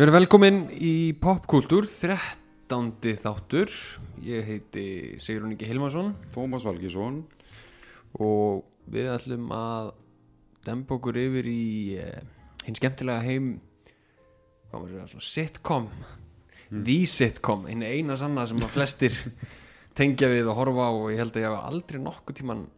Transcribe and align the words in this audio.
Við 0.00 0.06
erum 0.06 0.14
velkomin 0.16 0.58
í 0.80 1.12
popkultúr, 1.20 1.84
13. 1.84 3.10
þáttur. 3.20 3.68
Ég 4.24 4.46
heiti 4.48 4.84
Sigrun 5.20 5.52
Ingi 5.52 5.66
Hilmarsson. 5.68 6.14
Tómas 6.32 6.64
Valgísson 6.64 7.18
og 8.16 8.62
við 8.88 9.10
ætlum 9.12 9.52
að 9.52 9.90
dempa 10.64 10.96
okkur 10.96 11.20
yfir 11.20 11.50
í 11.52 11.66
uh, 12.00 12.16
hinn 12.64 12.80
skemmtilega 12.80 13.26
heim, 13.28 13.52
hvað 14.70 14.78
maður 14.78 14.96
segja, 14.96 15.10
svona 15.12 15.28
sitcom, 15.28 15.92
the 16.72 16.98
sitcom, 17.18 17.68
hinn 17.68 17.84
eina 17.84 18.16
sanna 18.16 18.48
sem 18.48 18.64
að 18.64 18.72
flestir 18.78 19.22
tengja 20.00 20.32
við 20.32 20.48
og 20.48 20.62
horfa 20.62 20.88
á. 20.88 20.92
Og 20.96 21.06
ég 21.12 21.20
held 21.26 21.36
að 21.36 21.44
ég 21.44 21.50
hafa 21.52 21.74
aldrei 21.74 22.00
nokkuð 22.00 22.40
tíman 22.40 22.68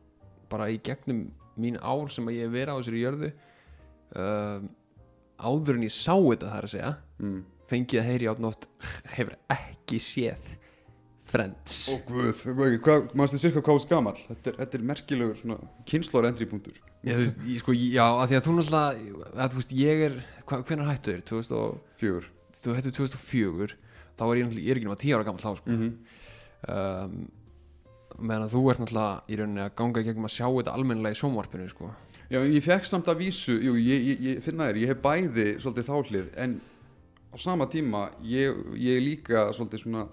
bara 0.51 0.73
í 0.75 0.83
gegnum 0.83 1.29
mín 1.55 1.79
ár 1.79 2.11
sem 2.11 2.27
að 2.27 2.41
ég 2.41 2.51
hef 2.51 2.59
verið 2.59 2.75
á 2.75 2.79
þessari 2.83 3.07
jörðu. 3.07 3.35
Uh, 4.11 4.73
áður 5.39 5.79
en 5.79 5.87
ég 5.87 5.95
sá 5.95 6.15
þetta 6.15 6.53
þar 6.55 6.69
að 6.69 6.75
segja 6.75 6.93
mm. 7.23 7.39
fengið 7.71 8.03
að 8.03 8.09
heyri 8.11 8.31
átnótt 8.33 8.69
hefur 9.17 9.37
ekki 9.57 10.03
séð 10.03 10.51
Friends 11.33 11.77
Ó 11.89 11.95
guð, 12.09 12.43
hvað, 12.85 13.07
maður 13.17 13.33
stið 13.33 13.45
sér 13.47 13.55
hvað 13.65 13.87
gamall 13.89 14.19
þetta 14.21 14.51
er, 14.51 14.57
þetta 14.61 14.79
er 14.79 14.89
merkilegur 14.91 15.61
kynnslóra 15.89 16.33
endri 16.33 16.49
punktur 16.51 16.77
ég, 16.77 17.15
þú 17.17 17.23
veist, 17.23 17.45
ég, 17.49 17.61
sko, 17.63 17.77
já, 17.77 18.05
að 18.05 18.27
því 18.29 18.39
að 18.39 18.47
þú 18.47 18.57
náttúrulega 18.59 19.31
að, 19.33 19.47
þú 19.55 19.61
veist, 19.61 19.77
ég 19.79 20.03
er, 20.09 20.19
hvernig 20.53 20.91
hættu 20.91 21.15
þér 21.15 21.25
2000 21.33 21.57
og, 21.59 21.79
Fjögur 22.01 22.29
þú 22.63 22.77
hættu 22.77 22.95
2004 22.99 23.79
þá 24.19 24.25
var 24.29 24.39
ég, 24.39 24.47
náttúrulega- 24.47 24.67
ég 24.67 24.71
er 24.71 24.81
ekki 24.81 24.91
náttúrulega 24.91 25.07
10 25.07 25.17
ára 25.17 25.27
gammal 25.29 25.43
þá 25.43 25.57
sko. 25.57 25.71
mm 25.71 25.79
-hmm. 25.81 25.95
um, 26.75 27.31
meðan 28.19 28.47
að 28.47 28.55
þú 28.55 28.63
ert 28.71 28.81
náttúrulega 28.83 29.23
í 29.29 29.37
rauninni 29.39 29.63
að 29.65 29.75
ganga 29.77 30.03
gegnum 30.03 30.29
að 30.29 30.37
sjá 30.37 30.47
þetta 30.47 30.75
almennilega 30.77 31.17
í 31.17 31.21
sjónvarpinu 31.21 31.69
sko. 31.69 31.91
Já, 32.33 32.39
en 32.41 32.55
ég 32.57 32.65
fekk 32.65 32.87
samt 32.89 33.09
að 33.13 33.19
vísu, 33.27 33.59
jú, 33.61 33.75
ég, 33.77 34.07
ég, 34.09 34.21
ég 34.31 34.39
finna 34.45 34.71
þér, 34.71 34.79
ég 34.81 34.93
hef 34.95 35.01
bæði 35.05 35.47
svolítið 35.61 35.89
þáhlið 35.91 36.31
en 36.41 36.55
á 37.29 37.37
sama 37.41 37.67
tíma 37.69 38.07
ég, 38.25 38.57
ég 38.81 39.03
líka 39.05 39.51
svolítið 39.53 39.83
svona 39.85 40.07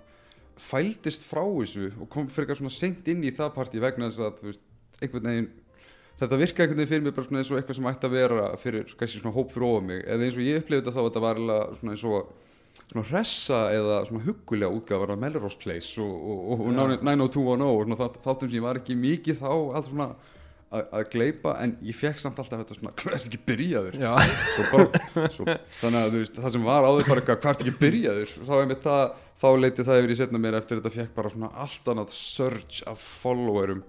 fældist 0.59 1.23
frá 1.23 1.41
þessu 1.47 1.93
og 1.95 2.09
kom 2.11 2.27
fyrir 2.27 2.49
eitthvað 2.49 2.59
svona 2.59 2.75
seint 2.75 3.07
inn 3.07 3.23
í 3.23 3.31
það 3.35 3.53
partí 3.55 3.79
vegna 3.79 4.09
þess 4.11 4.25
að, 4.25 4.41
þú 4.41 4.49
veist, 4.49 4.63
einhvern 4.99 5.29
veginn 5.29 5.47
þetta 6.19 6.39
virka 6.41 6.63
einhvern 6.65 6.81
veginn 6.81 6.91
fyrir 6.91 7.05
mig 7.05 7.15
bara 7.15 7.27
svona 7.29 7.39
eins 7.43 7.51
og 7.53 7.59
eitthvað 7.61 7.77
sem 7.79 7.87
ætti 7.93 8.09
að 8.09 8.15
vera 8.17 8.47
fyrir, 8.59 8.91
kannski 8.99 9.21
svona 9.21 9.35
hóp 9.37 9.53
fyrir 9.55 9.67
ofan 9.69 9.87
mig 9.93 10.01
eða 10.03 10.27
eins 10.27 10.35
og 10.39 10.43
ég 10.43 10.59
upplifði 10.59 10.81
þetta 10.83 10.95
þá 10.97 10.99
að 10.99 11.07
þetta 11.09 11.23
var 11.23 11.39
eiginlega 11.39 11.77
svona 11.79 11.95
eins 11.95 12.03
og 12.09 12.33
svona 12.89 13.05
hressa 13.13 13.61
eða 13.77 14.01
svona 14.09 14.25
huggulega 14.27 14.75
útgáfar 14.75 15.13
af 15.15 15.21
Melrose 15.23 15.61
Place 15.63 15.95
og, 16.03 16.11
og, 16.11 16.43
og, 16.51 16.65
og 16.67 16.75
Já. 16.75 16.99
90210 16.99 17.69
og 17.69 17.85
svona 17.87 17.99
þátt- 18.03 18.19
þáttum 18.27 18.51
sem 18.51 18.59
ég 18.59 18.67
var 18.67 18.81
ekki 18.81 18.99
mikið 18.99 19.39
þá 19.39 19.49
að 19.79 19.87
svona 19.93 20.09
að, 20.69 20.83
að 20.99 21.05
gleipa 21.13 21.53
en 21.63 21.75
ég 21.85 21.97
fekk 21.97 22.21
samt 22.21 22.39
alltaf 22.41 22.61
þetta 22.61 22.77
svona 22.77 22.93
hvað 22.99 23.15
er 23.15 23.23
ekki 23.23 23.39
byrjaður? 23.47 23.97
Svo 23.99 24.65
bara, 24.73 25.29
svo, 25.35 25.47
þannig 25.79 26.01
að 26.01 26.11
þú 26.11 26.21
veist 26.23 26.41
það 26.41 26.55
sem 26.55 26.67
var 26.67 26.89
áður 26.89 27.09
bara 27.09 27.23
hvað 27.29 27.47
er 27.51 27.63
ekki 27.63 27.75
byrjaður? 27.79 28.35
Þá, 28.49 28.53
það, 28.83 29.15
þá 29.41 29.47
leiti 29.63 29.87
það 29.87 30.01
yfir 30.03 30.13
í 30.13 30.19
setna 30.19 30.43
mér 30.43 30.59
eftir 30.59 30.81
þetta 30.81 30.93
fekk 30.97 31.15
bara 31.17 31.33
svona 31.33 31.51
allt 31.65 31.89
annað 31.93 32.13
surge 32.17 32.85
af 32.89 33.09
followerum. 33.23 33.81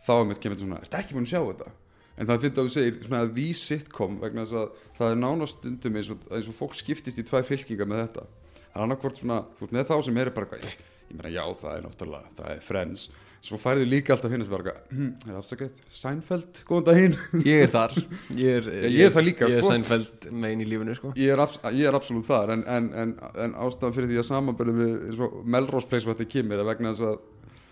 Þá 0.00 0.12
einmitt 0.16 0.42
kemur 0.42 0.56
þetta 0.56 0.66
svona, 0.66 0.82
ertu 0.82 1.00
ekki 1.00 1.16
búin 1.16 1.28
að 1.28 1.34
sjá 1.34 1.42
þetta? 1.44 1.72
En 2.20 2.28
það 2.28 2.42
finnst 2.44 2.58
að 2.58 2.66
þú 2.66 2.72
segir 2.74 2.96
svona 3.06 3.22
the 3.32 3.46
sitcom 3.56 4.16
vegna 4.20 4.44
þess 4.44 4.58
að 4.60 4.80
það 4.98 5.12
er 5.12 5.20
nánast 5.22 5.58
stundum 5.60 5.96
eins 5.96 6.10
og, 6.12 6.24
eins 6.36 6.48
og 6.50 6.56
fólk 6.58 6.74
skiptist 6.76 7.20
í 7.20 7.24
tvær 7.24 7.46
fylkingar 7.48 7.88
með 7.88 8.02
þetta. 8.02 8.24
Það 8.60 8.74
er 8.74 8.84
annarkvort 8.84 9.20
svona, 9.20 9.38
þú 9.56 9.64
veist 9.64 9.76
með 9.76 9.86
þá 9.88 9.94
sem 10.06 10.20
er 10.20 10.30
bara 10.36 10.58
ég, 10.60 10.74
ég 11.08 11.16
meina 11.16 11.32
já 11.32 11.44
það 11.62 11.76
er 11.76 11.86
náttúrulega 11.86 12.34
það 12.36 12.50
er 12.52 12.60
friends, 12.66 13.06
svo 13.40 13.56
færðu 13.56 13.86
líka 13.88 14.12
alltaf 14.12 14.32
hinn 14.34 14.42
sem 14.44 14.52
bara 14.52 14.74
hm, 14.92 15.10
er 15.30 15.36
afsakað 15.38 15.76
Seinfeld, 15.96 16.60
góðan 16.68 16.86
daginn 16.90 17.14
ég 17.46 17.62
er 17.64 17.70
þar 17.72 17.94
ég 18.36 18.58
er, 18.60 18.66
ég 18.98 19.04
er 19.06 19.14
það 19.14 19.24
líka, 19.30 19.48
ég 19.48 19.56
er 19.60 19.64
sko. 19.64 19.72
sænfæld 19.72 20.26
megin 20.44 20.60
í 20.64 20.68
lífinu 20.68 20.96
sko. 20.98 21.12
ég 21.16 21.32
er, 21.32 21.42
ég 21.72 21.88
er 21.88 21.96
absolutt 21.96 22.28
þar 22.28 22.52
en, 22.58 22.64
en, 22.68 22.90
en, 23.04 23.14
en 23.46 23.54
ástæðan 23.64 23.96
fyrir 23.96 24.10
því 24.12 24.18
að 24.20 24.28
samanbæri 24.28 24.74
við 24.76 25.22
Melrose 25.56 25.88
Place 25.88 26.04
hvað 26.08 26.20
þetta 26.20 26.34
kemur 26.36 26.60
er 26.60 26.68
vegna 26.68 26.92
þess 26.92 27.08
að 27.08 27.20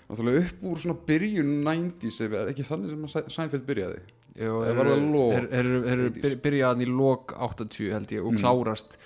náttúrulega 0.09 0.47
upp 0.47 0.65
úr 0.73 0.81
svona 0.87 0.99
byrjun 1.13 1.53
90s 1.69 2.23
ef 2.25 2.39
er 2.41 2.53
ekki 2.55 2.65
þannig 2.71 2.95
sem 2.95 3.05
að 3.11 3.31
Seinfeld 3.37 3.69
byrjaði 3.69 4.01
Jú, 4.39 4.57
Eða 4.63 4.75
var 4.79 4.89
það 4.93 5.07
lok? 5.13 5.33
er, 5.37 5.47
er, 5.59 5.69
er, 5.93 6.03
80s? 6.15 6.35
byrjaðan 6.45 6.83
í 6.85 6.91
lok 6.95 7.33
80 7.37 7.89
held 7.93 8.13
ég 8.15 8.25
og 8.25 8.33
Mm. 8.33 8.41
klárast 8.41 8.99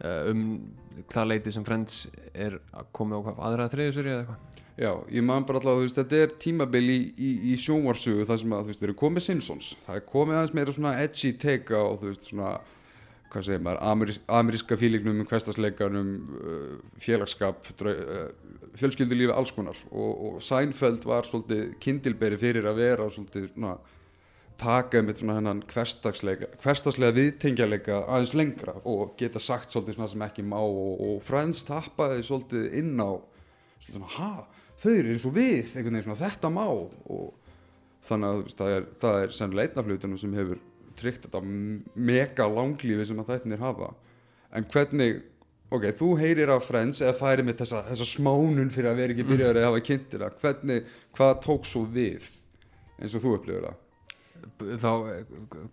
uh, 0.00 0.30
um 0.32 0.42
það 1.12 1.26
leiti 1.34 1.52
sem 1.52 1.64
Friends 1.66 2.06
er 2.32 2.56
komið 2.96 3.18
á 3.18 3.24
hvað, 3.26 3.40
aðra 3.50 3.66
þriðisuri 3.72 4.12
eða 4.14 4.22
eitthvað 4.24 4.55
já, 4.76 4.92
ég 5.12 5.24
man 5.24 5.46
bara 5.48 5.60
alltaf, 5.60 5.78
þú 5.78 5.84
veist, 5.86 5.98
þetta 6.00 6.22
er 6.22 6.32
tímabil 6.40 6.86
í, 6.92 7.00
í, 7.16 7.32
í 7.52 7.58
sjónvarsugu 7.60 8.26
þar 8.28 8.40
sem 8.42 8.54
að, 8.56 8.62
þú 8.62 8.72
veist, 8.72 8.82
við 8.82 8.88
erum 8.90 9.02
komið 9.02 9.26
Simpsons. 9.26 9.74
Það 9.86 10.00
er 10.00 10.08
komið 10.12 10.38
aðeins 10.38 10.56
meira 10.58 10.76
svona 10.76 10.96
edgy 11.02 11.32
take 11.42 11.76
á, 11.76 11.84
þú 11.96 12.10
veist, 12.10 12.30
svona 12.30 12.54
hvað 13.32 13.48
segir 13.48 13.64
maður, 13.66 13.82
amerísk, 13.90 14.22
ameríska 14.38 14.78
fílingnum 14.80 15.26
hverstasleikanum, 15.26 16.12
uh, 16.36 17.00
félagsskap 17.02 17.68
drau, 17.78 17.92
uh, 17.92 18.62
fjölskyldulífi 18.78 19.34
alls 19.34 19.52
konar. 19.56 19.78
Og, 19.90 20.24
og 20.28 20.40
Seinfeld 20.44 21.04
var 21.08 21.28
svolítið 21.28 21.76
kindilberi 21.82 22.38
fyrir 22.40 22.68
að 22.68 22.80
vera 22.84 23.10
svolítið 23.12 23.50
svona 23.52 23.76
taka 24.56 25.02
með 25.04 25.20
svona 25.20 25.36
hennan 25.36 25.62
hversdagslega 25.68 27.12
viðtengjarleika 27.16 28.02
aðeins 28.06 28.34
lengra 28.36 28.76
og 28.88 29.16
geta 29.20 29.40
sagt 29.42 29.72
svolítið 29.72 29.98
svona 29.98 30.12
sem 30.12 30.24
ekki 30.26 30.44
má 30.48 30.58
og, 30.62 30.94
og 30.96 31.18
Friends 31.24 31.64
tappaði 31.68 32.24
svolítið 32.24 32.70
inn 32.80 32.94
á 32.96 33.20
svolítið 33.20 33.98
svona, 33.98 34.12
ha, 34.16 34.55
þau 34.82 34.92
eru 34.92 35.12
eins 35.14 35.26
og 35.28 35.36
við 35.36 35.70
einhvern 35.76 35.98
veginn 35.98 36.06
svona, 36.08 36.18
þetta 36.22 36.50
má. 36.52 36.64
Og 36.66 37.30
þannig 38.06 38.32
að 38.32 38.42
veist, 38.42 38.58
það 38.58 38.74
er, 38.74 38.90
það 39.02 39.20
er 39.22 39.36
sennilega 39.36 39.70
einn 39.70 39.80
af 39.82 39.88
hlutunum 39.90 40.20
sem 40.22 40.36
hefur 40.40 40.60
tryggt 40.96 41.26
þetta 41.26 41.42
mega 42.10 42.50
langlífi 42.50 43.08
sem 43.08 43.22
að 43.22 43.32
þættinir 43.32 43.64
hafa. 43.64 43.90
En 44.56 44.68
hvernig, 44.72 45.22
ok, 45.74 45.88
þú 45.98 46.12
heyrir 46.20 46.52
af 46.54 46.68
Friends 46.68 47.02
eða 47.04 47.16
færi 47.18 47.44
með 47.46 47.62
þessa, 47.64 47.82
þessa 47.90 48.10
smánun 48.12 48.72
fyrir 48.72 48.92
að 48.92 49.02
vera 49.02 49.16
ekki 49.16 49.26
byrjaður 49.32 49.60
eða 49.62 49.72
hafa 49.72 49.82
kynntir 49.88 50.24
það. 50.24 50.38
Hvernig, 50.44 50.94
hvað 51.16 51.34
tók 51.44 51.68
svo 51.68 51.84
við 51.92 52.30
eins 52.96 53.16
og 53.16 53.24
þú 53.24 53.34
upplifir 53.36 53.68
það 53.68 53.82
þá, 54.80 54.90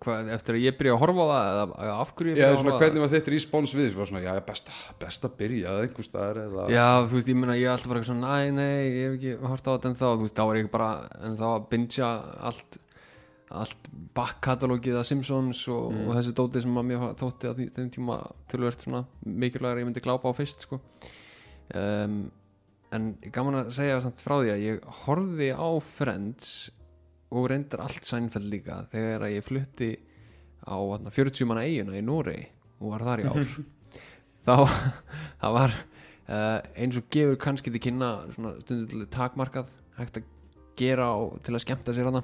hvað, 0.04 0.30
eftir 0.36 0.58
að 0.58 0.64
ég 0.66 0.78
byrja 0.80 0.94
að 0.96 1.02
horfa 1.04 1.26
á 1.26 1.28
það 1.32 1.50
eða 1.84 1.98
af 2.04 2.14
hverju 2.14 2.32
ég 2.34 2.38
byrja 2.40 2.50
að 2.50 2.58
horfa 2.60 2.74
á 2.74 2.82
hvernig 2.84 3.04
var 3.04 3.12
þitt 3.14 3.32
respons 3.34 3.74
við 3.78 3.92
svona, 3.98 4.24
já, 4.24 4.32
best, 4.48 4.72
best 5.02 5.28
að 5.28 5.36
byrja 5.42 5.76
staðar 6.08 6.42
eða... 6.44 6.68
Já, 6.74 6.88
þú 7.08 7.20
veist, 7.20 7.32
ég 7.34 7.40
meina, 7.40 7.58
ég 7.60 7.68
er 7.68 7.74
alltaf 7.76 7.92
bara 7.92 8.02
eitthvað 8.02 8.12
svona, 8.14 8.32
næ, 8.34 8.56
nei, 8.58 8.80
ég 8.88 9.04
hef 9.04 9.18
ekki 9.20 9.52
hort 9.52 9.70
á 9.70 9.72
þetta 9.74 9.92
en 9.92 10.00
þá, 10.00 10.08
veist, 10.24 10.38
þá 10.40 10.44
var 10.50 10.60
ég 10.62 10.72
bara 10.74 10.90
en 11.24 11.38
þá 11.40 11.46
að 11.54 11.70
bingja 11.74 12.10
allt 12.50 12.80
allt 13.54 13.90
backkatalógið 14.18 14.96
að 14.98 15.06
Simpsons 15.06 15.60
og, 15.70 15.92
Mm. 15.94 16.08
og 16.08 16.16
þessi 16.18 16.32
dóti 16.34 16.62
sem 16.64 16.78
að 16.80 16.88
mér 16.90 17.04
þótti 17.20 17.50
að 17.50 17.60
þeim 17.76 17.90
tíma 17.94 18.16
tölvert 18.50 18.82
svona 18.82 19.04
mikilvægur 19.26 19.82
ég 19.84 19.86
myndi 19.86 20.02
glápa 20.02 20.26
á 20.26 20.34
fyrst, 20.34 20.66
sko. 20.66 20.80
Um, 21.74 22.32
en 22.94 23.12
gaman 23.34 23.60
að 23.62 23.72
segja 23.78 24.00
samt 24.04 24.22
frá 24.22 24.40
því 24.42 24.52
að 24.54 24.64
ég 24.64 24.88
horfði 25.04 25.50
á 25.54 25.70
Friends 25.82 26.72
og 27.34 27.48
reyndar 27.52 27.84
allt 27.86 28.06
Seinfeld 28.08 28.50
líka 28.52 28.84
þegar 28.92 29.28
ég 29.32 29.46
flutti 29.46 29.94
á 30.64 30.76
þarna, 30.78 31.14
40 31.14 31.50
manna 31.50 31.66
eiguna 31.68 31.98
í 31.98 32.04
Noregi 32.06 32.46
og 32.80 32.94
var 32.94 33.08
þar 33.08 33.24
í 33.24 33.30
ár. 33.32 33.56
Þá 34.46 34.56
það 35.42 35.58
var 35.58 35.74
uh, 35.74 36.60
eins 36.76 37.00
og 37.00 37.10
gefur 37.14 37.40
kannski 37.42 37.74
til 37.74 37.82
kynna 37.84 38.14
stundum 38.36 39.08
takmarkað 39.12 39.72
hægt 39.98 40.20
að 40.20 40.30
gera 40.80 41.12
og 41.20 41.38
til 41.46 41.56
að 41.56 41.64
skemmta 41.64 41.96
sér 41.96 42.10
hana 42.10 42.24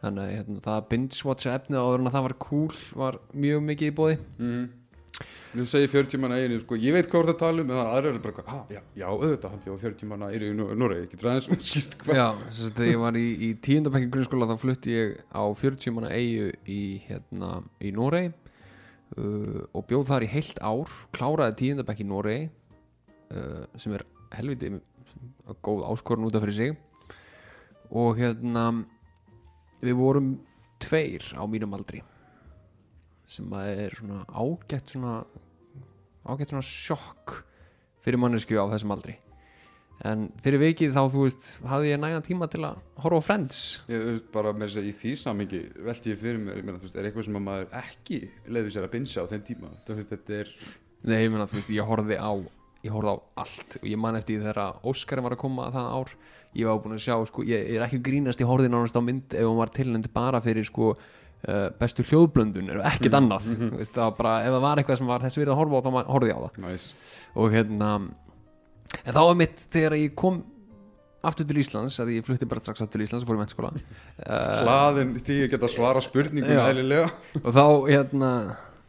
þannig 0.00 0.30
hérna, 0.32 0.60
það 0.64 0.76
að 0.76 0.86
binge-watcha 0.90 1.54
efnið 1.58 1.80
áður 1.82 2.00
en 2.00 2.08
að 2.08 2.14
það 2.16 2.26
var 2.26 2.36
cool 2.40 2.78
var 3.02 3.18
mjög 3.36 3.64
mikið 3.68 3.90
í 3.90 3.96
bóði 3.98 4.20
Mm 4.40 4.68
Þú 5.50 5.64
segir 5.66 5.90
40 5.90 6.20
manna 6.22 6.36
einu, 6.38 6.60
sko, 6.62 6.76
ég 6.78 6.94
veit 6.94 7.08
hvað 7.10 7.24
þú 7.24 7.26
ert 7.26 7.32
að 7.32 7.40
tala 7.40 7.62
um 7.64 7.70
en 7.72 7.78
aðra 7.82 8.10
eru 8.12 8.20
bara, 8.22 8.44
ah, 8.54 8.60
já, 8.70 8.80
já, 8.94 9.06
auðvitað 9.08 9.54
hann 9.54 9.62
bjóð 9.64 9.80
40 9.82 10.10
manna 10.12 10.28
einu 10.30 10.50
í 10.50 10.76
Noregi, 10.78 11.08
getur 11.10 11.30
aðeins 11.32 11.48
útskýrt 11.50 11.96
hvað. 12.04 12.20
Já, 12.20 12.26
þess 12.44 12.68
að 12.68 12.76
þegar 12.76 12.92
ég 12.92 13.00
var 13.02 13.18
í, 13.18 13.24
í 13.34 13.48
tíundabækki 13.66 14.10
grunnskóla 14.14 14.48
þá 14.50 14.54
flutti 14.62 14.94
ég 14.94 15.16
á 15.34 15.42
40 15.62 15.96
manna 15.96 16.12
eigu 16.14 16.52
í, 16.70 16.82
hérna, 17.08 17.50
í 17.82 17.90
Noregi 17.96 18.30
uh, 18.30 19.58
og 19.74 19.88
bjóð 19.90 20.06
þar 20.12 20.26
í 20.28 20.30
heilt 20.36 20.62
ár 20.62 20.94
kláraði 21.18 21.58
tíundabækki 21.64 22.06
í 22.06 22.10
Noregi 22.12 22.46
uh, 23.34 23.66
sem 23.74 23.98
er 23.98 24.06
helviti 24.38 24.70
góð 25.66 25.82
áskorun 25.90 26.28
út 26.30 26.38
af 26.38 26.46
fyrir 26.46 26.58
sig. 26.60 26.78
Og 27.90 28.20
hérna 28.22 28.68
við 29.82 29.98
vorum 29.98 30.30
tveir 30.80 31.26
á 31.34 31.42
mínum 31.50 31.74
aldri 31.74 32.04
sem 33.30 33.52
er 33.62 33.94
svona 33.94 34.24
ágætt 34.26 34.94
svona 34.94 35.20
ágætt 36.26 36.52
svona 36.52 36.66
sjokk 36.66 37.40
fyrir 38.02 38.20
mannesku 38.20 38.56
á 38.58 38.66
þessum 38.72 38.94
aldri. 38.96 39.16
En 40.00 40.30
fyrir 40.40 40.62
vikið 40.62 40.94
þá 40.96 41.00
þú 41.12 41.24
veist 41.26 41.48
hafði 41.68 41.90
ég 41.90 42.00
nægan 42.00 42.24
tíma 42.24 42.46
til 42.48 42.62
að 42.64 42.78
horfa 43.04 43.20
á 43.20 43.26
Friends. 43.26 43.58
Ég 43.90 44.00
þú 44.00 44.14
veist 44.14 44.30
bara 44.32 44.54
með 44.56 44.70
þess 44.70 44.80
að 44.80 44.88
í 44.88 44.94
því 45.02 45.12
samingi 45.20 45.60
velti 45.88 46.14
ég 46.14 46.22
fyrir 46.22 46.40
mér, 46.40 46.60
ég 46.60 46.64
meina, 46.64 46.80
þú 46.80 46.88
veist, 46.88 46.96
er 46.96 47.08
eitthvað 47.08 47.26
sem 47.28 47.36
að 47.36 47.44
maður 47.48 47.76
ekki 47.82 48.20
leiði 48.48 48.72
sér 48.72 48.86
að 48.86 48.94
binsa 48.94 49.26
á 49.28 49.30
þeim 49.30 49.44
tíma? 49.50 49.72
Þú 49.84 49.98
veist, 49.98 50.14
þetta 50.14 50.38
er, 50.38 50.54
nei, 51.04 51.18
ég 51.20 51.34
meina, 51.34 51.48
þú 51.50 51.60
veist, 51.60 51.74
ég 51.76 51.92
horfði 51.92 52.16
á 52.16 52.32
ég 52.80 52.94
horfði 52.96 53.12
á 53.12 53.16
allt 53.44 53.76
og 53.82 53.86
ég 53.90 54.00
man 54.00 54.16
eftir 54.16 54.40
þegar 54.40 54.80
Óskar 54.88 55.20
var 55.20 55.36
að 55.36 55.42
koma 55.42 55.68
það 55.74 55.90
ár. 56.00 56.14
Ég 56.56 56.66
var 56.66 56.80
búin 56.80 56.96
að 56.96 57.04
sjá, 57.04 57.14
sko, 57.28 57.44
ég, 57.46 57.68
er 57.76 57.84
ekki 57.84 58.00
grínast 58.02 58.40
í 58.40 58.48
horfði 58.48 58.72
nánast 58.72 58.96
á 58.96 59.04
mynd 59.04 59.36
ef 59.36 59.44
hún 59.44 59.60
var 59.60 59.72
tilnænd 59.76 60.08
bara 60.16 60.40
fyrir 60.42 60.64
sko 60.66 60.94
bestu 61.80 62.04
hljóðblöndun 62.04 62.72
og 62.76 62.86
ekkert 62.90 63.16
annað 63.16 63.46
Þú 63.50 63.70
veist, 63.78 63.94
það 63.94 64.04
var 64.04 64.16
bara, 64.18 64.32
ef 64.44 64.54
það 64.54 64.64
var 64.66 64.80
eitthvað 64.82 65.00
sem 65.00 65.10
var 65.10 65.22
þess 65.24 65.40
virði 65.40 65.54
að 65.54 65.60
horfa 65.62 65.80
á 65.80 65.84
þá 65.86 65.90
horfði 66.12 66.30
ég 66.30 66.36
á 66.36 66.42
það. 66.44 66.58
Næs 66.66 66.88
og 67.40 67.54
hérna 67.54 67.90
en 69.04 69.14
þá 69.14 69.20
var 69.20 69.36
mitt 69.38 69.62
þegar 69.70 69.96
ég 70.00 70.16
kom 70.18 70.40
aftur 71.20 71.46
til 71.48 71.60
Íslands, 71.60 71.98
að 72.00 72.14
ég 72.16 72.24
flutti 72.24 72.48
bara 72.48 72.62
strax 72.64 72.80
aftur 72.80 72.98
til 72.98 73.06
Íslands 73.06 73.26
og 73.26 73.30
fór 73.30 73.36
í 73.36 73.42
mennskóla 73.42 73.70
uh, 73.76 74.60
hlaðin 74.64 75.14
því 75.20 75.38
ég 75.42 75.52
geta 75.52 75.68
svara 75.70 76.02
spurningum 76.04 76.60
og 77.42 77.50
þá 77.56 77.64
hérna 77.90 78.30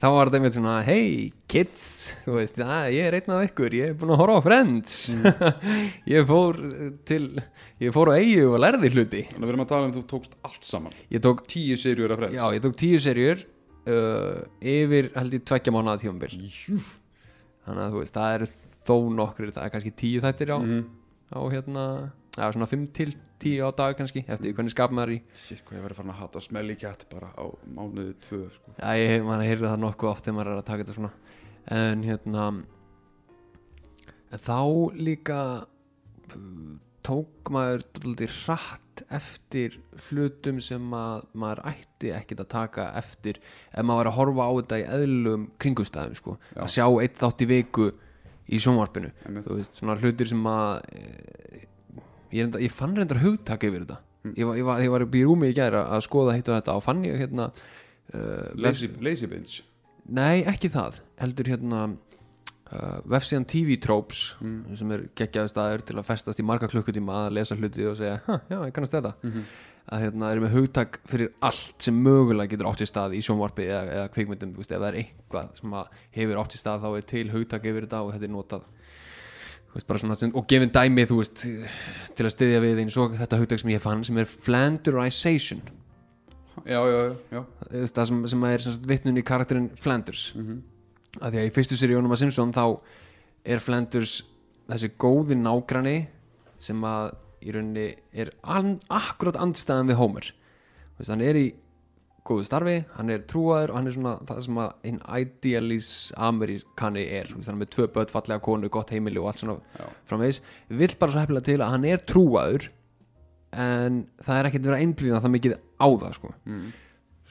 þá 0.01 0.05
var 0.09 0.29
þetta 0.31 0.39
einmitt 0.39 0.55
svona 0.57 0.75
hey 0.87 1.27
kids, 1.51 1.83
þú 2.25 2.35
veist, 2.39 2.57
ja, 2.57 2.77
ég 2.89 3.05
er 3.09 3.17
einn 3.19 3.33
af 3.35 3.43
ykkur 3.45 3.75
ég 3.77 3.91
er 3.91 3.97
búin 3.99 4.13
að 4.15 4.21
horfa 4.23 4.39
á 4.41 4.45
Friends. 4.47 4.95
Ég 6.15 6.25
fór 6.29 6.57
til 7.05 7.25
ég 7.81 7.93
fór 7.93 8.09
á 8.09 8.17
eigu 8.17 8.47
og 8.55 8.59
lærði 8.63 8.89
hluti. 8.95 9.21
Þannig 9.29 9.41
að 9.43 9.45
við 9.45 9.53
erum 9.53 9.63
að 9.65 9.69
tala 9.71 9.85
um 9.87 9.91
að 9.93 9.99
þú 9.99 10.03
tókst 10.15 10.35
allt 10.47 10.65
saman. 10.67 10.95
Ég 11.13 11.21
tók, 11.25 11.43
tíu 11.49 11.77
serjur 11.81 12.13
af 12.15 12.21
freds 12.21 12.37
já, 12.39 12.45
ég 12.57 12.63
tók 12.65 12.75
tíu 12.81 12.99
serjur 13.01 13.43
uh, 13.45 14.41
yfir 14.73 15.11
held 15.17 15.37
ég 15.37 15.45
tveggja 15.51 15.73
mánuða 15.75 15.99
tífambil 16.01 16.33
þannig 17.61 17.83
að 17.85 17.93
þú 17.93 18.01
veist, 18.01 18.15
það 18.17 18.35
eru 18.39 18.49
þó 18.89 18.95
nokkrir 19.21 19.53
það 19.53 19.65
er 19.67 19.73
kannski 19.75 19.93
tíu 20.01 20.21
þættir 20.23 20.53
á, 20.53 20.57
Mhm. 20.61 20.81
á 21.31 21.39
hérna, 21.53 21.85
já, 22.37 22.45
svona 22.53 22.69
fimm 22.71 22.85
til 22.95 23.13
tíu 23.41 23.65
á 23.67 23.71
dag 23.75 23.97
kannski, 23.99 24.23
eftir 24.27 24.55
hvernig 24.57 24.73
skap 24.73 24.93
maður 24.95 25.17
í 25.17 25.21
Shit, 25.35 25.63
hvað 25.65 25.79
ég 25.79 25.87
verið 25.87 26.01
farin 26.01 26.13
að 26.13 26.21
hata 26.21 26.43
smelly 26.43 26.77
cat 26.79 27.07
bara 27.11 27.31
á 27.35 27.45
mánuði 27.65 28.13
tvö 28.27 28.43
sko. 28.53 28.75
Já, 28.77 28.91
ég, 28.99 29.25
man 29.27 29.43
heyrði 29.45 29.71
það 29.71 29.83
nokkuð 29.85 30.13
oft 30.13 30.27
þegar 30.27 30.37
maður 30.39 30.53
er 30.53 30.61
að 30.61 30.69
taka 30.69 30.85
þetta 30.85 30.99
svona 30.99 31.13
En 31.71 32.05
hérna 32.07 32.45
en 34.31 34.39
Þá 34.41 34.61
líka 34.95 35.41
uh, 36.31 36.77
tók 37.05 37.51
maður 37.51 37.83
dálítið 37.97 38.35
hratt 38.45 39.03
eftir 39.11 39.77
hlutum 40.07 40.61
sem 40.63 40.93
að 40.95 41.25
maður 41.41 41.63
ætti 41.71 42.11
ekkit 42.15 42.43
að 42.43 42.49
taka 42.53 42.85
eftir 42.99 43.39
ef 43.41 43.83
maður 43.83 43.97
var 44.01 44.09
að 44.11 44.17
horfa 44.19 44.45
á 44.47 44.51
þetta 44.59 44.79
í 44.79 44.85
eðlum 44.97 45.47
kringumstæðum 45.61 46.17
sko. 46.19 46.37
Já. 46.53 46.61
að 46.63 46.71
sjá 46.75 46.85
eitt 47.01 47.19
þátt 47.19 47.43
í 47.43 47.49
viku 47.49 47.89
í 48.51 48.59
sjónvarpinu 48.61 49.11
þú 49.41 49.57
veist, 49.57 49.79
svona 49.79 49.97
hlutir 49.97 50.29
sem 50.29 50.47
að 50.51 50.71
e, 50.93 51.65
ég, 52.31 52.41
reyndar, 52.45 52.61
ég 52.63 52.71
fann 52.73 52.95
reyndar 52.97 53.19
hugtak 53.23 53.63
yfir 53.67 53.83
þetta. 53.85 53.99
Ég, 54.35 54.45
var, 54.45 54.55
ég, 54.59 54.65
var, 54.67 54.81
ég 54.85 54.91
var 54.93 55.01
upp 55.07 55.15
í 55.17 55.23
rúmi 55.25 55.47
í 55.49 55.55
gæra 55.57 55.85
að 55.95 56.03
skoða 56.05 56.35
hitt 56.37 56.49
og 56.51 56.57
þetta 56.59 56.75
og 56.77 56.83
fann 56.85 56.99
ég 57.07 57.17
hérna 57.23 57.47
uh, 57.49 58.51
lazy, 58.55 58.89
lazy 59.01 59.25
binge 59.31 59.63
Nei, 60.11 60.43
ekki 60.49 60.69
það. 60.73 60.99
Heldur 61.21 61.49
hérna 61.49 61.79
uh, 61.89 62.99
Vefsíðan 63.09 63.45
TV 63.49 63.77
Tropes 63.81 64.21
sem 64.77 64.93
er 64.93 65.07
geggjaði 65.17 65.51
staður 65.53 65.83
til 65.87 65.97
að 66.01 66.07
festast 66.09 66.41
í 66.41 66.45
marga 66.45 66.69
klukkutíma 66.71 67.23
að 67.27 67.35
lesa 67.39 67.57
hluti 67.57 67.85
og 67.89 67.97
segja 67.99 68.19
"Ha, 68.27 68.39
Já, 68.49 68.57
ég 68.65 68.73
kannast 68.75 68.93
þetta. 68.97 69.13
Að 69.91 70.03
hérna 70.05 70.29
er 70.31 70.39
með 70.43 70.53
hugtak 70.59 70.99
fyrir 71.09 71.31
allt 71.41 71.81
sem 71.81 71.95
mögulega 72.05 72.51
getur 72.53 72.67
átt 72.69 72.81
sér 72.83 72.89
stað 72.91 73.15
í 73.17 73.21
sjónvarpi 73.25 73.65
eða, 73.65 73.81
eða 73.95 74.11
kvikmyndum, 74.13 74.51
þú 74.53 74.61
veist, 74.61 74.71
ef 74.71 74.83
það 74.83 74.89
er 74.91 74.99
eitthvað 75.01 75.55
sem 75.57 75.73
að 75.73 75.87
hefur 76.19 76.41
átt 76.43 76.53
sér 76.53 76.61
stað 76.61 76.83
þá 76.85 76.89
er 76.99 77.07
til 77.09 77.23
hugtak 77.33 77.65
yfir 77.65 77.87
þetta 77.87 78.01
og 78.05 78.11
þetta 78.13 78.27
er 78.29 78.33
notað 78.35 78.67
veist, 79.75 79.93
svona, 80.03 80.17
og 80.33 80.47
gefin 80.49 80.73
dæmi 80.73 81.05
þú 81.09 81.21
veist, 81.21 81.45
til 82.17 82.27
að 82.27 82.33
styðja 82.35 82.63
við 82.63 82.81
eins 82.83 82.97
og 82.99 83.15
þetta 83.19 83.39
hugtak 83.39 83.61
sem 83.61 83.71
ég 83.73 83.83
fann 83.83 84.03
sem 84.07 84.19
er 84.21 84.27
flanderization. 84.29 85.63
Já, 86.67 86.81
já, 86.83 86.99
já, 87.31 87.41
það 87.95 88.03
sem, 88.09 88.25
sem 88.33 88.43
er 88.49 88.65
vitnun 88.89 89.17
í 89.17 89.25
karakterinn 89.25 89.71
Flanders. 89.79 90.33
Mm 90.35 90.59
að 91.19 91.33
því 91.33 91.41
að 91.41 91.47
í 91.47 91.53
fyrstu 91.55 91.79
seríunum 91.79 92.13
að 92.13 92.21
Simpson 92.23 92.53
þá 92.55 92.65
er 93.51 93.63
Flanders 93.63 94.21
þessi 94.69 94.91
góði 95.01 95.37
nágrani 95.39 95.97
sem 96.61 96.83
að 96.87 97.15
í 97.41 97.55
rauninni 97.55 97.87
er 98.13 98.31
an, 98.45 98.77
akkurat 98.93 99.39
andstæðan 99.41 99.89
við 99.89 99.99
Homer. 99.99 100.29
Hann 101.01 101.25
er 101.25 101.39
í 101.39 101.45
góðu 102.27 102.43
starfi, 102.45 102.75
hann 102.97 103.09
er 103.09 103.23
trúaður 103.29 103.71
og 103.73 103.77
hann 103.79 103.87
er 103.89 103.95
svona 103.95 104.11
það 104.29 104.41
sem 104.45 104.59
að 104.61 104.73
hinn 104.85 104.99
idealis 105.17 105.87
amerikani 106.21 107.05
er, 107.17 107.31
er 107.33 107.57
með 107.57 107.71
tvö 107.73 107.87
börn, 107.95 108.11
fallega 108.13 108.43
konu, 108.45 108.69
gott 108.69 108.93
heimili 108.93 109.17
og 109.21 109.31
allt 109.31 109.41
svona 109.41 109.55
Já. 109.79 109.87
framvegis, 110.11 110.41
vill 110.69 110.93
bara 111.01 111.15
svo 111.15 111.23
hefnilega 111.23 111.47
til 111.49 111.57
að 111.65 111.71
hann 111.73 111.87
er 111.89 112.03
trúaður 112.11 112.67
en 113.51 113.97
það 114.23 114.37
er 114.39 114.49
ekkert 114.51 114.67
verið 114.67 114.77
að 114.77 114.85
einblýna 114.85 115.21
það 115.25 115.33
mikið 115.37 115.55
á 115.81 115.87
það 115.89 116.13
sko 116.19 116.29
Mm. 116.45 116.71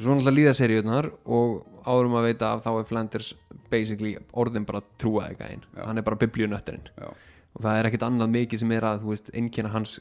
svo 0.01 0.15
náttúrulega 0.17 0.37
líða 0.37 0.55
seríunar 0.59 1.11
og 1.25 1.67
áðurum 1.87 2.15
að 2.19 2.27
veita 2.29 2.51
að 2.55 2.63
þá 2.67 2.71
er 2.81 2.85
Flanders 2.91 3.31
basically 3.71 4.13
orðin 4.35 4.67
bara 4.67 4.83
trúaði 4.99 5.37
gæinn 5.39 5.65
Já. 5.77 5.87
hann 5.87 5.99
er 5.99 6.03
bara 6.03 6.17
biblíunötterinn 6.21 6.89
Já. 6.99 7.09
og 7.55 7.63
það 7.63 7.79
er 7.79 7.89
ekkert 7.91 8.07
annað 8.11 8.35
mikið 8.35 8.59
sem 8.65 8.73
er 8.73 8.83
að 8.91 9.03
þú 9.05 9.15
veist, 9.15 9.31
einkina 9.35 9.69
hans 9.73 10.01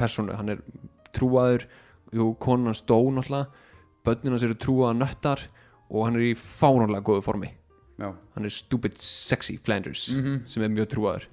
persónu, 0.00 0.32
hann 0.34 0.48
er 0.48 0.62
trúaður 1.12 1.66
jú, 2.14 2.32
konan 2.40 2.74
dó 2.86 2.98
náttúrulega 3.12 3.46
börnin 4.06 4.32
hans 4.34 4.44
eru 4.46 4.54
trúaða 4.58 4.96
nöttar 4.98 5.42
og 5.90 6.04
hann 6.06 6.16
er 6.16 6.28
í 6.30 6.34
fáránlega 6.38 7.02
góðu 7.06 7.24
formi 7.26 7.50
já. 8.00 8.10
hann 8.34 8.44
er 8.44 8.54
stupid 8.54 8.96
sexy 9.00 9.58
Flanders 9.58 10.08
Mhm. 10.14 10.42
sem 10.46 10.62
er 10.62 10.68
mjög 10.72 10.88
trúaður 10.94 11.26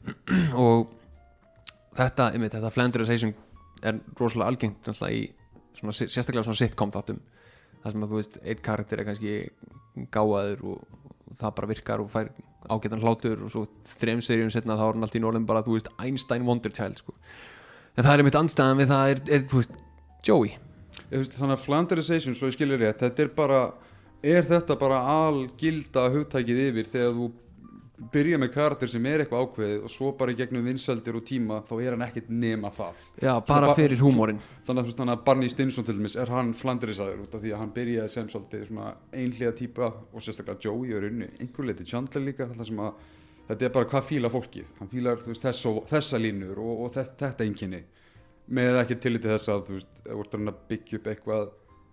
og 0.64 0.88
þetta, 1.96 2.30
einmitt, 2.34 2.52
þetta 2.54 2.70
Flanderization 2.74 3.34
er 3.82 3.98
rosalega 4.18 4.48
algengt 4.52 4.88
í 4.88 5.30
svona, 5.76 5.92
sérstaklega 5.96 6.44
svona 6.44 6.60
sitcom 6.60 6.92
þáttum 6.92 7.20
það 7.82 7.92
sem 7.94 8.04
að 8.04 8.10
þú 8.12 8.18
veist, 8.20 8.38
eitt 8.44 8.62
karakter 8.64 9.00
er 9.00 9.08
kannski 9.08 9.34
gáðaður 10.12 10.64
og, 10.68 10.82
og 11.30 11.36
það 11.40 11.54
bara 11.56 11.70
virkar 11.70 12.02
og 12.04 12.10
fær 12.12 12.28
ágætan 12.70 13.00
hlátur 13.00 13.40
og 13.46 13.50
svo 13.54 13.62
þrem 13.96 14.20
seríum 14.24 14.50
setna 14.52 14.76
þá 14.76 14.84
er 14.90 14.92
hann 14.98 15.06
allt 15.06 15.16
í 15.16 15.22
norðin 15.24 15.46
bara, 15.48 15.62
þú 15.64 15.78
veist, 15.78 15.88
Einstein 15.98 16.44
Wonder 16.44 16.70
Child 16.76 17.00
sko. 17.00 17.14
en 17.96 18.04
það 18.04 18.12
er 18.12 18.22
einmitt 18.22 18.36
andstæðan 18.40 18.82
við 18.82 18.90
það 18.92 19.12
er, 19.14 19.22
er 19.38 19.46
þú 19.48 19.62
veist, 19.62 19.78
Joey 20.28 20.52
þannig 21.10 21.54
að 21.56 21.64
flanderization, 21.64 22.34
svo 22.34 22.50
ég 22.50 22.56
skilir 22.56 22.80
rétt 22.82 23.04
þetta 23.04 23.24
er 23.26 23.30
bara, 23.36 23.60
er 24.22 24.42
þetta 24.48 24.76
bara 24.80 25.02
algilda 25.26 26.08
hugtækið 26.14 26.64
yfir 26.68 26.90
þegar 26.90 27.14
þú 27.18 27.30
byrja 28.10 28.38
með 28.40 28.48
karakter 28.54 28.88
sem 28.88 29.04
er 29.10 29.20
eitthvað 29.20 29.42
ákveðið 29.44 29.82
og 29.84 29.92
svo 29.92 30.10
bara 30.16 30.32
í 30.32 30.36
gegnum 30.38 30.64
vinsaldir 30.64 31.18
og 31.18 31.24
tíma 31.28 31.58
þá 31.68 31.72
er 31.84 31.92
hann 31.92 32.04
ekkert 32.06 32.30
nema 32.32 32.70
það. 32.72 33.02
Já, 33.20 33.34
bara 33.44 33.68
ba- 33.68 33.74
fyrir 33.76 34.00
húmórin. 34.00 34.38
þannig 34.64 34.94
að, 35.04 35.24
Barney 35.26 35.48
Stinson 35.52 35.84
til 35.84 35.98
dæmis 35.98 36.16
er 36.16 36.32
hann 36.32 36.54
flanderisaður 36.56 37.26
út 37.26 37.34
af 37.36 37.42
því 37.42 37.52
að 37.52 37.58
hann 37.60 37.74
byrjaði 37.76 38.08
sem 38.14 38.28
svolítið 38.32 38.66
svona 38.70 38.94
einhliða 39.12 39.52
típa 39.58 39.92
og 40.14 40.20
sérstaklega 40.24 40.64
Joey 40.64 40.96
er 40.96 41.10
unni 41.10 41.28
einhver 41.40 41.66
leiti 41.68 41.84
Chandler 41.84 42.24
líka 42.24 42.48
það 42.48 42.66
sem 42.70 42.80
að 42.80 42.92
þetta 43.50 43.64
er 43.68 43.74
bara 43.76 43.90
hvað 43.92 44.08
fíla 44.08 44.30
fólkið. 44.32 44.72
Hann 44.78 44.88
fílar 44.88 45.20
veist, 45.26 45.42
þess 45.44 45.66
og, 45.66 45.82
þessa 45.90 46.18
línur 46.24 46.56
og, 46.58 46.84
og 46.86 46.92
þetta, 46.96 47.26
þetta 47.26 47.44
einkinni 47.44 47.82
með 48.50 48.78
ekki 48.82 48.98
tilliti 49.02 49.30
þess 49.30 49.50
að 49.52 49.64
þú 49.68 49.78
veist, 49.78 50.04
þú 50.06 50.20
ert 50.24 50.36
að 50.38 50.52
byggja 50.70 51.00
upp 51.00 51.10
eitthvað 51.12 51.50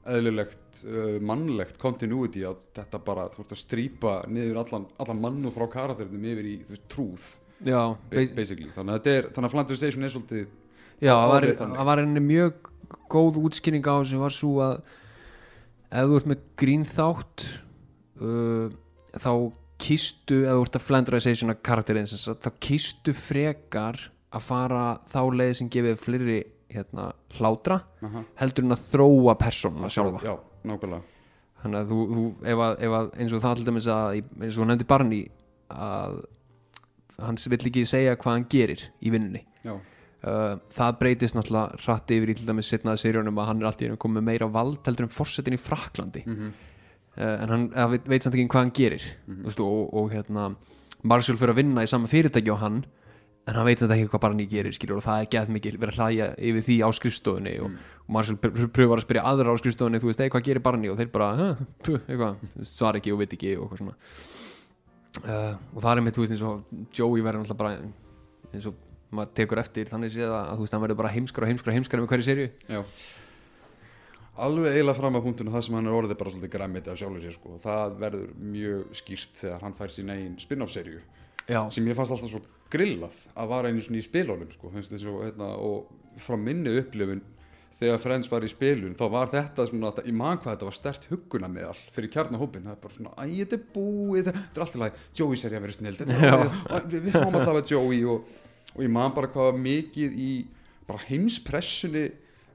eðlilegt, 0.07 0.79
uh, 0.87 1.17
mannlegt 1.27 1.79
continuity 1.81 2.45
að 2.47 2.61
þetta 2.77 3.01
bara, 3.03 3.27
þú 3.33 3.43
ert 3.43 3.57
að 3.57 3.61
strýpa 3.63 4.13
niður 4.31 4.61
allan, 4.63 4.87
allan 5.03 5.19
mannu 5.25 5.51
frá 5.55 5.67
karakterinum 5.73 6.29
yfir 6.31 6.47
í 6.47 6.55
veist, 6.69 6.85
trúð, 6.93 7.27
já, 7.67 7.81
ba- 8.13 8.29
basically. 8.37 8.71
Þannig 8.75 8.95
að, 9.01 9.11
er, 9.11 9.29
þannig 9.35 9.49
að 9.49 9.55
Flanderization 9.57 10.07
er 10.07 10.15
svolítið 10.15 10.47
Já, 10.97 11.13
það 11.13 11.85
var, 11.85 11.99
henni 12.01 12.23
mjög 12.25 12.71
góð 13.11 13.35
útskýring 13.43 13.85
á 13.85 14.01
þessu 14.01 14.21
var 14.21 14.33
svo 14.33 14.53
að 14.65 14.79
ef 15.91 16.07
þú 16.09 16.17
ert 16.17 16.29
með 16.31 16.43
grínþátt 16.57 17.43
uh, 18.23 18.71
þá 19.13 19.31
kistu, 19.77 20.39
ef 20.47 20.55
þú 20.55 20.63
ert 20.65 20.79
að 20.79 20.85
flanderization 20.87 21.53
að 21.53 21.61
karakterinn 21.67 22.09
sem 22.09 22.37
þá 22.41 22.49
kistu 22.63 23.13
frekar 23.13 23.99
að 24.35 24.41
fara 24.43 24.81
þá 25.11 25.19
leið 25.39 25.53
sem 25.59 25.69
gefið 25.69 25.99
fleiri 26.03 26.39
hérna, 26.73 27.11
hlátra 27.37 27.77
Aha. 28.03 28.23
heldur 28.41 28.65
en 28.67 28.75
að 28.75 28.85
þróa 28.91 29.37
persónuna 29.39 29.89
sjálfa. 29.89 30.19
Já, 30.25 30.35
nákvæmlega. 30.67 31.01
Þannig 31.63 31.79
að 31.79 31.91
þú, 31.91 31.99
þú 32.13 32.23
ef, 32.45 32.57
að, 32.67 32.73
ef 32.85 32.95
að 32.99 33.11
eins 33.17 33.33
og 33.33 33.41
það 33.41 33.53
að 33.93 34.17
eins 34.43 34.57
og 34.57 34.61
hún 34.63 34.67
nefndi 34.73 34.87
Barney 34.87 35.21
að 35.71 36.17
hann 37.17 37.39
vill 37.49 37.63
ekki 37.71 37.85
segja 37.89 38.17
hvað 38.19 38.35
hann 38.35 38.49
gerir 38.51 38.83
í 39.01 39.13
vinnunni. 39.13 39.45
Já, 39.65 39.77
Uh, 40.27 40.57
það 40.73 40.95
breytist 40.97 41.35
náttúrulega 41.37 41.77
hratt 41.85 42.09
yfir 42.11 42.31
í 42.31 42.35
til 42.39 42.47
dæmis 42.47 42.65
setnaða 42.73 42.97
seríunum 42.97 43.37
að 43.37 43.45
hann 43.51 43.59
er 43.61 43.67
alltaf 43.69 43.99
komið 44.01 44.23
meira 44.25 44.47
vald 44.49 44.79
heldur 44.87 45.05
en 45.05 45.11
fórsetin 45.13 45.53
í 45.53 45.59
Fraklandi 45.61 46.23
Mhm. 46.25 46.47
uh, 47.21 47.43
en 47.43 47.49
hann 47.53 47.67
veit, 47.91 48.07
veit 48.09 48.23
samt 48.25 48.33
ekki 48.33 48.47
hvað 48.49 48.63
hann 48.65 48.71
gerir 48.73 49.05
mm 49.27 49.43
veist, 49.45 49.59
og, 49.61 49.93
og 49.93 50.09
hérna 50.11 50.55
Marshall 51.03 51.37
fyrir 51.37 51.53
að 51.53 51.59
vinna 51.61 51.83
í 51.85 51.87
sama 51.87 52.09
fyrirtæki 52.09 52.49
og 52.51 52.57
hann 52.65 52.79
en 53.47 53.55
hann 53.55 53.67
veit 53.67 53.79
samt 53.79 53.93
ekki 53.95 54.09
hvað 54.11 54.23
Barney 54.25 54.47
gerir 54.51 54.75
skilur, 54.75 54.99
og 54.99 55.05
það 55.05 55.21
er 55.23 55.29
gett 55.31 55.51
mikið 55.55 55.77
verið 55.79 55.93
að 55.93 56.01
hlæja 56.01 56.27
yfir 56.49 56.65
því 56.67 56.77
á 56.83 56.89
skrifstofunni 56.97 57.53
og, 57.63 57.77
og 58.03 58.11
Marshall 58.17 58.39
pr 58.43 58.51
pr 58.55 58.71
pröfar 58.75 58.99
að 58.99 59.05
spyrja 59.05 59.23
aðra 59.31 59.53
á 59.55 59.61
skrifstofunni 59.61 60.01
þú 60.03 60.11
veist, 60.11 60.23
ei, 60.23 60.31
hvað 60.33 60.47
gerir 60.49 60.63
Barney 60.65 60.91
og 60.91 60.99
þeir 60.99 61.11
bara, 61.13 61.29
"Huh, 61.37 61.61
puh, 61.85 62.01
eitthvað 62.07 62.65
svar 62.67 62.99
ekki 62.99 63.13
og 63.15 63.21
veit 63.23 63.37
ekki 63.37 63.55
og 63.57 63.77
uh, 65.23 65.55
og 65.73 65.79
það 65.81 65.93
er 65.93 66.03
með, 66.03 66.17
þú 66.17 66.25
veist, 66.25 66.35
eins 66.35 66.43
og 66.43 66.83
Joey 66.93 67.23
verður 67.23 67.45
náttúrulega 67.45 67.61
bara 67.63 68.53
eins 68.53 68.67
og 68.69 68.75
maður 69.15 69.31
tekur 69.39 69.61
eftir 69.61 69.87
þannig 69.89 70.11
séð 70.13 70.33
að, 70.33 70.51
þú 70.57 70.65
veist, 70.65 70.75
hann 70.75 70.83
verður 70.83 70.99
bara 70.99 71.13
heimskar 71.15 71.45
og 71.45 71.51
heimskar 71.51 71.71
og 71.71 71.77
heimskar 71.77 72.03
með 72.03 72.11
hverju 72.11 72.27
serju 72.27 72.49
já. 72.67 72.81
Alveg 74.37 74.75
eiginlega 74.75 74.99
fram 74.99 75.15
að 75.17 75.23
punktinu 75.25 75.53
það 75.53 75.63
sem 75.65 75.77
hann 75.79 75.87
er 75.89 75.95
orðið 75.97 76.17
bara 76.19 76.31
svolítið 76.33 76.51
græmiti 76.53 76.91
af 76.91 76.99
sjálfur 76.99 77.23
sér 77.23 77.33
sko. 77.33 77.55
og 77.55 77.61
það 77.63 77.95
verður 78.03 78.27
mjög 78.37 78.91
skýrt 78.99 79.39
þegar 79.39 79.63
hann 79.65 79.77
fær 79.79 79.93
sín 79.95 80.11
eigin 80.13 80.35
spin-off 80.43 80.73
serju 80.75 80.99
já, 81.47 81.61
sem 81.73 81.87
ég 81.87 81.97
fannst 81.97 82.15
alltaf 82.15 82.31
svo 82.31 82.43
grillað 82.71 83.15
að 83.37 83.49
vara 83.53 83.71
einu 83.71 83.83
svona 83.83 84.01
í 84.01 84.05
spilólum 84.05 84.51
sko, 84.51 84.71
hérna, 84.73 85.53
og 85.55 86.19
frá 86.21 86.37
minni 86.39 86.73
upplifun 86.81 87.23
þegar 87.77 88.01
Friends 88.01 88.29
var 88.31 88.45
í 88.45 88.49
spilun 88.49 88.95
þá 88.97 89.05
var 89.13 89.31
þetta 89.31 89.67
svona, 89.69 89.91
ég 90.01 90.15
man 90.17 90.39
hvað 90.41 90.55
þetta 90.55 90.67
var 90.69 90.77
stert 90.77 91.07
hugguna 91.11 91.49
meðal 91.51 91.77
fyrir 91.95 92.11
kjarnahópin 92.13 92.65
það 92.65 92.75
er 92.75 92.83
bara 92.83 92.97
svona, 92.97 93.15
æ, 93.21 93.25
þetta 93.43 93.57
er 93.57 93.65
búið. 93.75 94.29
Þetta 94.29 94.59
er 94.59 94.65
alltaf 94.65 94.81
læg, 94.81 95.01
Joey 95.19 95.39
sér 95.39 95.55
ég 95.55 95.59
að 95.59 95.67
vera 95.67 95.75
er 95.77 96.37
og 96.37 96.87
við, 96.91 97.01
við 97.05 97.17
fáum 97.17 97.37
alltaf 97.37 97.59
að 97.61 97.73
Joey 97.73 97.99
og, 98.09 98.31
og 98.73 98.85
ég 98.85 98.95
man 98.97 99.13
bara 99.17 99.29
hvað 99.33 99.59
mikið 99.61 100.17
í 100.17 100.31
bara 100.87 101.03
heimspressunni 101.05 102.07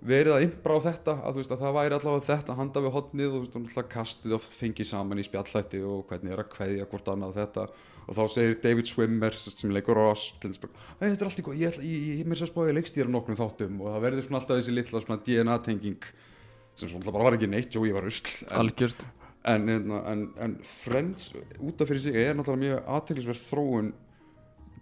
verið 0.02 0.34
að 0.34 0.44
innbrá 0.48 0.76
þetta 0.82 1.14
að, 1.22 1.36
veist, 1.38 1.52
að 1.54 1.62
það 1.62 1.76
væri 1.76 1.96
allavega 1.96 2.26
þetta 2.32 2.56
handa 2.58 2.82
við 2.82 2.94
hotnið 2.96 3.36
og 3.36 3.44
veist, 3.44 3.80
kastið 3.92 4.34
og 4.34 4.42
fengið 4.42 4.88
saman 4.88 5.22
í 5.22 5.26
spjallætti 5.28 5.82
og 5.86 6.08
hvernig 6.10 6.34
er 6.34 6.42
að 6.42 6.50
kveðja 6.56 6.88
hvort 6.90 7.10
annað 7.12 7.38
þetta 7.38 7.66
og 8.08 8.16
þá 8.16 8.22
segir 8.34 8.58
David 8.62 8.88
Swimmer 8.90 9.36
sem 9.38 9.72
leikur 9.74 9.98
Ross 9.98 10.32
til 10.42 10.50
þess 10.50 10.62
bara, 10.62 10.72
"Æ, 10.98 11.02
þetta 11.12 11.22
er 11.22 11.28
allt 11.30 11.40
í 11.40 11.46
góð, 11.46 11.58
ég, 11.60 11.78
ég, 11.78 11.98
ég, 12.08 12.18
ég 12.22 12.26
mér 12.26 12.40
sér 12.40 12.48
að 12.48 12.52
spáði 12.52 12.76
leikstýra 12.76 13.08
nokkrum 13.12 13.38
þáttum. 13.38 13.80
Og 13.80 13.88
það 13.92 14.04
verður 14.06 14.26
svona 14.26 14.40
alltaf 14.40 14.58
þessi 14.58 14.74
litla 14.74 15.00
svona 15.00 15.22
DNA-tenging 15.26 16.02
sem 16.74 16.88
svona 16.88 17.12
bara 17.12 17.24
var 17.24 17.36
ekki 17.38 17.50
neitt, 17.50 17.74
Joey 17.74 17.92
var 17.92 18.06
usl 18.08 18.46
en, 18.50 18.72
en, 19.44 19.68
en, 19.68 19.90
en, 20.06 20.22
en 20.38 20.56
Friends 20.62 21.32
út 21.60 21.80
af 21.80 21.88
fyrir 21.88 22.00
sig 22.00 22.16
er 22.16 22.34
náttúrulega 22.34 22.64
mjög 22.64 22.86
aðteglisverð 22.86 23.44
þróun. 23.50 23.92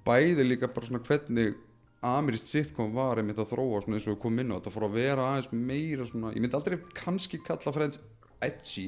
Bæði 0.04 0.44
líka 0.46 0.68
bara 0.72 0.86
svona 0.86 1.04
hvernig 1.04 1.54
amirist 2.00 2.48
sitcom 2.48 2.94
var 2.96 3.20
einmitt 3.20 3.38
að 3.40 3.50
þróa 3.52 3.82
svona 3.84 3.98
eins 3.98 4.08
og 4.08 4.20
komum 4.22 4.40
inn 4.40 4.54
á 4.54 4.56
þetta 4.56 4.72
fór 4.72 4.86
að 4.86 4.94
vera 4.96 5.26
aðeins 5.28 5.50
meira 5.52 6.06
svona 6.08 6.32
ég 6.32 6.40
myndi 6.40 6.56
aldrei 6.56 6.78
kannski 6.96 7.40
kalla 7.44 7.74
Friends 7.74 8.00
edgy 8.40 8.86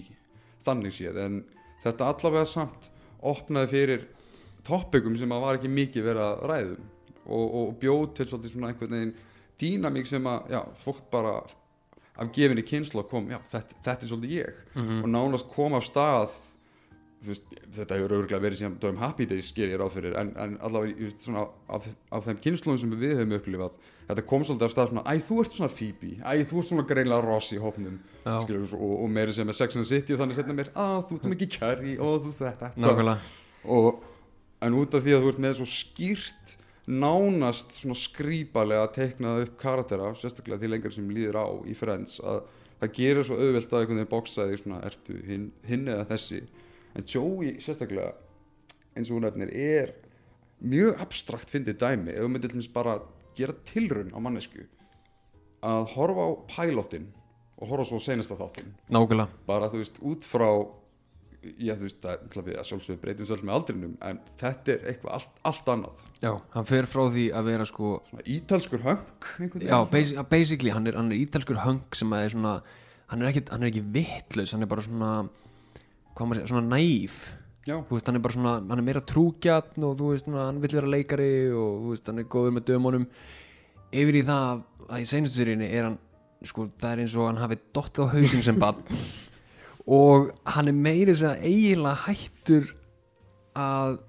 þannig 0.64 0.94
séð 0.96 1.18
en 1.20 1.36
þetta 1.84 2.08
allavega 2.08 2.48
samt 2.48 2.88
opnaði 3.20 3.68
fyrir 3.74 4.06
topikum 4.66 5.16
sem 5.18 5.32
að 5.34 5.44
var 5.46 5.58
ekki 5.58 5.72
mikið 5.72 6.08
verið 6.10 6.26
að 6.26 6.44
ræðum 6.52 6.86
og, 7.26 7.46
og 7.62 7.74
bjóð 7.82 8.06
til 8.18 8.28
svona 8.30 8.70
einhvern 8.70 8.96
veginn 8.96 9.16
dýnamík 9.62 10.08
sem 10.10 10.24
að 10.26 10.54
já, 10.56 10.62
fólk 10.82 11.04
bara 11.12 11.36
af 12.12 12.32
gefinni 12.34 12.64
kynsla 12.66 13.04
kom, 13.08 13.28
já, 13.32 13.38
þetta, 13.48 13.76
þetta 13.84 14.04
er 14.04 14.10
svolítið 14.10 14.32
ég. 14.36 14.64
Og 15.02 15.08
nánast 15.08 15.48
kom 15.54 15.74
af 15.78 15.86
stað 15.86 16.34
veist, 17.22 17.46
þetta 17.76 17.96
hefur 17.96 18.14
örgulega 18.18 18.42
verið 18.42 18.58
síðan 18.60 18.76
dögum 18.82 19.00
Happy 19.00 19.26
Days 19.30 19.48
sker 19.52 19.70
ég 19.70 19.78
ráð 19.80 19.94
fyrir 19.96 20.16
en, 20.18 20.32
en 20.42 20.56
allavega 20.66 20.96
veist, 20.98 21.22
svona, 21.22 21.46
af, 21.70 21.86
af 22.10 22.24
þeim 22.26 22.40
kynnslóðum 22.42 22.80
sem 22.82 22.94
við 22.98 23.14
höfum 23.20 23.36
upplifað 23.38 23.76
þetta 24.08 24.24
kom 24.32 24.44
svolítið 24.44 24.66
af 24.66 24.72
stað 24.74 24.90
svona, 24.90 25.04
æ 25.06 25.14
þú 25.28 25.38
ert 25.44 25.56
svona 25.56 25.70
Phoebe 25.72 26.10
æ 26.18 26.32
þú 26.50 26.58
ert 26.58 26.70
svona 26.72 26.86
greinlega 26.90 27.22
Ross 27.24 27.52
í 27.54 27.60
hópnum. 27.62 28.00
Skilur, 28.42 28.74
og, 28.74 28.94
og 29.04 29.12
meiri 29.14 29.36
sem 29.36 29.48
er 29.48 29.56
Sex 29.56 29.78
and 29.78 29.86
the 29.86 29.90
City 29.94 30.16
og 30.16 30.22
þannig 30.22 30.40
setna 30.40 30.56
mér, 30.58 30.72
að 30.74 30.98
þú 31.08 31.20
ert 31.20 31.30
mikið 31.36 31.52
Carrie 31.54 31.94
og 32.02 32.26
þú 32.26 32.34
þetta. 32.42 32.72
Og, 33.62 33.88
en 34.62 34.78
út 34.78 34.94
af 34.94 35.04
því 35.04 35.16
að 35.16 35.24
þú 35.24 35.32
ert 35.32 35.42
með 35.42 35.56
svo 35.58 35.68
skýrt 35.68 36.56
nánast 36.86 37.76
svona 37.78 37.98
skrýpalega 37.98 38.88
teiknað 38.96 39.44
upp 39.46 39.54
karaktera 39.60 40.10
sérstaklega 40.18 40.62
því 40.62 40.72
lengur 40.72 40.94
sem 40.94 41.10
líður 41.14 41.38
á 41.38 41.46
í 41.68 41.76
Friends 41.78 42.18
að 42.22 42.42
það 42.82 42.94
gerir 42.96 43.26
svo 43.26 43.38
auðvelt 43.38 43.72
að 43.72 43.80
einhvern 43.80 44.00
veginn 44.00 44.10
bóksa 44.10 44.46
því 44.48 44.58
svona 44.58 44.82
ertu 44.88 45.18
hinn, 45.28 45.48
hinn 45.68 45.86
eða 45.86 46.08
þessi? 46.10 46.42
En 46.98 47.06
Joey 47.06 47.54
sérstaklega 47.62 48.12
eins 48.96 49.08
og 49.08 49.16
hún 49.16 49.26
nefnir 49.28 49.52
er 49.54 49.94
mjög 50.62 51.00
abstrakt 51.02 51.50
fyndið 51.50 51.78
dæmi. 51.80 52.14
Ef 52.14 52.26
þú 52.26 52.30
myndir 52.32 52.50
til 52.50 52.58
dæmis 52.58 52.72
bara 52.74 52.98
gera 53.38 53.54
tilraun 53.66 54.12
á 54.12 54.18
mannesku 54.18 54.66
að 55.62 55.86
horfa 55.94 56.26
á 56.26 56.30
pilotin 56.50 57.06
og 57.62 57.70
horfa 57.70 57.86
svo 57.92 58.02
senasta 58.02 58.36
þáttin 58.38 58.74
nákvæmlega. 58.90 59.30
Bara 59.46 59.70
þú 59.70 59.82
veist 59.84 60.02
út 60.02 60.26
frá 60.26 60.50
já 61.42 61.74
þú 61.74 61.86
veist 61.88 62.06
við 62.06 62.56
að 62.60 62.68
sjálfsögðu 62.68 63.00
breytum 63.02 63.26
svolítið 63.26 63.48
með 63.48 63.56
aldrinum 63.56 63.94
en 64.08 64.20
þetta 64.38 64.74
er 64.74 64.86
eitthvað 64.92 65.16
allt, 65.16 65.40
allt 65.50 65.70
annað. 65.74 66.04
Já, 66.22 66.32
hann 66.54 66.68
fer 66.68 66.88
frá 66.90 67.02
því 67.08 67.24
að 67.34 67.48
vera 67.50 67.66
sko 67.68 67.92
svona 68.08 68.26
ítalskur 68.36 68.86
einhvern 68.86 69.66
já, 69.66 69.76
basi 69.90 70.24
basically, 70.30 70.72
hann 70.74 70.86
er, 70.86 70.98
hann 71.00 71.10
er 71.10 71.22
ítalskur 71.24 71.62
höng 71.64 71.82
sem 71.98 72.14
að 72.14 72.26
er 72.28 72.34
svona 72.36 72.56
hann 73.10 73.22
er 73.22 73.32
ekki, 73.32 73.44
hann 73.50 73.64
er 73.66 73.72
ekki 73.72 73.84
vittlaus, 73.96 74.54
hann 74.54 74.64
er 74.64 74.70
bara 74.70 74.84
svona 74.86 75.12
hvað 76.12 76.28
maður 76.28 76.40
segja, 76.40 76.52
svona 76.52 76.76
næf 76.76 77.18
já, 77.66 77.76
þú 77.78 77.96
veist, 77.96 78.08
hann 78.08 78.18
er 78.18 78.24
bara 78.24 78.36
svona, 78.36 78.54
hann 78.70 78.82
er 78.82 78.86
meira 78.86 79.02
trúgjarn 79.12 79.88
og 79.88 79.98
þú 79.98 80.12
veist, 80.12 80.30
hann 80.36 80.62
vill 80.62 80.76
vera 80.78 80.92
leikari 80.94 81.32
og 81.50 81.82
þú 81.82 81.92
veist, 81.92 82.08
hann 82.10 82.22
er 82.22 82.30
góður 82.30 82.56
með 82.58 82.68
dömunum. 82.70 83.08
Yfir 83.92 84.18
í 84.18 84.24
það 84.26 84.62
að 84.88 85.02
í 85.04 85.10
seinustu 85.10 85.42
seríunni 85.42 85.68
er 85.68 85.90
hann, 85.90 85.98
sko, 86.48 86.66
það 86.78 86.94
er 86.94 87.04
eins 87.04 87.18
og 87.18 87.28
hann 87.28 87.42
hafi 87.42 87.60
dottið 87.74 88.08
á 88.08 88.12
hausinn 88.16 88.46
sem 88.46 88.58
bann 88.62 88.80
og 89.86 90.30
hann 90.54 90.70
er 90.70 90.78
meiri 90.78 91.14
sem 91.18 91.32
að 91.34 91.44
eiginlega 91.50 92.06
hættur 92.06 92.72
að 93.58 94.00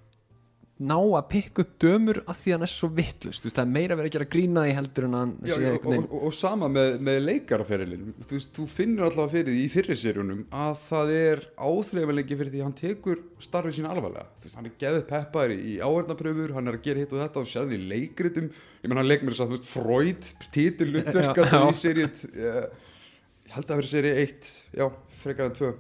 ná 0.83 0.97
að 0.97 1.27
pikka 1.29 1.63
upp 1.63 1.73
dömur 1.79 2.17
af 2.27 2.39
því 2.41 2.51
að 2.51 2.55
hann 2.57 2.65
er 2.65 2.71
svo 2.71 2.87
vittlust, 2.97 3.45
það 3.45 3.61
er 3.61 3.69
meira 3.71 3.95
verið 3.95 4.09
að 4.09 4.15
gera 4.15 4.27
grína 4.33 4.63
í 4.67 4.73
heldur 4.75 5.05
en 5.07 5.13
að 5.15 5.21
hann 5.21 5.33
já, 5.47 5.55
og, 5.69 5.85
og, 5.93 6.15
og 6.27 6.33
sama 6.35 6.67
með, 6.71 6.95
með 7.07 7.19
leikaraferilin 7.27 8.09
þú, 8.25 8.39
þú 8.57 8.65
finnur 8.71 9.05
allavega 9.07 9.33
fyrir 9.35 9.51
því 9.51 9.61
í 9.61 9.69
fyrri 9.71 9.97
serjunum 10.01 10.41
að 10.63 10.73
það 10.87 11.13
er 11.19 11.43
áþreifanleiki 11.69 12.39
fyrir 12.41 12.51
því 12.55 12.63
að 12.63 12.67
hann 12.67 12.75
tekur 12.81 13.21
starfið 13.45 13.77
sín 13.77 13.89
alvarlega. 13.93 14.25
Veist, 14.43 14.57
hann 14.57 14.67
er 14.67 14.75
geðið 14.83 15.05
peppaður 15.13 15.55
í 15.55 15.77
áverðnapröfur 15.85 16.55
hann 16.57 16.71
er 16.73 16.79
að 16.79 16.85
gera 16.89 17.03
hitt 17.05 17.15
og 17.15 17.23
þetta 17.23 17.43
og 17.43 17.49
séðan 17.53 17.77
í 17.77 17.81
leikritum. 17.93 18.51
Ég 18.83 18.89
menn 18.91 18.99
hann 19.03 19.11
leik 19.13 19.23
mér 19.23 19.37
þess 19.37 19.45
að 19.45 19.53
þú 19.53 19.59
veist 19.59 19.71
Freud 19.71 20.33
titil 20.57 20.89
hlutverka 20.91 21.47
Já, 21.47 21.53
já. 21.53 21.63
í 21.69 21.79
seríu 21.79 22.09
ég 22.43 23.53
held 23.53 23.69
að 23.69 23.79
vera 23.83 23.93
seríu 23.93 24.13
1 24.25 24.53
já, 24.79 24.87
frekar 25.23 25.49
en 25.49 25.57
2 25.57 25.73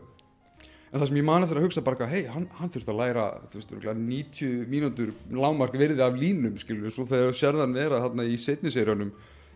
en 0.93 1.01
það 1.01 1.09
sem 1.09 1.17
ég 1.17 1.25
mani 1.25 1.47
þegar 1.49 1.59
að 1.59 1.65
hugsa 1.65 1.81
bara 1.85 2.07
hei, 2.11 2.21
hann, 2.29 2.45
hann 2.59 2.69
þurfti 2.69 2.91
að 2.93 2.99
læra 2.99 3.25
veist, 3.49 3.71
örugglega 3.71 3.95
90 3.97 4.65
mínútur 4.69 5.13
lámark 5.33 5.73
verið 5.77 6.03
af 6.05 6.17
línum, 6.19 6.53
skilur, 6.61 6.93
svo 6.93 7.07
þegar 7.09 7.33
sérðan 7.37 7.73
vera 7.73 8.01
þarna 8.03 8.27
í 8.29 8.37
setni 8.37 8.69
seríunum 8.73 9.09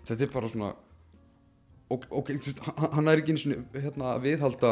þetta 0.08 0.26
er 0.26 0.32
bara 0.34 0.50
svona 0.50 0.72
ok, 1.94 2.32
þú 2.34 2.50
veist, 2.50 2.64
hann, 2.96 3.12
er 3.12 3.22
ekki 3.22 3.36
einu 3.36 3.44
svona 3.44 3.84
hérna, 3.84 4.14
að 4.16 4.26
viðhalda 4.26 4.72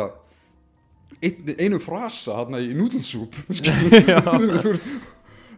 ein, 1.21 1.51
einu 1.59 1.81
frasa 1.83 2.39
hérna 2.41 2.61
í 2.63 2.71
skilur, 3.59 4.79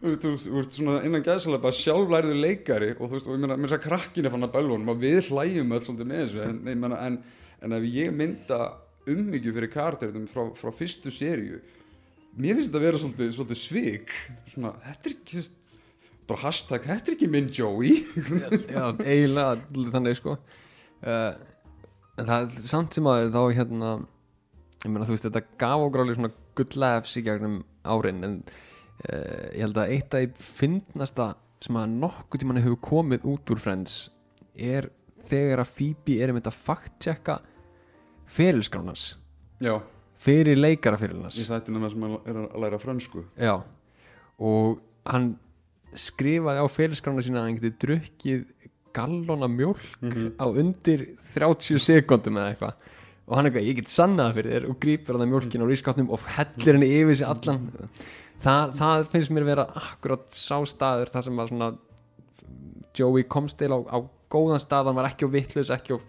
þú 0.03 0.57
veist 0.57 0.75
svona 0.75 0.99
innan 1.07 1.23
gæðslega 1.25 1.63
bara 1.63 1.77
sjálflæriður 1.77 2.41
leikari 2.43 2.91
og 2.97 3.05
þú 3.05 3.13
veist, 3.15 3.29
og 3.31 3.37
ég 3.37 3.45
meina, 3.45 3.55
mér 3.55 3.71
þess 3.71 3.79
að 3.79 3.87
krakkinni 3.87 4.33
fann 4.33 4.45
að 4.49 4.57
bölvunum 4.59 4.91
að 4.91 5.07
við 5.07 5.31
hlæjum 5.31 5.71
öll 5.71 5.81
svolítið 5.87 6.11
með 6.11 6.21
þessu 6.25 6.43
en, 6.49 6.59
ég 6.67 6.83
meina, 6.83 6.99
en, 7.07 7.17
en 7.63 7.77
ef 7.79 7.87
ég 7.95 8.11
mynda 8.13 8.59
ummyggju 9.13 9.53
fyrir 9.55 9.71
karakterinn 9.73 10.29
frá, 10.31 10.47
frá 10.57 10.73
fyrstu 10.75 11.13
seríu. 11.13 11.61
Mér 12.37 12.57
finnst 12.57 12.69
þetta 12.69 12.81
að 12.81 12.87
vera 12.87 13.01
svolítið, 13.01 13.31
svolítið 13.37 13.61
svik. 13.61 14.13
Svona, 14.53 14.73
þetta 14.83 15.09
er 15.09 15.15
ekki 15.15 15.43
bara 16.27 16.43
hashtag, 16.43 16.85
þetta 16.85 17.11
er 17.11 17.15
ekki 17.17 17.31
minn 17.33 17.49
Joey. 17.53 18.01
Já, 18.75 18.83
eiginlega 19.01 19.55
allir 19.55 19.93
þannig 19.95 20.19
sko. 20.19 20.35
Uh, 21.01 21.33
en 22.17 22.29
það 22.29 22.45
er 22.45 22.69
samt 22.69 22.97
sem 22.97 23.09
að 23.09 23.31
þá 23.33 23.41
hérna 23.57 23.91
ég 24.83 24.93
meina 24.93 25.07
þú 25.07 25.15
veist 25.15 25.27
þetta 25.27 25.43
gaf 25.61 25.85
okkur 25.87 26.03
alveg 26.03 26.19
svona 26.19 26.33
good 26.57 26.77
laughs 26.81 27.17
í 27.17 27.23
gegnum 27.25 27.57
árin 27.87 28.23
en 28.25 28.37
uh, 28.45 29.45
ég 29.53 29.63
held 29.63 29.81
að 29.81 29.93
eitt 29.95 30.17
af 30.17 30.23
því 30.23 30.47
fyndnasta 30.59 31.31
sem 31.63 31.79
að 31.79 31.95
nokkuð 32.03 32.43
tímann 32.43 32.61
hefur 32.61 32.81
komið 32.85 33.27
út 33.31 33.53
úr 33.53 33.61
Friends 33.61 33.99
er 34.53 34.91
þegar 35.27 35.63
að 35.63 35.73
Phoebe 35.77 36.17
er 36.21 36.31
einmitt 36.31 36.49
að 36.49 36.59
fact-checka 36.67 37.39
ferilskránans. 38.35 39.09
Já, 39.63 39.79
fyrir 40.21 40.59
leikaraferilnas 40.59 41.37
í 41.41 41.45
þættinu 41.47 41.81
með 41.81 41.93
sem 41.93 42.07
er 42.17 42.39
að 42.43 42.61
læra 42.63 42.79
frönsku. 42.81 43.23
Já. 43.39 43.55
Og 44.37 44.79
hann 45.07 45.35
skrifaði 45.97 46.61
á 46.61 46.67
félagsgrána 46.69 47.23
sína 47.25 47.41
að 47.41 47.47
hann 47.47 47.59
geti 47.59 47.73
drukkið 47.85 48.45
gallona 48.97 49.49
mjólk 49.51 49.81
á 50.41 50.45
undir 50.49 51.03
30 51.33 51.81
sekundum 51.81 52.39
eða 52.41 52.53
eitthvað. 52.53 52.93
Og 53.27 53.35
hann 53.35 53.49
eitthvað, 53.49 53.67
ég 53.67 53.81
get 53.81 53.91
sannað 53.91 54.37
fyrir 54.37 54.55
þér. 54.55 54.69
Og 54.71 54.79
grípur 54.83 55.17
hann 55.17 55.31
mjólkin 55.31 55.65
á 55.65 55.67
rískátnum 55.67 56.13
og 56.15 56.23
hellir 56.37 56.77
henni 56.77 56.89
yfir 57.01 57.19
sig 57.19 57.27
allan. 57.27 57.67
Það, 58.43 58.73
það 58.79 59.05
finnst 59.11 59.33
mér 59.35 59.47
vera 59.47 59.67
akkurat 59.81 60.25
sá 60.31 60.57
staður 60.69 61.11
það 61.11 61.27
sem 61.27 61.41
að 61.41 61.51
svona 61.51 61.69
Joey 62.97 63.25
komst 63.29 63.59
til 63.59 63.69
á, 63.73 63.79
á 63.83 63.97
góðan 64.31 64.63
stað. 64.63 64.89
Hann 64.89 64.99
var 64.99 65.09
ekki 65.11 65.27
á 65.27 65.35
vitlaus, 65.35 65.73
ekki 65.73 65.97
á 65.97 65.99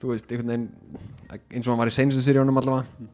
þú 0.00 0.12
veist, 0.14 0.30
einhvern 0.32 0.52
veginn 0.52 0.68
eins 1.50 1.66
og 1.66 1.72
hann 1.74 1.82
var 1.82 1.90
í 1.90 1.94
seinustu 1.94 2.22
seríunum 2.24 2.60
allavega 2.60 3.08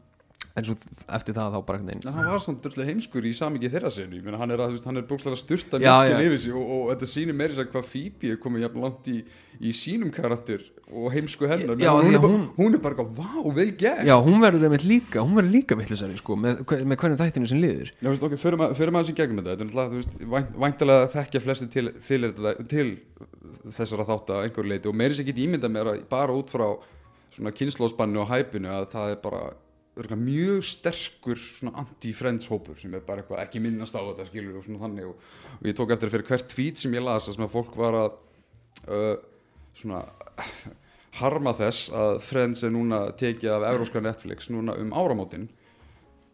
en 0.57 0.65
svo 0.65 0.73
eftir 1.13 1.35
það 1.37 1.53
þá 1.53 1.59
bara 1.67 1.79
einhvern 1.79 1.91
veginn 1.91 2.07
En 2.09 2.17
hann 2.17 2.29
var 2.31 2.43
samt 2.45 2.63
dörlega 2.65 2.89
heimskur 2.91 3.27
í 3.27 3.33
samingi 3.37 3.69
þeirra 3.73 3.91
senu, 3.93 4.21
hann 4.41 4.55
er 4.55 4.63
að, 4.65 4.79
er 4.89 5.05
bókslega 5.09 5.37
styrta 5.39 5.81
Já, 5.81 5.91
mjölkin 6.01 6.17
já. 6.17 6.29
yfir 6.31 6.41
sig 6.45 6.57
og, 6.57 6.71
og 6.77 6.89
þetta 6.93 7.11
sýnir 7.13 7.37
meiri 7.37 7.57
sér 7.57 7.69
hvað 7.73 7.91
Phoebe 7.91 8.33
er 8.33 8.41
komið 8.41 8.65
jafn 8.65 8.85
langt 8.87 9.11
í, 9.13 9.17
í 9.61 9.75
sínum 9.75 10.13
karakter 10.15 10.65
og 10.87 11.11
heimsku 11.11 11.47
hennar, 11.51 11.75
Já, 11.81 11.91
hún, 11.91 12.13
er 12.15 12.21
bara, 12.23 12.31
hún- 12.31 12.47
hún 12.55 12.75
er 12.77 12.79
bara, 12.79 13.03
vá, 13.03 13.53
vel 13.55 13.73
gert. 13.75 14.05
Já, 14.07 14.15
hún 14.23 14.39
verður 14.39 14.67
einmitt 14.69 14.85
líka, 14.87 15.19
hún 15.19 15.35
verður 15.35 15.51
líka 15.51 15.75
vittlisari 15.75 16.15
sko, 16.15 16.37
með, 16.39 16.61
með 16.63 17.01
hvernig 17.01 17.19
þættinu 17.19 17.49
sem 17.51 17.59
liður 17.59 17.91
Já, 17.91 18.07
veist, 18.07 18.23
ok, 18.23 18.37
að, 18.37 18.75
förum 18.79 18.95
aðeins 18.95 19.11
í 19.11 19.17
gegnum 19.17 19.43
þetta, 19.43 19.57
þetta 19.57 19.67
er 19.67 19.73
náttúrulega, 19.75 20.59
væntalega 20.63 21.11
þekkja 21.11 21.43
flesti 21.43 21.67
til, 21.73 21.91
til, 22.07 22.31
til, 22.71 22.87
þessara 23.67 24.07
þátt 24.07 24.31
að 24.33 24.43
einhverju 24.47 24.71
leiti 24.71 24.89
og 24.91 24.97
meiri 24.97 25.17
sér 25.17 25.27
get 25.27 25.39
ímynda 25.43 25.69
mér 25.71 25.91
að 25.91 26.03
bara 26.11 26.35
út 26.35 26.51
frá 26.51 26.67
svona 27.35 27.53
kynnslóðspannu 27.55 28.21
og 28.23 28.31
hæpinu 28.31 28.71
að 28.71 28.89
það 28.93 29.13
er 29.13 29.21
bara 29.23 30.17
mjög 30.17 30.61
sterkur 30.67 31.39
anti-friends 31.73 32.47
hópur 32.51 32.77
sem 32.79 32.93
er 32.93 33.01
bara 33.05 33.23
eitthvað 33.23 33.41
ekki 33.43 33.61
minnast 33.63 33.97
á 33.97 34.01
þetta 34.05 34.27
skilur 34.29 34.59
og 34.59 34.65
svona 34.65 34.83
þannig. 34.85 35.07
Og, 35.09 35.15
og 35.57 35.65
ég 35.65 35.77
tók 35.77 35.93
eftir 35.95 36.11
fyrir 36.13 36.27
hvert 36.29 36.47
tweet 36.51 36.77
sem 36.81 36.93
ég 36.93 37.03
las 37.03 37.25
sem 37.31 37.43
að 37.45 37.53
fólk 37.55 37.73
var 37.79 37.97
að 37.97 38.19
uh, 38.93 39.15
svona 39.77 40.03
harma 41.17 41.53
þess 41.57 41.91
að 41.95 42.19
Friends 42.25 42.65
er 42.65 42.73
núna 42.73 43.07
tekið 43.17 43.53
af 43.55 43.69
Evróska 43.71 44.01
Netflix 44.03 44.51
núna 44.53 44.75
um 44.81 44.91
áramótin 44.93 45.47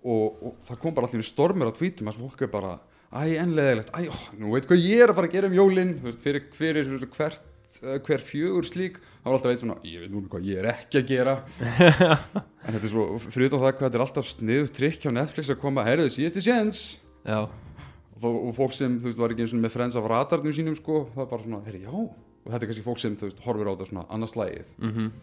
og, 0.04 0.42
og 0.44 0.58
það 0.68 0.82
kom 0.82 0.96
bara 0.98 1.10
allir 1.10 1.28
stormur 1.28 1.72
á 1.72 1.74
tvítum 1.78 2.12
að 2.12 2.20
fólk 2.20 2.44
er 2.44 2.52
bara 2.52 2.74
æ, 3.14 3.40
ennleðilegt, 3.44 3.94
æ, 3.94 4.10
ó, 4.10 4.16
nú 4.42 4.54
veit 4.56 4.68
hvað 4.68 4.84
ég 4.84 5.04
er 5.04 5.12
að 5.14 5.20
fara 5.20 5.30
að 5.30 5.36
gera 5.38 5.50
um 5.50 5.58
jólin. 5.58 5.98
Þú 6.02 6.10
veist, 6.10 6.22
fyrir, 6.24 6.46
fyrir 6.58 7.10
hvert, 7.14 7.44
eh, 7.84 8.00
hver 8.08 8.26
fjögur 8.26 8.68
slík 8.68 9.00
þá 9.00 9.28
var 9.30 9.38
alltaf 9.38 9.54
veit 9.54 9.64
svona, 9.64 9.78
ég 9.88 10.04
veit 10.04 10.14
núna 10.14 10.32
hvað 10.32 10.50
ég 10.50 10.64
er 10.64 10.70
ekki 10.74 11.02
að 11.02 11.14
gera. 11.14 11.38
En 12.64 12.78
þetta 12.78 12.88
er 12.88 12.92
svo, 12.94 13.06
fyrir 13.20 13.50
utan 13.50 13.60
það 13.60 13.74
hvað 13.76 13.86
þetta 13.86 13.98
er 14.00 14.06
alltaf 14.06 14.28
sniðuð 14.30 14.70
trikk 14.72 15.02
hjá 15.04 15.12
Netflix 15.12 15.50
að 15.52 15.58
koma, 15.60 15.84
herðu, 15.84 16.06
síðasti 16.14 16.44
séns. 16.46 16.84
Já, 17.28 17.42
og, 17.44 18.38
og 18.38 18.54
fólk 18.56 18.76
sem, 18.78 18.94
þú 19.04 19.10
veist, 19.10 19.20
var 19.20 19.34
ekki 19.34 19.44
eins 19.44 19.56
og 19.56 19.60
með 19.66 19.74
Friends 19.76 19.98
af 20.00 20.08
radarnum 20.08 20.56
sínum, 20.56 20.78
sko, 20.80 21.02
það 21.12 21.20
var 21.20 21.28
bara 21.34 21.44
svona, 21.44 21.60
herri, 21.68 21.82
já 21.84 22.06
og 22.44 22.52
þetta 22.52 22.62
er 22.62 22.70
kannski 22.72 22.86
fólk 22.86 23.02
sem, 23.02 23.16
veist, 23.20 23.44
horfir 23.46 23.70
á 23.70 23.74
þetta 23.74 23.90
svona 23.90 24.08
annars 24.14 24.36
lægið, 24.40 24.74
mhm. 24.82 25.14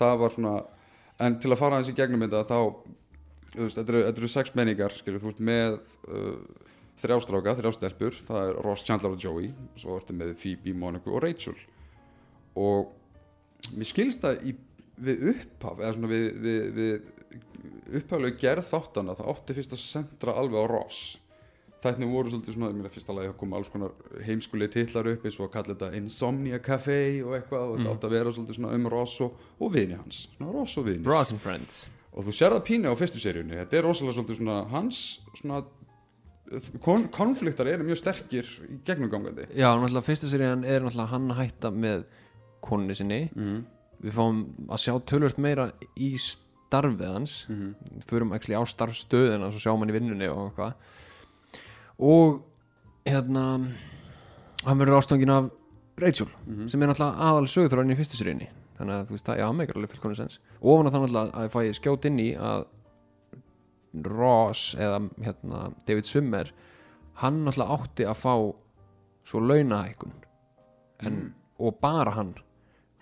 Það 0.00 0.14
var 0.22 0.32
svona 0.32 0.54
en 1.20 1.36
til 1.42 1.50
að 1.52 1.60
fara 1.60 1.76
aðeins 1.76 1.92
í 1.92 1.96
gegnum 1.98 2.24
þetta 2.24 2.40
þá, 2.48 2.58
veist, 3.56 3.76
þetta 3.76 3.92
eru, 3.92 4.02
þetta 4.06 4.22
eru 4.22 4.30
sex 4.32 4.54
menningar, 4.56 4.96
skilur, 4.96 5.26
ert 5.28 5.42
með 5.44 5.76
uh, 6.08 6.70
þrjástráka, 7.00 7.56
þrjástelpur, 7.58 8.16
það 8.28 8.48
er 8.48 8.60
Ross, 8.64 8.86
Chandler 8.86 9.16
og 9.16 9.20
Joey, 9.20 9.52
svo 9.80 9.98
ertu 10.00 10.16
með 10.16 10.34
Phoebe, 10.40 10.74
Monica 10.76 11.12
og 11.12 11.22
Rachel. 11.24 11.56
Og 12.60 12.90
mér 13.76 13.88
skilst 13.88 14.24
það 14.24 14.44
í, 14.48 14.54
við 15.00 15.26
upphaf, 15.34 15.80
eða 15.80 15.94
svona 15.96 16.12
við, 16.12 16.26
við, 16.44 16.60
við 16.78 18.00
upphaflegu 18.00 18.40
gerð 18.40 18.68
þáttana, 18.68 19.16
það 19.18 19.32
átti 19.34 19.56
fyrst 19.58 19.76
að 19.76 19.84
sentra 19.84 20.36
alveg 20.40 20.64
á 20.64 20.66
Ross 20.72 21.02
Þætni 21.80 22.08
voru 22.10 22.32
svolítið 22.32 22.56
svona, 22.56 22.70
mér 22.76 22.88
er 22.90 22.92
fyrsta 22.92 23.14
lagi 23.16 23.30
að 23.30 23.38
koma 23.40 23.56
alls 23.56 23.70
konar 23.72 23.94
heimskulegi 24.26 24.74
titlar 24.74 25.08
upp 25.14 25.24
eins 25.24 25.38
og 25.40 25.46
að 25.46 25.54
kalla 25.54 25.74
þetta 25.74 25.96
Insomnia 25.96 26.60
Café 26.60 27.00
og 27.24 27.36
eitthvað 27.38 27.64
og 27.64 27.78
þetta 27.78 27.94
átti 27.94 28.08
að 28.08 28.14
vera 28.16 28.34
svolítið 28.36 28.58
svona 28.58 28.76
um 28.76 28.88
Ross 28.92 29.16
og, 29.24 29.40
og 29.56 29.72
vini 29.72 29.96
hans, 29.96 30.22
svona 30.36 30.52
Ross 30.52 30.76
og 30.76 30.86
vini 30.90 31.08
Ross 31.08 31.32
and 31.32 31.40
Friends. 31.40 31.82
Og 32.10 32.26
þú 32.26 32.36
sér 32.36 32.56
það 32.56 32.64
pínu 32.68 32.92
á 32.92 33.00
fyrstu 33.00 33.22
seríunni, 33.22 33.56
þetta 33.62 33.80
er 33.80 33.86
rosalega 33.88 34.18
svolítið 34.18 34.40
svona 34.42 34.60
hans 34.74 35.02
svona 35.40 35.62
kon 36.84 37.08
konfliktar 37.14 37.68
eru 37.70 37.86
mjög 37.86 38.02
sterkir 38.02 38.48
í 38.66 38.80
gegnumgangandi. 38.84 39.48
Já, 39.54 39.70
náttúrulega 39.72 40.08
fyrsta 40.10 40.28
serían 40.28 40.66
er 40.66 40.84
náttúrulega 40.84 41.14
hann 41.14 41.30
að 41.32 41.44
hætta 41.44 41.72
með 41.72 42.08
konunni 42.60 42.98
sinni. 42.98 43.22
Mm 43.32 43.60
við 44.00 44.16
fáum 44.16 44.44
að 44.70 44.82
sjá 44.84 44.94
tölvört 45.08 45.40
meira 45.42 45.68
í 46.00 46.14
starfið 46.20 47.12
hans. 47.12 47.46
-hmm. 47.48 47.74
förum 48.06 48.32
actually 48.32 48.56
á 48.56 48.64
starfstöðina 48.64 49.46
og 49.46 49.52
svo 49.52 49.60
sjáum 49.60 49.80
hann 49.80 49.90
í 49.90 49.98
vinnunni 49.98 50.28
og 50.28 50.50
eitthvað 50.50 50.74
og 52.00 52.40
hérna 53.06 53.44
hann 54.64 54.78
verður 54.80 54.98
ástofngin 55.00 55.30
af 55.34 55.50
Rachel 56.00 56.28
Mhm. 56.46 56.68
sem 56.68 56.82
er 56.82 56.88
náttúrulega 56.88 57.18
aðal 57.28 57.48
sögþráin 57.52 57.92
í 57.92 57.96
fyrstu 57.98 58.16
seríunni 58.16 58.48
þannig 58.78 58.94
að 58.96 59.06
þú 59.06 59.10
veist 59.16 59.26
það, 59.28 59.38
já, 59.38 59.48
meikar 59.52 59.76
alveg 59.76 59.90
fullkomni 59.92 60.16
sens. 60.16 60.38
Ofan 60.62 60.86
að 60.86 60.92
það 60.94 61.02
náttúrulega 61.04 61.32
að 61.36 61.44
ég 61.44 61.52
fæ 61.52 61.60
skjót 61.80 62.04
inn 62.08 62.18
í 62.18 62.28
að 62.36 62.64
Ross 64.06 64.74
eða 64.78 65.00
hérna 65.24 65.60
David 65.88 66.06
Swimmer 66.06 66.52
hann 67.20 67.44
náttúrulega 67.44 67.76
átti 67.80 68.06
að 68.08 68.20
fá 68.20 68.34
svo 69.26 69.40
launahækun 69.44 70.12
en, 71.00 71.12
Mm. 71.12 71.32
og 71.58 71.80
bara 71.80 72.10
hann. 72.12 72.34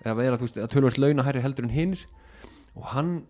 Eða 0.04 0.16
vera 0.16 0.36
þú 0.36 0.40
veist 0.46 0.56
að 0.56 0.68
tölvöld 0.70 0.98
launahæri 0.98 1.42
heldur 1.42 1.64
en 1.64 1.70
hinnir 1.70 2.06
og 2.76 2.84
hann 2.94 3.26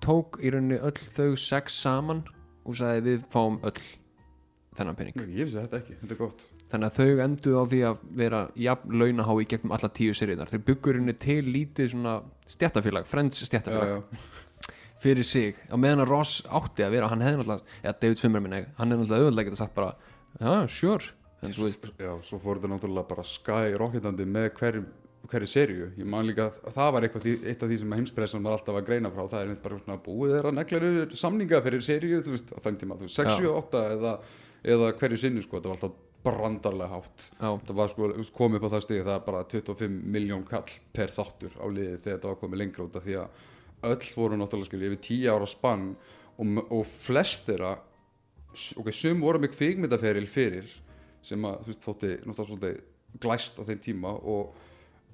tók 0.00 0.38
í 0.42 0.50
rauninni 0.50 0.78
öll 0.80 0.92
þau 1.14 1.36
sex 1.36 1.72
saman 1.74 2.24
og 2.64 2.74
sagði 2.74 3.02
við 3.18 3.24
fáum 3.30 3.60
öll 3.62 3.80
þennan 4.78 4.96
pening. 4.98 5.16
Ég 5.34 5.48
vissi 5.48 5.58
þetta 5.58 5.80
ekki, 5.80 5.96
þetta 6.00 6.14
er 6.14 6.20
gott. 6.20 6.44
Þannig 6.70 6.90
að 6.90 6.98
þau 7.00 7.24
enduð 7.24 7.56
á 7.58 7.64
því 7.72 7.80
að 7.88 8.04
vera 8.20 8.40
jafn 8.54 8.94
launahá 9.00 9.34
í 9.42 9.46
gegnum 9.50 9.72
alla 9.74 9.90
tíu 9.98 10.14
seriðar 10.14 10.52
þau 10.52 10.60
byggur 10.68 11.00
henni 11.00 11.14
til 11.18 11.40
lítið 11.50 11.90
svona 11.94 12.12
stjættafélag, 12.46 13.08
friends 13.10 13.42
já, 13.42 13.48
stjættafélag 13.50 13.90
já. 13.90 14.28
fyrir 15.02 15.24
sig, 15.26 15.56
á 15.72 15.74
meðan 15.80 16.04
að 16.04 16.12
Ross 16.12 16.42
átti 16.46 16.84
að 16.86 16.94
vera 16.94 17.08
hann 17.10 17.24
hefði 17.24 17.40
náttúrulega, 17.40 17.76
eða 17.82 17.96
David 18.04 18.20
Swimmer 18.20 18.44
minna 18.44 18.62
hann 18.78 18.92
hefði 18.92 19.02
náttúrulega 19.06 19.26
auðvitað 19.26 19.48
getað 19.48 19.60
sagt 19.62 19.74
bara 19.74 19.90
já, 20.38 20.68
sure, 20.68 21.12
en 21.40 21.54
þú 21.56 21.66
veist 21.66 21.86
já, 21.96 22.10
svo 22.28 22.38
fór 22.42 22.60
þetta 22.60 22.72
náttúrulega 22.74 23.08
bara 23.10 23.24
skyrocketandi 23.26 24.26
með 24.28 24.50
hverju 24.60 24.82
hverju 25.30 25.48
serju, 25.52 25.88
ég 26.00 26.06
man 26.08 26.24
líka 26.26 26.46
að 26.64 26.72
það 26.74 26.92
var 26.94 27.04
eitthvað, 27.06 27.24
því- 27.26 27.48
eitt 27.50 27.62
af 27.62 27.68
því 27.70 27.76
sem 27.82 27.92
heimspressan 27.92 28.42
var 28.46 28.54
alltaf 28.56 28.76
að 28.80 28.86
greina 28.88 29.10
frá, 29.12 29.20
það 29.28 29.40
er 29.42 29.48
einmitt 29.50 29.62
bara 29.62 29.76
svona 29.82 29.98
búið 30.06 30.32
þeirra 30.34 30.52
neglar 30.56 31.12
samninga 31.20 31.60
fyrir 31.66 31.84
serju, 31.86 32.20
þú 32.24 32.32
veist, 32.34 32.52
á 32.56 32.58
þeim 32.64 32.78
tíma, 32.80 32.96
þú 32.96 33.04
veist, 33.06 33.18
6, 33.20 33.34
7, 33.36 33.50
8 33.60 33.82
eða, 33.96 34.14
eða 34.64 34.92
hverju 35.00 35.20
sinni, 35.20 35.44
sko, 35.44 35.58
þetta 35.58 35.70
var 35.70 35.78
alltaf 35.78 35.98
brandarlega 36.20 36.92
hátt. 36.92 37.26
Það 37.40 37.76
var 37.78 37.92
sko 37.92 38.08
komið 38.36 38.66
á 38.68 38.72
það 38.74 38.82
stigi 38.84 39.04
það 39.06 39.14
er 39.14 39.22
bara 39.24 39.44
25 39.48 40.00
miljón 40.16 40.42
kall 40.48 40.74
per 40.92 41.12
þáttur 41.14 41.54
á 41.56 41.66
liði 41.72 41.96
þegar 41.96 42.18
þetta 42.18 42.32
var 42.32 42.40
komið 42.42 42.60
lengra 42.60 42.86
út 42.86 42.98
af 43.00 43.06
því 43.06 43.16
að 43.22 43.46
öll 43.90 44.10
voru 44.16 44.36
náttúrulega 44.36 44.68
skilja 44.68 44.90
yfir 44.90 45.02
10 45.06 45.30
ára 45.32 45.48
spann 45.48 45.86
og, 46.36 46.58
og 46.68 46.82
flest 46.88 47.48
þeirra 47.48 47.72
ok, 48.82 48.90
sum 48.92 49.22
voru 49.24 49.40
með 49.40 49.54
kvikmyndaferil 49.56 50.26
fyrir 50.30 50.68
sem 51.24 51.44
að 51.48 51.62
þú 51.62 51.72
veist 51.72 51.86
þótti 51.86 52.10
náttúrulega 52.18 52.50
svolítið 52.50 53.22
glæst 53.24 53.60
á 53.60 53.62
þeim 53.68 53.80
tíma 53.84 54.12
og 54.12 54.52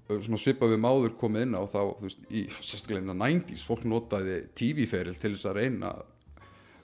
svona 0.07 0.39
svipað 0.39 0.75
við 0.75 0.83
máður 0.83 1.17
komið 1.19 1.47
inn 1.47 1.57
á 1.59 1.63
þá 1.67 1.81
þú 1.81 2.05
veist 2.07 2.27
í 2.31 2.45
sérstaklega 2.59 3.05
inn 3.05 3.15
á 3.15 3.23
90s 3.23 3.65
fólk 3.67 3.87
notaði 3.87 4.37
TV-feril 4.59 5.17
til 5.19 5.33
þess 5.35 5.51
að 5.51 5.59
reyna 5.61 5.95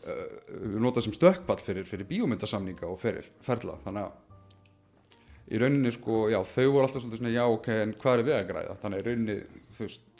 uh, 0.06 0.78
nota 0.82 1.02
sem 1.04 1.14
stökkpall 1.16 1.60
fyrir, 1.62 1.86
fyrir 1.88 2.08
bíómyndasamninga 2.10 2.88
og 2.90 2.98
feril, 3.02 3.26
ferla. 3.46 3.78
Þannig 3.84 4.08
að 4.08 5.52
í 5.52 5.60
rauninni 5.60 5.92
sko, 5.92 6.24
já, 6.32 6.38
þau 6.48 6.66
voru 6.72 6.86
alltaf 6.86 7.04
svona, 7.06 7.32
já, 7.34 7.42
ok, 7.50 7.68
en 7.82 7.94
hvað 8.00 8.18
er 8.18 8.26
við 8.30 8.36
að 8.38 8.48
græða? 8.52 8.76
Þannig 8.82 8.98
að 8.98 9.02
í 9.02 9.08
rauninni, 9.10 9.38
þú 9.76 9.86
veist, 9.88 10.10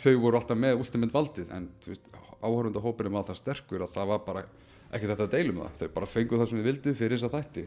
þau 0.00 0.14
voru 0.24 0.40
alltaf 0.40 0.58
með 0.62 0.80
ultimate 0.82 1.14
valdið, 1.14 1.52
en 1.54 1.68
áhörunda 2.46 2.82
hópurinn 2.84 3.14
var 3.16 3.26
það 3.28 3.38
sterkur 3.40 3.84
að 3.86 3.94
það 3.96 4.10
var 4.12 4.20
bara 4.26 4.42
ekki 4.94 5.08
þetta 5.10 5.24
að 5.26 5.32
deilum 5.32 5.62
það, 5.64 5.78
þau 5.80 5.88
bara 5.96 6.08
fengu 6.10 6.38
það 6.38 6.50
sem 6.50 6.58
við 6.60 6.66
vildu 6.68 6.92
fyrir 6.98 7.16
þess 7.18 7.26
að 7.26 7.36
þætti 7.40 7.64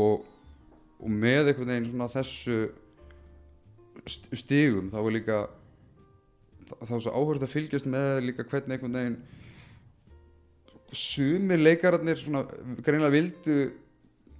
og, 0.00 0.24
og 0.98 1.12
með 1.12 1.50
einhvern 1.52 1.70
veginn 1.70 1.88
svona 1.92 2.08
þessu 2.10 2.56
st- 4.10 4.38
stigum 4.40 4.88
þá 4.90 4.96
er 5.04 5.14
líka 5.14 5.36
þá 6.80 6.94
er 6.96 7.08
áhörð 7.12 7.46
að 7.46 7.52
fylgjast 7.52 7.90
með 7.92 8.24
líka 8.26 8.46
hvernig 8.50 8.74
einhvern 8.74 8.96
veginn 8.98 9.18
sumir 10.92 11.58
leikararnir 11.58 12.18
svona 12.20 12.44
greinlega 12.84 13.10
vildu 13.14 13.56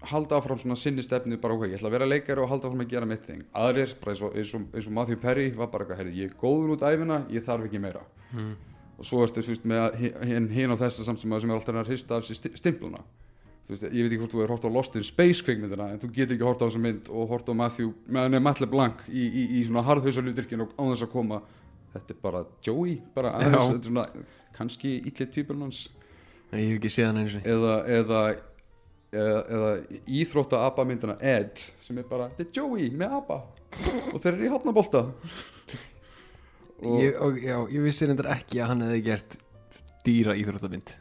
halda 0.07 0.37
áfram 0.39 0.59
svona 0.61 0.77
sinni 0.79 1.03
stefnu 1.03 1.39
bara 1.43 1.57
ok, 1.57 1.65
ég 1.67 1.79
ætla 1.79 1.89
að 1.91 1.97
vera 1.97 2.07
leikari 2.07 2.43
og 2.43 2.51
halda 2.53 2.69
áfram 2.69 2.85
að 2.85 2.91
gera 2.93 3.09
mitt 3.09 3.25
þing. 3.27 3.45
Aðrir, 3.57 3.95
eins 4.07 4.23
og, 4.23 4.37
eins 4.37 4.53
og, 4.55 4.67
eins 4.77 4.87
og 4.87 4.95
Matthew 4.95 5.19
Perry 5.23 5.49
var 5.57 5.71
bara 5.73 5.87
eitthvað, 5.87 6.03
heyrðu, 6.03 6.17
ég 6.21 6.31
er 6.31 6.37
góður 6.41 6.75
út 6.77 6.85
æfina 6.87 7.21
ég 7.33 7.47
þarf 7.47 7.67
ekki 7.67 7.81
meira. 7.83 8.05
Hmm. 8.31 8.57
og 8.97 9.05
svo 9.05 9.27
þú 9.29 9.43
veist 9.45 9.67
með 9.69 9.97
hinn 10.25 10.47
hin 10.51 10.73
þessa 10.77 11.05
samt 11.05 11.21
sem, 11.21 11.33
sem 11.41 11.51
er 11.51 11.57
alltaf 11.59 11.77
að 11.77 11.91
hrista 11.91 12.17
af 12.17 12.25
sér 12.25 12.39
sti- 12.39 12.55
stimpluna. 12.57 13.03
Þú 13.67 13.75
veist, 13.75 13.83
ég 13.91 14.07
veit 14.07 14.13
ekki 14.13 14.21
hvort 14.23 14.33
þú 14.33 14.41
hefur 14.41 14.53
hort 14.55 14.65
á 14.65 14.71
Lost 14.73 14.97
in 14.97 15.05
Space 15.05 15.43
kvikmyndina 15.45 15.89
en 15.93 15.99
þú 16.01 16.13
getur 16.15 16.37
ekki 16.37 16.47
hort 16.47 16.63
á 16.63 16.67
þessa 16.69 16.81
mynd 16.81 17.11
og 17.11 17.29
hort 17.29 17.51
á 17.51 17.55
Matthew, 17.59 17.91
með 18.09 18.39
Matt 18.41 18.63
LeBlanc 18.63 19.03
í, 19.11 19.25
í, 19.27 19.45
í 19.59 19.65
svona 19.67 19.83
harðhauðsaluturkin 19.89 20.63
og 20.65 20.73
á 20.79 20.83
þess 20.93 21.07
að 21.09 21.13
koma. 21.13 21.41
Þetta 21.97 22.15
er 22.15 22.21
bara 22.23 22.43
Joey 22.63 22.97
bara 23.15 23.33
aðeins, 23.37 23.69
er 23.75 23.89
svona, 23.91 24.07
kannski 24.57 24.95
ítlit 25.11 25.33
týpurinn 25.35 25.67
hans 25.67 25.89
ég 26.55 26.69
hef 26.71 26.77
ekki 26.79 26.93
séð 26.93 27.09
hann 27.11 27.21
einu 27.23 27.33
sinni. 27.33 27.51
Eða, 27.51 27.75
eða, 27.99 28.21
eða, 29.17 29.41
eða 29.57 29.73
íþrótta 30.21 30.63
ABBA 30.69 30.87
myndina 30.91 31.17
Ed 31.21 31.57
sem 31.59 31.99
er 31.99 32.07
bara, 32.11 32.31
þetta 32.37 32.47
er 32.47 32.61
Joey 32.61 32.91
með 32.95 33.17
ABBA. 33.21 33.41
Og 34.13 34.21
þeir 34.21 34.33
eru 34.35 34.47
í 34.47 34.53
hafnabolta. 34.53 35.03
Og 36.77 37.01
ég, 37.01 37.19
og, 37.25 37.41
já, 37.41 37.57
ég 37.73 37.89
vissi 37.89 38.07
reyndar 38.09 38.31
ekki 38.37 38.61
að 38.61 38.73
hann 38.73 38.87
hefði 38.87 39.03
gert 39.07 39.39
dýra 40.07 40.37
íþróttamynd 40.39 40.93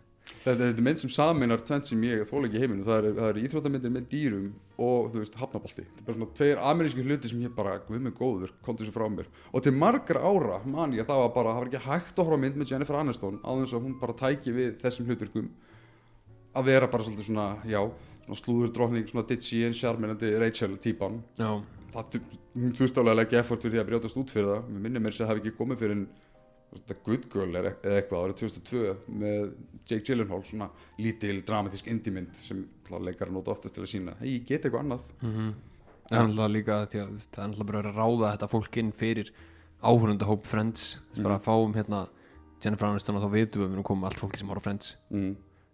þetta, 0.45 0.67
er 0.69 0.83
mynd 0.85 1.01
sem 1.01 1.11
saminar 1.11 1.63
tvent 1.65 1.87
sem 1.89 2.03
ég 2.05 2.23
þóla 2.29 2.47
ekki 2.47 2.59
í 2.59 2.61
heiminu, 2.61 2.85
það 2.85 2.97
er, 2.99 3.15
það 3.17 3.29
er 3.31 3.39
íþróttamyndir 3.41 3.93
með 3.95 4.07
dýrum 4.11 4.47
og 4.85 5.09
þú 5.13 5.21
veist 5.23 5.37
hafnabolti. 5.39 5.85
Þetta 5.85 6.03
er 6.03 6.07
bara 6.07 6.17
svona 6.19 6.37
tveir 6.39 6.61
ameríski 6.71 7.05
hluti 7.05 7.31
sem 7.31 7.43
ég 7.45 7.53
bara 7.55 7.77
guð 7.87 8.03
mig 8.05 8.15
góður, 8.17 8.53
kom 8.65 8.77
þessu 8.79 8.93
frá 8.93 9.05
mér. 9.11 9.29
Og 9.51 9.65
til 9.65 9.73
margra 9.75 10.21
ára 10.21 10.59
man 10.69 10.93
ég 10.95 11.05
að 11.05 11.13
það 11.13 11.21
var 11.23 11.31
bara 11.37 11.53
það 11.55 11.63
var 11.63 11.71
ekki 11.71 11.83
hægt 11.87 12.19
að 12.19 12.29
horfa 12.29 12.41
mynd 12.43 12.59
með 12.61 12.73
Jennifer 12.73 12.99
Aniston 12.99 13.39
á 13.41 13.51
þess 13.51 13.77
að 13.77 13.87
hún 13.87 13.95
bara 14.01 14.17
tæki 14.21 14.55
við 14.55 14.75
þessum 14.83 15.09
hluturkum. 15.09 15.49
Að 16.55 16.69
vera 16.69 16.91
bara 16.91 17.07
svolítið 17.07 17.29
svona 17.31 17.47
já, 17.65 17.81
svona 18.27 18.41
slúður 18.41 18.75
drókning, 18.75 19.09
svona 19.09 19.25
ditchy 19.31 19.63
en 19.65 19.75
sjarminandi 19.75 20.35
Rachel 20.41 20.77
típan. 20.83 21.23
Það, 21.95 22.21
hún 22.55 22.75
þurfti 22.75 23.01
alveg 23.01 23.13
að 23.13 23.19
leggja 23.21 23.41
effort 23.41 23.63
fyrir 23.63 23.77
því 23.77 23.81
að 23.81 23.89
brjótast 23.89 24.17
út 24.19 24.31
fyrir 24.31 24.49
það. 24.51 24.69
Mér 24.71 24.85
minnir 24.85 25.03
mér 25.03 25.15
sem 25.15 25.23
það 25.23 25.31
hafi 25.31 25.43
ekki 25.43 25.57
komið 25.59 25.83
fyrir 25.83 25.99
The 26.87 26.97
Good 27.05 27.29
Girl 27.33 27.55
er, 27.59 27.69
e- 27.71 27.75
eða 27.83 28.01
eitthvað 28.01 28.25
árið 28.25 28.41
2002 28.41 28.95
með 29.21 29.45
Jake 29.85 30.03
Gyllenhaal 30.07 30.43
svona 30.47 30.69
lítil 30.97 31.39
dramatísk 31.45 31.87
indie-mynd 31.91 32.35
sem 32.39 32.65
leikar 32.99 33.29
að 33.29 33.37
nota 33.37 33.53
oftast 33.53 33.77
til 33.77 33.85
að 33.85 33.91
sína 33.93 34.17
hei, 34.19 34.35
ég 34.39 34.45
get 34.49 34.65
eitthvað 34.65 34.85
annað. 34.85 35.07
Mm 35.21 35.53
það 36.05 36.19
er 36.19 36.27
alltaf 36.27 36.51
líka 36.53 36.77
því 36.91 37.01
að 37.01 37.13
það 37.23 37.39
er 37.39 37.47
alltaf 37.47 37.69
bara 37.69 37.81
að 37.81 37.97
ráða 37.97 38.31
þetta 38.35 38.49
fólk 38.51 38.77
inn 38.81 38.91
fyrir 38.95 39.31
áhörundahóp 39.85 40.49
Friends. 40.49 40.85
Þess 41.11 41.25
bara 41.25 41.39
að 41.39 41.47
fáum 41.47 41.73
hérna 41.77 42.01
Jennifer 42.63 42.89
Aniston 42.89 43.17
og 43.17 43.25
þá 43.25 43.31
vitum 43.33 43.61
við 43.61 43.65
að 43.65 43.71
við 43.71 43.77
erum 43.77 43.87
komið 43.89 44.09
allt 44.09 44.21
fólki 44.21 44.41
sem 44.41 44.51
horf 44.51 44.61
á 44.61 44.65
Friends. 44.67 44.95
Mm. 45.09 45.33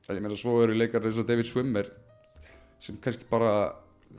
en 0.10 0.18
ég 0.18 0.24
meina 0.24 0.40
svo 0.40 0.58
eru 0.64 0.76
leikar 0.76 1.06
eins 1.06 1.20
og 1.22 1.28
David 1.28 1.48
Swimmer 1.48 1.92
sem 2.82 2.98
kannski 3.04 3.28
bara 3.30 3.52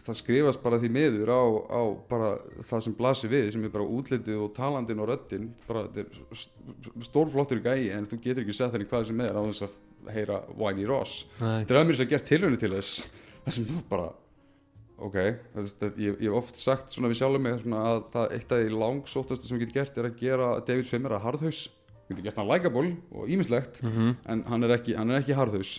það 0.02 0.16
skrifast 0.18 0.62
bara 0.62 0.78
því 0.80 0.88
miður 0.94 1.30
á, 1.30 1.42
á 1.68 1.82
bara 2.08 2.30
það 2.64 2.80
sem 2.86 2.94
blasir 2.98 3.30
við 3.30 3.50
sem 3.52 3.64
er 3.64 3.72
bara 3.74 3.84
útlitið 3.84 4.40
og 4.46 4.54
talandin 4.56 5.00
og 5.04 5.08
röddin 5.12 5.50
bara 5.68 5.84
þetta 5.88 6.00
er 6.00 7.04
stórflottur 7.06 7.60
gæi 7.64 7.90
en 7.94 8.06
þú 8.10 8.18
getur 8.24 8.42
ekki 8.44 8.56
sett 8.56 8.72
henni 8.74 8.88
hvað 8.90 9.06
sem 9.10 9.20
er 9.24 9.36
á 9.38 9.42
þess 9.46 9.66
að 9.68 10.10
heyra 10.16 10.40
Whiny 10.58 10.86
Ross. 10.88 11.26
Að 11.38 11.70
mér 11.86 11.94
sem 12.00 12.08
gert 12.10 12.26
tilhörni 12.26 12.58
til 12.58 12.72
þess. 12.74 13.02
Það 13.44 13.54
sem 13.56 13.64
þú 13.68 13.78
bara 13.90 14.08
ok, 15.02 15.16
þetta, 15.54 15.88
ég, 15.98 16.16
ég 16.22 16.28
hef 16.30 16.36
oft 16.38 16.58
sagt 16.58 16.92
svona 16.94 17.08
við 17.10 17.18
sjálfum 17.20 17.42
mig 17.42 17.56
svona 17.62 17.80
að 17.90 18.02
það 18.12 18.34
eitt 18.36 18.52
af 18.54 18.60
því 18.62 18.74
langsóttasta 18.82 19.48
sem 19.48 19.58
ég 19.58 19.64
get 19.66 19.72
gert 19.80 19.96
er 19.98 20.08
að 20.10 20.18
gera 20.20 20.50
David 20.66 20.86
Swimmer 20.86 21.14
að 21.16 21.24
harðhaus. 21.26 21.62
Ég 22.10 22.18
get 22.20 22.26
gert 22.28 22.38
hann 22.38 22.50
likeable 22.50 22.92
og 23.14 23.30
ímislegt 23.34 23.82
Mhm. 23.82 24.12
en 24.30 24.44
hann 24.50 24.62
er 24.66 24.76
ekki, 24.76 24.94
hann 24.98 25.10
er 25.10 25.20
ekki 25.22 25.34
harðhaus. 25.38 25.72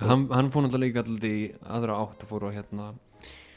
Hann, 0.00 0.26
hann 0.32 0.50
fór 0.50 0.64
náttúrulega 0.66 0.86
líka 0.86 1.02
alltaf 1.04 1.30
í 1.30 1.54
aðra 1.76 1.98
átt 2.02 2.22
og 2.24 2.30
fór 2.30 2.46
að 2.48 2.54
hérna 2.58 2.86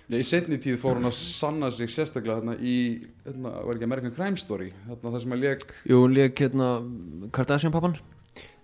Já, 0.10 0.18
í 0.20 0.26
setni 0.28 0.58
tíð 0.60 0.82
fór 0.82 0.98
hann 1.00 1.08
að 1.08 1.16
sanna 1.16 1.70
sig 1.72 1.92
sérstaklega 1.92 2.42
þarna 2.42 2.58
í, 2.60 2.78
hérna, 3.24 3.54
var 3.64 3.78
ekki 3.78 3.88
American 3.88 4.16
Crime 4.16 4.40
Story 4.40 4.74
þarna 4.88 5.14
það 5.14 5.22
sem 5.24 5.36
að 5.36 5.46
leik 5.46 5.70
Jú, 5.88 6.00
hún 6.02 6.16
lék 6.18 6.42
hérna 6.44 6.68
Kardashian 7.36 7.74
pappan 7.76 7.96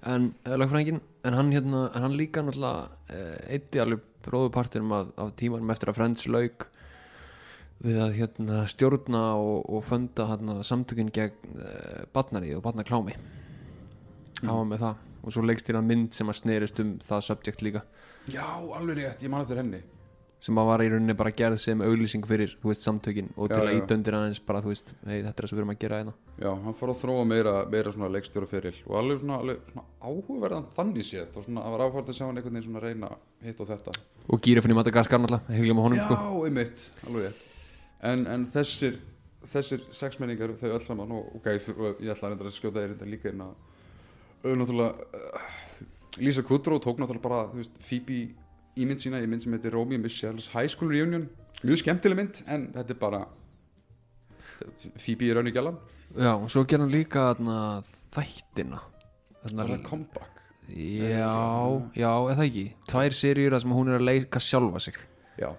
en, 0.04 0.34
eða 0.44 0.58
lagfræðingin 0.60 1.00
en 1.00 1.38
hann 1.38 1.54
hérna, 1.56 1.86
en 1.96 2.06
hann 2.06 2.18
líka 2.20 2.44
náttúrulega 2.44 3.16
eh, 3.16 3.56
eitti 3.56 3.80
alveg 3.80 4.04
bróðupartinum 4.26 4.92
að, 4.98 5.14
á 5.16 5.26
tímanum 5.40 5.72
eftir 5.72 5.92
að 5.92 6.00
Friends 6.00 6.28
lauk 6.28 6.68
við 7.84 8.00
að 8.04 8.18
hérna 8.18 8.64
stjórna 8.68 9.22
og, 9.40 9.62
og 9.72 9.86
funda 9.88 10.28
hérna 10.34 10.58
samtökin 10.68 11.12
gegn 11.16 11.62
eh, 11.64 12.02
barnari 12.16 12.52
og 12.56 12.66
barnaklámi. 12.66 13.16
Hann 14.42 14.52
var 14.52 14.68
með 14.68 14.84
það 14.84 15.06
og 15.20 15.36
svo 15.36 15.44
leikst 15.48 15.72
hérna 15.72 15.84
mynd 15.88 16.12
sem 16.16 16.32
að 16.32 16.42
snerist 16.42 16.84
um 16.84 16.98
það 17.08 17.24
subject 17.30 17.64
líka. 17.64 17.84
Já, 18.28 18.44
alveg 18.44 19.00
rétt, 19.00 19.24
ég 19.24 19.32
man 19.32 19.46
eftir 19.46 19.62
henni 19.64 19.82
sem 20.40 20.60
að 20.60 20.68
var 20.70 20.82
í 20.84 20.88
rauninni 20.94 21.16
bara 21.20 21.32
gerð 21.36 21.60
sem 21.60 21.82
auglýsing 21.84 22.24
fyrir, 22.28 22.54
þú 22.62 22.72
veist, 22.72 22.86
samtökin 22.88 23.28
og 23.36 23.50
Já, 23.50 23.56
til 23.58 23.64
að 23.66 23.74
já. 23.74 23.80
íta 23.82 23.96
undir 23.98 24.16
aðeins 24.16 24.40
bara, 24.48 24.62
þú 24.64 24.72
veist, 24.72 24.94
hey, 25.04 25.20
þetta 25.26 25.34
er 25.34 25.46
það 25.46 25.52
sem 25.52 25.58
við 25.58 25.62
erum 25.64 25.74
að 25.74 25.80
gera 25.82 26.00
hérna. 26.00 26.14
Já, 26.40 26.50
hann 26.64 26.78
fór 26.80 26.94
að 26.94 27.02
þróa 27.02 27.26
meira, 27.28 27.54
meira 27.74 27.94
svona 27.96 28.12
leikstjóra 28.16 28.48
fyrir 28.48 28.80
og 28.88 28.96
alveg 29.02 29.20
svona, 29.20 29.40
alveg 29.44 29.74
svona 29.74 29.86
áhugaverðan 30.00 30.70
þannig 30.78 31.08
séð 31.10 31.36
og 31.36 31.48
svona, 31.48 31.66
það 31.66 31.76
var 31.76 31.84
áfært 31.90 32.12
að 32.14 32.20
sjá 32.20 32.26
hann 32.26 32.40
einhvern 32.40 32.56
veginn 32.56 32.68
svona 32.70 32.84
reyna 32.86 33.12
hitt 33.44 33.60
og 33.60 33.72
þetta. 33.74 33.96
Og 34.30 34.44
gírafinn 34.48 34.72
í 34.72 34.80
Madagaskar 34.80 35.20
náttúrulega, 35.20 35.60
heilum 35.60 35.80
á 35.80 35.84
honum 35.84 36.00
Já, 36.00 36.08
sko 36.08 36.44
einmitt, 36.48 36.86
alveg 37.04 37.28
rétt. 37.28 37.48
En, 38.00 38.28
en 38.32 38.46
þessir, 38.48 39.00
þessir 39.44 39.84
sexmenningar, 39.92 40.56
þau 40.62 40.70
öll 40.72 40.86
saman 40.88 41.18
og, 41.20 41.34
og, 41.36 41.44
gæf, 41.44 41.68
og 41.76 42.00
ég 42.00 42.14
ætla 42.16 42.32
að 42.32 42.46
að 42.48 42.56
skjóta 42.56 42.80
þér 42.80 42.94
þetta 42.96 43.10
líka 43.12 43.34
inn 43.34 43.44
að 43.44 43.58
uh, 44.48 45.50
Lisa 46.24 46.44
Kudrow 46.48 46.80
tók 46.80 47.00
náttúrulega 47.00 47.28
bara 47.28 47.42
þú 47.52 47.60
veist, 47.60 47.76
Phoebe 47.84 48.22
ímynd 48.80 49.02
sína 49.02 49.22
í 49.24 49.28
mynd 49.30 49.44
sem 49.44 49.54
heitir 49.56 49.74
Romeo 49.74 50.02
Michelle's 50.02 50.50
High 50.54 50.70
School 50.72 50.92
Reunion. 50.94 51.30
Mjög 51.64 51.84
skemmtileg 51.84 52.20
mynd 52.20 52.42
en 52.48 52.70
þetta 52.76 52.96
er 52.96 53.00
bara 53.00 53.24
Phoebe 55.00 55.30
er 55.30 55.40
raun 55.40 55.48
í 55.48 55.56
gælan 55.56 55.80
Já, 56.18 56.34
og 56.34 56.50
svo 56.52 56.66
gerir 56.66 56.84
hann 56.84 56.94
líka 56.94 57.28
þarna, 57.30 57.58
þættina. 58.16 58.80
Þarna, 59.44 59.66
það 59.66 59.74
er 59.76 59.82
comeback. 59.86 60.40
Já, 60.70 61.34
já, 61.98 62.10
eða 62.34 62.46
ekki? 62.48 62.64
Tvær 62.90 63.16
seríur 63.18 63.54
þar 63.54 63.62
sem 63.64 63.76
hún 63.78 63.92
er 63.92 64.00
að 64.00 64.08
leika 64.08 64.42
sjálfa 64.42 64.82
sig. 64.82 64.98
Já, 65.38 65.52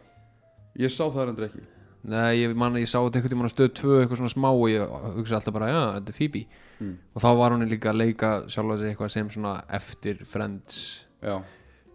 ég 0.83 0.91
sá 0.91 1.05
það 1.07 1.31
endur 1.31 1.47
ekki. 1.47 1.63
Nei, 2.11 2.41
ég 2.41 2.57
man 2.59 2.75
að 2.75 2.83
ég 2.83 2.91
sá 2.91 2.97
þetta 2.99 3.21
einhvern 3.21 3.35
tímann 3.35 3.51
að 3.51 3.55
stöð 3.55 3.71
tvö 3.79 4.01
eitthvað 4.01 4.23
svona 4.23 4.33
smá 4.35 4.49
og 4.51 4.67
ég 4.73 4.97
hugsa 5.21 5.39
alltaf 5.39 5.55
bara, 5.55 5.71
já, 5.71 5.81
þetta 5.99 6.13
er 6.15 6.19
Phoebe. 6.19 6.45
Mm. 6.81 6.97
og 7.13 7.21
þá 7.21 7.31
var 7.37 7.53
hún 7.53 7.69
líka 7.69 7.91
að 7.91 8.01
leika 8.01 8.29
sjálfa 8.49 8.79
sig 8.81 8.95
eitthvað 8.95 9.13
sem 9.13 9.31
svona 9.35 9.51
eftir 9.77 10.23
Friends 10.25 10.79
já, 11.21 11.35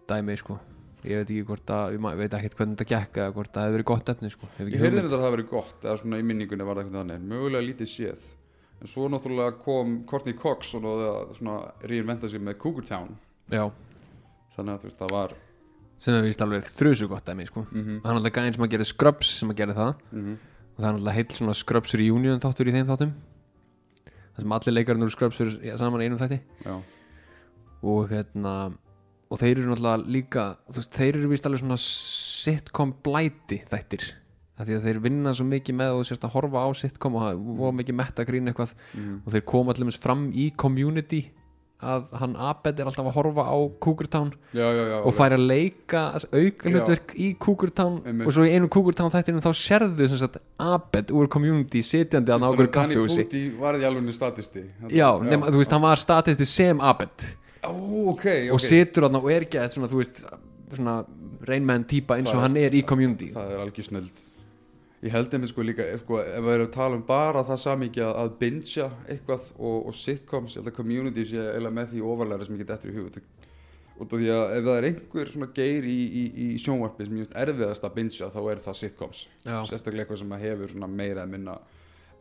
dæmi, 0.06 0.36
sko 0.38 0.60
Ég 1.05 1.21
veit 1.21 1.29
ekki 1.29 1.45
hvort 1.45 1.71
að, 1.75 1.95
ég 1.95 2.19
veit 2.19 2.37
ekkert 2.39 2.57
hvernig 2.59 2.79
þetta 2.79 2.89
gekk 2.91 3.19
eða 3.21 3.35
hvort 3.35 3.53
það 3.53 3.67
hefði 3.67 3.77
verið 3.77 3.87
gott 3.91 4.11
efni, 4.15 4.31
sko. 4.33 4.49
Ekki 4.55 4.73
ég 4.73 4.81
heyrði 4.81 5.01
þetta 5.03 5.17
að 5.19 5.25
það 5.25 5.35
verið 5.35 5.49
gott 5.51 5.85
eða 5.85 5.97
svona 6.01 6.19
í 6.19 6.25
minningunni 6.25 6.65
var 6.65 6.79
það 6.79 6.85
eitthvað 6.85 7.01
þannig. 7.03 7.27
Mögulega 7.31 7.67
lítið 7.67 7.91
séð. 7.91 8.27
En 8.81 8.91
svo 8.91 9.07
náttúrulega 9.11 9.57
kom 9.61 9.95
Courtney 10.09 10.37
Cox 10.39 10.73
og 10.75 10.83
náði 10.83 11.07
að 11.11 11.33
svona 11.37 11.57
reinventa 11.85 12.29
sig 12.31 12.41
með 12.43 12.57
Cougar 12.59 12.87
Town 12.89 13.13
Já, 13.53 13.69
þannig 14.55 14.73
að 14.73 14.81
þú 14.81 14.89
veist 14.89 15.03
það 15.03 15.13
var 15.15 15.35
sem 16.01 16.17
er 16.17 16.25
vist 16.25 16.41
alveg 16.43 16.67
þrjusu 16.75 17.07
gott 17.07 17.27
dæmi, 17.27 17.45
sko. 17.47 17.63
Mm 17.71 17.83
-hmm. 17.83 18.01
Það 18.01 18.09
er 18.11 18.17
alltaf 18.19 18.33
gæðin 18.35 18.53
sem 18.53 18.63
að 18.63 18.73
gera 18.73 18.85
Scrubs 18.85 19.29
sem 19.39 19.49
að 19.49 19.55
gera 19.55 19.73
það. 19.73 19.93
Og 20.75 20.79
það 20.83 20.89
er 20.89 20.93
alltaf 20.93 21.15
heill 21.15 21.31
svona 21.31 21.53
Scrubs 21.53 21.93
reunion 21.95 22.39
þáttur 22.39 22.67
í 22.67 22.71
þeim 22.75 22.87
þáttum. 22.87 23.13
Það 24.35 24.41
sem 24.41 24.51
allir 24.51 24.73
leikarinn 24.73 25.03
úr 25.03 25.11
Scrubs 25.11 25.39
eru 25.39 25.77
saman 25.77 26.01
í 26.01 26.05
einum 26.05 26.19
þætti. 26.19 26.39
Já, 26.65 26.81
og 27.83 28.09
hérna 28.09 28.73
og 29.36 29.41
þeir 29.41 29.60
eru 29.60 29.71
náttúrulega 29.74 30.12
líka 30.15 30.43
veist, 30.71 30.93
þeir 30.95 31.17
eru 31.19 31.32
vist 31.34 31.48
alveg 31.48 31.60
svona 31.60 31.80
sitcom 31.84 32.95
blæti 33.04 33.60
þættir. 33.67 34.06
Því 34.56 34.76
að 34.78 34.86
þeir 34.88 35.00
vinna 35.04 35.34
svo 35.36 35.43
mikið 35.50 35.76
með 35.76 35.98
og 35.98 36.06
sérst 36.08 36.24
að 36.24 36.38
horfa 36.38 36.62
á 36.63 36.69
sitcom 36.80 37.17
og 37.19 37.26
það 37.26 37.41
var 37.60 37.74
mikið 37.82 37.98
metagrín 38.00 38.52
eitthvað. 38.52 38.78
Mm 38.95 39.17
og 39.26 39.34
þeir 39.36 39.50
koma 39.52 39.76
allir 39.76 40.00
fram 40.00 40.30
í 40.32 40.48
community 40.56 41.26
að 41.84 42.13
hann 42.15 42.36
Abed 42.39 42.80
er 42.80 42.88
alltaf 42.88 43.10
að 43.10 43.17
horfa 43.17 43.43
á 43.52 43.58
Cougar 43.84 44.08
Town 44.08 44.30
já, 44.56 44.63
já, 44.63 44.84
já 44.93 44.95
og 45.04 45.15
fær 45.17 45.36
að 45.36 45.43
leika 45.50 46.04
auka 46.15 46.71
hlutverk 46.71 47.15
í 47.19 47.34
Cougar 47.41 47.74
Town 47.76 47.98
Einmitt. 48.06 48.30
og 48.30 48.36
svo 48.38 48.45
í 48.48 48.54
einu 48.56 48.69
Cougar 48.71 48.95
Town 48.95 49.12
þættinu 49.12 49.43
þá 49.43 49.52
sérðu 49.60 50.08
sem 50.08 50.21
sagt 50.21 50.39
Abed 50.56 51.12
úr 51.12 51.28
community 51.32 51.84
sitjandi 51.84 52.32
að 52.32 52.45
nákvæður 52.45 52.71
kaffihúsi. 52.78 53.26
Danny 53.26 53.50
Pudi 53.52 53.60
var 53.60 53.76
í 53.76 53.88
alveg 53.89 54.15
statisti? 54.15 54.63
Já, 54.88 55.10
nema, 55.19 55.52
þú 55.52 55.60
veist, 55.60 55.76
hann 55.76 55.84
var 55.84 56.00
statisti 56.00 56.48
sem 56.48 56.80
Abed 56.80 57.28
ó, 57.69 57.75
ok, 58.13 58.25
ok. 58.25 58.54
Og 58.56 58.62
situr 58.63 59.08
þarna 59.08 59.21
og 59.23 59.32
er 59.32 59.45
ekki 59.47 59.60
að 59.62 59.71
svona, 59.75 59.89
þú 59.91 59.99
veist, 60.01 60.23
svona 60.75 60.95
reynmenn 61.45 61.86
típa 61.89 62.17
eins 62.17 62.30
og 62.32 62.39
Það- 62.39 62.45
hann 62.47 62.58
er 62.58 62.71
í 62.80 62.86
community. 62.88 63.32
það 63.36 63.51
er 63.51 63.65
algjör 63.65 63.89
snild 63.89 64.23
ég 65.06 65.12
held 65.13 65.34
einmitt 65.36 65.49
sko 65.51 65.62
líka 65.62 65.84
ef, 65.86 66.01
sko, 66.01 66.17
ef 66.17 66.41
við 66.41 66.54
erum 66.56 66.67
að 66.67 66.71
tala 66.73 66.95
um 66.95 67.04
bara 67.06 67.43
það 67.45 67.60
samíki 67.62 68.01
að, 68.01 68.32
bingja 68.39 68.88
eitthvað 69.08 69.51
og, 69.60 69.88
og 69.88 69.93
sitcoms 69.93 70.56
eða 70.58 70.73
community 70.73 71.25
sé 71.30 71.38
eða 71.60 71.69
með 71.69 71.91
því 71.93 72.01
ofalega 72.01 72.45
sem 72.47 72.56
ég 72.56 72.63
get 72.63 72.73
eftir 72.78 72.89
í 72.91 72.95
hug 72.95 73.12
út 73.95 74.12
af 74.12 74.19
því 74.19 74.28
að 74.34 74.56
ef 74.58 74.63
það 74.65 74.78
er 74.80 74.88
einhver 74.89 75.30
svona 75.32 75.47
geir 75.56 75.86
í, 75.88 75.95
í, 76.10 76.23
í 76.45 76.47
sjónvarpi 76.60 77.06
sem 77.06 77.15
ég 77.19 77.28
finnst 77.28 77.38
erfiðast 77.45 77.86
að 77.86 77.93
bingja 77.95 78.28
þá 78.34 78.39
er 78.51 78.63
það 78.65 78.75
sitcoms. 78.82 79.21
Já. 79.45 79.60
sérstaklega 79.69 80.04
eitthvað 80.08 80.19
sem 80.23 80.34
hefur 80.41 80.73
svona 80.73 80.89
meira 80.91 81.23
að 81.23 81.30
minna 81.36 81.58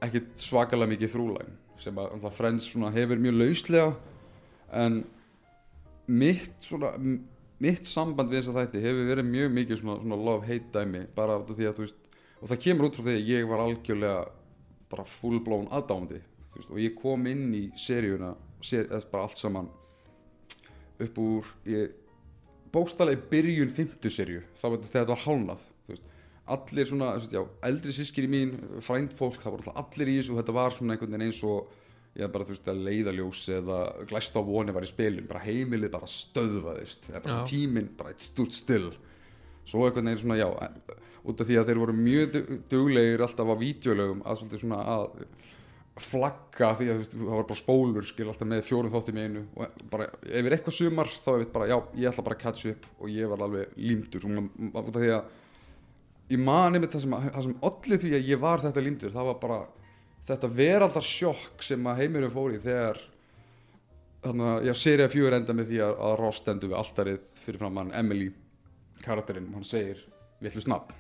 ekkit 0.04 0.28
svakalega 0.44 0.92
mikið 0.92 1.14
þrúlæn 1.14 1.56
sem 1.80 1.96
að 1.98 2.12
alltaf 2.14 2.36
Friends 2.36 2.68
svona 2.70 2.92
hefur 2.94 3.18
mjög 3.18 3.38
lauslega 3.40 3.94
en 4.84 5.00
mitt 6.06 6.54
svona 6.64 6.92
mitt 7.62 7.86
samband 7.88 8.32
við 8.32 8.42
þessa 8.42 8.56
þætti 8.58 8.82
hefur 8.82 9.10
verið 9.10 9.28
mjög 9.30 9.52
mikið 9.58 9.80
svona, 9.80 9.98
svona 10.02 10.18
love-hate 10.28 10.72
dæmi 10.74 11.04
bara 11.16 11.38
af 11.38 11.50
því 11.50 11.68
að 11.68 11.76
þú 11.78 11.86
veist 11.86 12.08
og 12.40 12.50
það 12.50 12.62
kemur 12.66 12.88
út 12.88 12.98
frá 12.98 13.06
því 13.06 13.14
að 13.16 13.30
ég 13.30 13.46
var 13.48 13.62
algjörlega 13.64 14.24
bara 14.90 15.06
full-blown 15.08 15.70
aðdándi 15.72 16.20
þú 16.20 16.58
veist, 16.58 16.72
og 16.72 16.80
ég 16.82 16.96
kom 16.98 17.28
inn 17.30 17.46
í 17.56 17.64
seríuna 17.80 18.34
ser, 18.64 18.88
eða 18.90 19.12
bara 19.12 19.28
allt 19.28 19.40
saman 19.40 19.70
upp 21.04 21.20
úr 21.22 21.52
ég, 21.70 21.94
bókstallega 22.74 23.20
í 23.20 23.30
byrjun 23.30 23.72
fymtu 23.74 24.12
seríu 24.12 24.42
þá 24.58 24.66
var 24.66 24.76
þetta 24.76 24.90
þegar 24.90 25.06
þetta 25.06 25.14
var 25.14 25.24
hálnað 25.24 25.64
veist, 25.88 26.10
allir 26.54 26.90
svona, 26.90 27.14
veist, 27.16 27.32
já, 27.34 27.42
eldri 27.70 27.96
sískiri 27.96 28.30
mín 28.30 28.54
frændfólk, 28.84 29.40
það 29.40 29.56
voru 29.56 29.76
allir 29.84 30.12
í 30.12 30.18
þessu 30.18 30.34
og 30.34 30.42
þetta 30.42 30.58
var 30.58 30.76
svona 30.76 30.94
einhvern 30.94 31.14
veginn 31.14 31.28
eins 31.30 31.42
og 31.48 31.72
ég 32.16 32.30
bara, 32.30 32.44
þú 32.46 32.54
veist, 32.54 32.68
að 32.70 32.82
leiðaljós 32.86 33.40
eða 33.56 33.78
glæst 34.10 34.36
á 34.38 34.40
voni 34.46 34.74
var 34.76 34.86
í 34.86 34.90
spilun, 34.90 35.26
bara 35.30 35.42
heimilið 35.42 35.90
bara 35.96 36.06
stöðvaðist, 36.10 37.08
bara 37.24 37.40
tíminn 37.48 37.88
bara 37.98 38.12
eitt 38.14 38.22
stúrt 38.22 38.54
still. 38.54 38.92
Svo 39.64 39.86
einhvern 39.86 40.06
veginn 40.10 40.20
svona, 40.22 40.36
já, 40.38 40.48
út 41.24 41.40
af 41.40 41.48
því 41.48 41.56
að 41.58 41.70
þeir 41.70 41.80
voru 41.80 41.96
mjög 41.96 42.32
du- 42.34 42.58
duglegir 42.70 43.24
alltaf 43.24 43.48
á 43.50 43.56
vídeolögum 43.56 44.22
að 44.28 44.44
að 44.84 45.26
flagga 46.02 46.72
því 46.74 46.86
að 46.90 46.96
veist, 47.00 47.12
það 47.14 47.28
var 47.38 47.44
bara 47.46 47.60
spólur 47.60 48.06
skil 48.08 48.26
alltaf 48.26 48.48
með 48.50 48.64
fjórum 48.66 48.90
þáttum 48.90 49.18
í 49.20 49.24
einu 49.28 49.42
og 49.54 49.84
bara 49.92 50.08
ef 50.26 50.40
er 50.48 50.56
eitthvað 50.56 50.74
sumar 50.74 51.06
þá 51.12 51.28
er 51.36 51.38
við 51.44 51.52
bara 51.54 51.68
já, 51.70 51.76
ég 52.02 52.08
ætla 52.10 52.24
bara 52.26 52.34
að 52.38 52.42
catch 52.42 52.66
up 52.72 52.88
og 52.98 53.12
ég 53.14 53.30
var 53.30 53.44
alveg 53.46 53.76
límdur. 53.78 54.26
Og 54.26 54.80
út 54.82 54.90
af 54.90 54.98
því 55.04 55.12
að 55.14 56.34
ég 56.34 56.42
mani 56.42 56.80
með 56.82 56.96
það 56.96 57.04
sem, 57.06 57.14
það 57.28 57.46
sem 57.46 57.56
olli 57.70 58.00
því 58.02 58.12
að 58.18 58.28
ég 58.32 58.42
var 58.42 58.64
þetta 58.64 58.84
límdur 58.88 59.14
það 59.14 59.28
var 59.30 59.38
bara 59.44 59.60
þetta 60.28 60.50
veraldar 60.56 61.04
sjokk 61.04 61.62
sem 61.64 61.86
að 61.90 62.00
heimurinn 62.02 62.32
fór 62.34 62.54
í 62.56 62.62
þegar 62.64 63.00
þannig 64.24 64.50
að 64.54 64.66
já, 64.70 64.72
serið 64.80 65.12
fjögur 65.12 65.36
enda 65.36 65.54
með 65.56 65.70
því 65.72 65.80
að, 65.84 65.94
að 66.08 66.14
Ross 66.22 66.40
stendur 66.40 66.70
við 66.72 66.78
alltarið 66.80 67.24
fyrir 67.44 67.60
fram 67.60 67.80
hann 67.82 67.90
Emily 68.00 68.30
karakterinn 69.04 69.50
og 69.50 69.58
hann 69.60 69.66
segir 69.68 70.00
villu 70.40 70.62
snabb. 70.64 70.92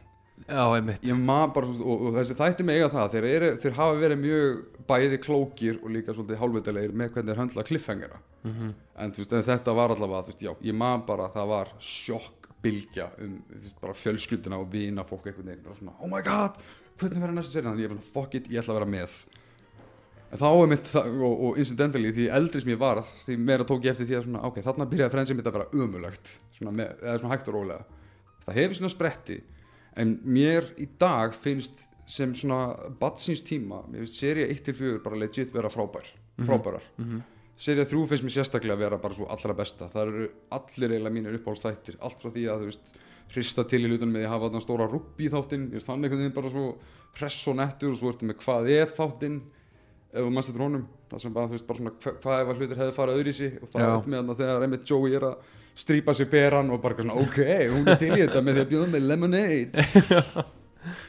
Og, 0.44 2.08
þessi 2.18 2.34
þættir 2.36 2.66
mig 2.66 2.80
eiga 2.80 2.90
það 2.92 3.12
þeir, 3.14 3.26
eru, 3.30 3.50
þeir 3.62 3.76
hafa 3.78 3.98
verið 4.02 4.18
mjög 4.24 4.62
bæði 4.90 5.18
klókir 5.24 5.76
og 5.80 5.92
líka 5.94 6.12
svolítið 6.16 6.40
hálfvitalegir 6.42 6.92
með 7.00 7.12
hvernig 7.14 7.30
þeir 7.32 7.42
höndla 7.44 7.64
kliffhengera 7.70 8.18
Mhm. 8.44 8.74
en, 9.00 9.12
þú 9.14 9.22
veist, 9.22 9.32
en 9.32 9.44
þetta 9.46 9.72
var 9.74 9.94
allavega 9.94 10.26
veist, 10.26 10.42
já, 10.44 10.50
ég 10.60 10.74
maður 10.76 11.06
bara 11.06 11.28
að 11.30 11.36
það 11.38 11.46
var 11.48 11.68
sjokk 11.80 12.48
bylgja 12.60 13.06
um 13.24 13.38
veist, 13.48 13.78
bara 13.80 13.94
fjölskylduna 13.96 14.58
og 14.60 14.66
vina 14.74 15.04
fólk 15.08 15.30
einhvern 15.30 15.48
veginn 15.48 15.62
bara 15.64 15.78
svona, 15.78 15.94
oh 16.04 16.10
my 16.12 16.20
god, 16.26 16.58
hvernig 17.00 17.22
verður 17.22 17.38
næsta 17.38 17.54
serið 17.56 17.80
ég 17.82 17.88
er 17.88 17.94
bara, 17.94 18.10
fuck 18.14 18.36
it, 18.38 18.50
ég 18.52 18.62
ætla 18.62 18.74
að 18.74 18.80
vera 18.80 18.90
með. 18.94 19.16
En 20.34 20.40
þá 20.40 20.46
er 20.50 20.70
mitt 20.72 20.92
og, 20.98 21.32
og 21.32 21.58
incidentally 21.62 22.12
því 22.14 22.28
eldri 22.38 22.62
sem 22.62 22.72
ég 22.72 22.80
varð 22.80 23.10
því 23.26 23.36
meira 23.38 23.66
tók 23.68 23.84
ég 23.86 23.94
eftir 23.94 24.08
því 24.08 24.16
að 24.18 24.24
svona, 24.28 24.44
ok, 24.48 24.60
þarna 24.66 24.88
byrjaði 24.90 25.14
frensið 25.14 25.38
mitt 25.38 25.50
að 25.50 25.58
vera 25.58 25.82
umulagt 25.84 26.32
svona 26.56 26.72
með, 26.74 26.96
eða 27.04 27.18
svona 27.20 27.34
hægt 27.34 27.50
og 27.50 27.58
rólega. 27.58 28.00
Það 28.44 28.58
hefur 28.60 28.78
svona 28.80 28.94
spretti. 28.94 29.38
En 30.00 30.16
mér 30.26 30.66
í 30.82 30.88
dag 30.98 31.36
finnst 31.38 31.84
sem 32.10 32.34
svona 32.36 32.90
batsins 33.00 33.44
tíma 33.46 33.84
mér 33.86 34.02
finnst 34.02 34.18
serið 34.20 34.50
1-4 34.58 34.98
bara 35.04 35.20
legit 35.22 35.54
vera 35.54 35.70
frábær 35.72 36.10
frábærar. 36.42 36.84
Serið 37.54 37.92
3 37.94 38.06
finnst 38.10 38.26
mér 38.26 38.34
sérstaklega 38.34 38.76
vera 38.80 38.98
bara 38.98 39.14
svo 39.14 39.28
allra 39.30 39.54
besta. 39.54 39.86
Það 39.92 40.08
eru 40.08 40.28
allir 40.58 40.94
eiginlega 40.96 41.14
mínir 41.14 41.38
uppáhaldstættir 41.38 42.00
allt 42.02 42.18
frá 42.18 42.32
því 42.34 42.48
að 42.50 42.64
þú 42.64 42.70
veist 42.72 42.96
hrista 43.34 43.64
til 43.68 43.82
í 43.84 43.90
því 43.90 44.06
að 44.22 44.30
hafa 44.30 44.48
þarna 44.48 44.62
stóra 44.62 44.86
rugby 44.90 45.28
þáttinn. 45.32 45.66
Ég 45.72 45.78
veist 45.78 45.90
hann 45.90 46.04
einhvern 46.04 46.22
veginn 46.22 46.36
bara 46.36 46.52
svo 46.52 46.68
press 47.14 47.40
og 47.50 47.58
nettur 47.58 47.92
og 47.94 47.98
svo 48.00 48.12
ertu 48.12 48.28
með 48.28 48.40
hvað 48.44 48.70
er 48.74 48.94
þáttinn 48.94 49.40
ef 50.14 50.22
þú 50.22 50.30
mannst 50.30 50.52
þetta 50.52 50.64
honum. 50.64 50.86
Það 51.10 51.24
sem 51.24 51.34
bara 51.34 51.50
þú 51.50 51.56
veist 51.56 51.66
bara 51.68 51.80
svona 51.80 51.94
hva, 51.96 52.14
hvað 52.22 52.44
ef 52.44 52.54
hlutir 52.54 52.80
hefði 52.82 52.96
farið 52.98 53.20
öðru 53.20 53.34
í 53.34 53.38
sig 53.38 53.58
og 53.60 53.72
það 53.72 53.84
Já. 53.84 53.90
ertu 53.90 54.12
með 54.12 54.20
þarna 54.20 54.38
þegar 54.40 54.66
einmitt 54.66 54.90
Joey 54.90 55.18
er 55.18 55.26
að 55.30 55.50
strýpa 55.84 56.14
sig 56.14 56.30
beran 56.30 56.70
og 56.70 56.80
bara 56.84 56.98
svona 57.00 57.18
ok, 57.18 57.40
hún 57.74 57.90
er 57.90 58.00
til 58.00 58.12
í 58.12 58.22
þetta 58.22 58.44
með 58.46 58.58
því 58.60 58.64
að 58.64 58.72
bjóða 58.72 58.92
með 58.94 59.10
lemonade. 59.10 59.84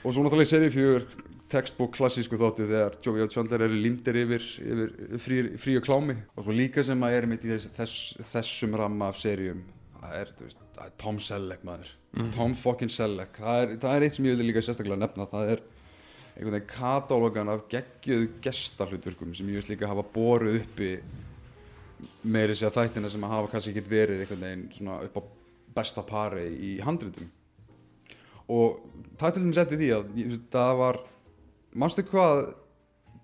Og 0.08 0.14
svo 0.16 0.22
náttúrulega 0.24 0.48
serið 0.48 0.72
fjögur 0.72 1.06
textbook 1.52 1.92
klassísku 1.98 2.38
þáttu 2.40 2.66
þegar 2.70 2.94
Joey 3.04 3.26
og 3.26 3.34
Chandler 3.34 3.66
eru 3.68 3.78
límdir 3.78 4.18
yfir, 4.22 4.46
yfir 4.64 5.20
frí, 5.22 5.42
frí 5.60 5.76
og 5.78 5.84
klámi. 5.86 6.16
Og 6.34 6.48
svo 6.48 6.56
líka 6.56 6.84
sem 6.88 7.04
að 7.06 7.18
er 7.18 7.28
mitt 7.30 7.44
í 7.44 7.52
þess, 7.52 7.74
þess, 7.76 8.30
þessum 8.32 8.78
ramma 8.80 9.12
af 9.12 9.20
seríum 9.20 9.66
það 10.06 10.20
er, 10.22 10.32
þú 10.38 10.48
veist, 10.48 10.64
það 10.76 10.88
er 10.88 10.96
Tom 11.02 11.20
Selleck 11.24 11.66
maður 11.68 11.92
Tom 12.36 12.54
fucking 12.56 12.92
Selleck. 12.92 13.40
Það 13.42 13.78
það 13.84 13.96
er 13.96 14.06
eitt 14.06 14.16
sem 14.16 14.28
ég 14.28 14.38
vil 14.40 14.48
líka 14.48 14.64
sérstaklega 14.64 15.00
nefna. 15.02 15.28
Það 15.28 15.54
er 15.56 15.64
einhvern 16.36 16.56
veginn 16.58 16.70
katalógan 16.72 17.52
af 17.52 17.64
geggjöðu 17.72 18.30
gestarhlutverkum 18.44 19.34
sem 19.36 19.50
ég 19.52 19.60
veist 19.60 19.72
líka 19.72 19.90
hafa 19.90 20.04
borið 20.16 20.62
uppi 20.62 20.92
meiri 22.28 22.56
sér 22.58 22.74
þættina 22.76 23.12
sem 23.12 23.24
að 23.24 23.36
hafa 23.36 23.52
kannski 23.52 23.74
ekki 23.74 23.92
verið 23.92 24.24
einhvern 24.24 24.46
veginn 24.48 24.68
svona 24.76 25.00
upp 25.08 25.20
á 25.20 25.22
besta 25.76 26.04
pari 26.08 26.48
í 26.56 26.72
handritum. 26.84 27.28
Og 28.52 28.80
það 29.20 29.36
til 29.36 29.44
dæmis 29.44 29.62
eftir 29.64 29.82
því 29.82 29.92
að 29.96 30.40
það 30.54 30.74
var 30.84 31.02
manstu 31.76 32.06
hvað 32.08 32.44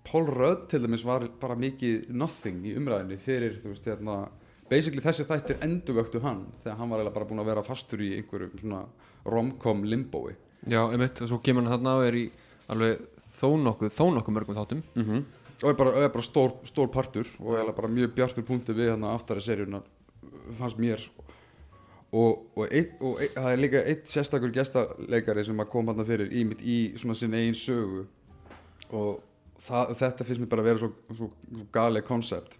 Paul 0.04 0.26
Rudd 0.26 0.68
til 0.68 0.82
dæmis 0.82 1.04
var 1.06 1.28
bara 1.40 1.56
mikið 1.56 2.08
nothing 2.10 2.64
í 2.66 2.76
umræðinni 2.76 3.20
fyrir 3.22 3.60
þú 3.62 3.72
veist 3.72 3.86
hérna 3.86 4.16
basically 4.72 5.04
þessi 5.04 5.28
þættir 5.28 5.60
endurvöktu 5.68 6.22
hann 6.24 6.46
þegar 6.62 6.80
hann 6.80 6.90
var 6.90 7.02
eiginlega 7.02 7.18
bara 7.18 7.28
búinn 7.28 7.44
að 7.44 7.52
vera 7.52 7.66
fastur 7.66 8.02
í 8.02 8.14
einhverjum 8.16 8.56
svona 8.64 8.86
romcom 9.28 9.84
limbói 9.84 10.32
Já, 10.70 10.84
einmitt, 10.92 11.18
og 11.24 11.30
svo 11.30 11.40
kemur 11.42 11.64
hann 11.66 11.74
þarna 11.74 11.96
og 11.98 12.04
er 12.06 12.16
í 12.20 12.26
alveg 12.70 13.00
þó 13.26 13.48
nokkuð, 13.58 13.94
þó 13.96 14.04
nokkuð 14.14 14.36
mörgum 14.36 14.58
þáttum. 14.58 14.82
Mm 14.94 15.08
-hmm. 15.08 15.24
og 15.62 15.68
er 15.70 15.74
bara, 15.78 15.90
er 16.04 16.08
bara 16.08 16.22
stór, 16.22 16.52
stór 16.64 16.88
partur 16.90 17.26
og 17.40 17.58
er 17.58 17.72
bara 17.72 17.88
mjög 17.88 18.14
bjartur 18.14 18.44
punkti 18.44 18.72
við 18.72 18.90
hann 18.90 19.04
aftari 19.04 19.40
seríunar 19.40 19.82
fannst 20.58 20.78
mér. 20.78 21.00
Og, 22.12 22.46
og, 22.56 22.66
eitt, 22.70 23.00
og 23.00 23.20
eitt, 23.20 23.34
það 23.34 23.52
er 23.52 23.58
líka 23.58 23.84
eitt 23.86 24.06
sérstakur 24.06 24.52
gestaleikari 24.52 25.44
sem 25.44 25.64
kom 25.66 25.86
hann 25.88 26.06
fyrir 26.06 26.32
í 26.32 26.44
mitt 26.44 26.60
í 26.60 26.94
svona 26.96 27.14
sinni 27.14 27.36
eigin 27.36 27.54
sögu. 27.54 28.06
Og 28.92 29.22
það, 29.58 29.94
þetta 29.96 30.24
finnst 30.24 30.40
mér 30.40 30.48
bara 30.48 30.62
að 30.62 30.64
vera 30.64 30.78
svo, 30.78 30.92
svo, 31.16 31.30
svo 31.48 31.66
galið 31.72 32.04
koncept 32.04 32.58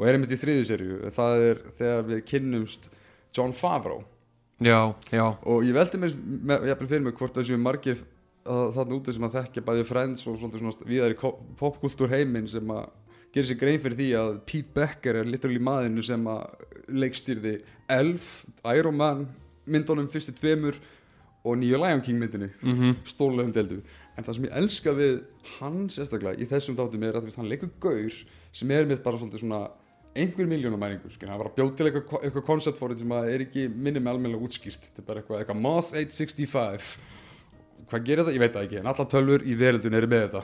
og 0.00 0.06
er 0.08 0.16
einmitt 0.16 0.32
í 0.32 0.38
þriði 0.40 0.62
seríu. 0.70 1.00
Það 1.12 1.42
er 1.50 1.60
þegar 1.78 2.06
við 2.08 2.22
kynnumst 2.30 2.88
John 3.36 3.52
Favreau. 3.52 4.00
Já, 4.60 4.94
já, 5.12 5.24
og 5.44 5.62
ég 5.64 5.76
veldi 5.76 6.00
mér 6.00 6.16
með- 6.16 6.66
jafnvel 6.68 6.88
fyrir 6.90 7.04
mig 7.04 7.14
hvort 7.16 7.36
það 7.36 7.46
séu 7.48 7.60
margir 7.60 8.00
þarna 8.44 8.96
úti 8.96 9.12
sem 9.14 9.24
að 9.24 9.36
þekkja 9.38 9.62
bæði 9.64 9.84
Friends 9.88 10.26
og 10.28 10.38
svona 10.40 10.72
viðar 10.88 11.14
í 11.14 11.18
popkultúr 11.60 12.10
heiminn 12.12 12.48
sem 12.48 12.66
að 12.72 12.88
gera 13.32 13.46
sér 13.46 13.58
grein 13.60 13.80
fyrir 13.80 13.96
því 13.96 14.08
að 14.18 14.40
Pete 14.48 14.72
Becker 14.74 15.20
er 15.20 15.24
literally 15.28 15.60
maðinu 15.62 16.02
sem 16.04 16.24
að 16.24 16.46
leikstýrði 16.88 17.54
Elf, 17.88 18.44
Iron 18.74 18.96
Man 18.96 19.26
myndunum 19.70 20.08
fyrstu 20.10 20.32
tveimur 20.36 20.76
og 21.44 21.56
nýju 21.56 21.78
Lion 21.80 22.00
King 22.04 22.18
myndinni. 22.20 22.50
Mhm, 22.60 22.96
stórlegum 23.04 23.52
deldu 23.54 23.80
en 24.18 24.24
það 24.24 24.34
sem 24.34 24.44
ég 24.44 24.56
elska 24.60 24.92
við 24.92 25.20
hann 25.58 25.88
sérstaklega 25.88 26.36
í 26.42 26.48
þessum 26.50 26.76
þáttum 26.76 27.04
er 27.06 27.16
að 27.16 27.36
hann 27.36 27.48
leikur 27.48 27.70
gaur 27.80 28.12
sem 28.52 28.70
er 28.70 28.84
með 28.84 29.02
bara 29.04 29.16
svona 29.16 29.70
einhver 30.16 30.48
miljónamæringur, 30.50 31.12
skil, 31.14 31.28
hann 31.30 31.38
var 31.38 31.50
að 31.50 31.56
bjóta 31.60 31.78
til 31.78 31.86
eitthvað, 31.88 32.24
eitthvað 32.26 32.46
koncept 32.48 32.80
for 32.80 32.92
it 32.92 32.98
sem 33.00 33.12
er 33.20 33.44
ekki 33.46 33.68
minni 33.70 34.02
með 34.02 34.16
almennilega 34.16 34.48
útskýrt, 34.48 34.88
þetta 34.88 35.02
er 35.02 35.06
bara 35.06 35.22
eitthvað, 35.22 35.42
eitthvað 35.42 35.60
Moss 35.62 35.94
865 35.94 36.90
hvað 37.90 38.04
gerir 38.06 38.26
það, 38.26 38.34
ég 38.36 38.42
veit 38.42 38.56
það 38.56 38.66
ekki, 38.66 38.80
en 38.80 38.90
alla 38.90 39.06
tölvur 39.14 39.44
í 39.46 39.54
veröldun 39.58 39.96
eru 39.98 40.10
með 40.10 40.26
þetta. 40.26 40.42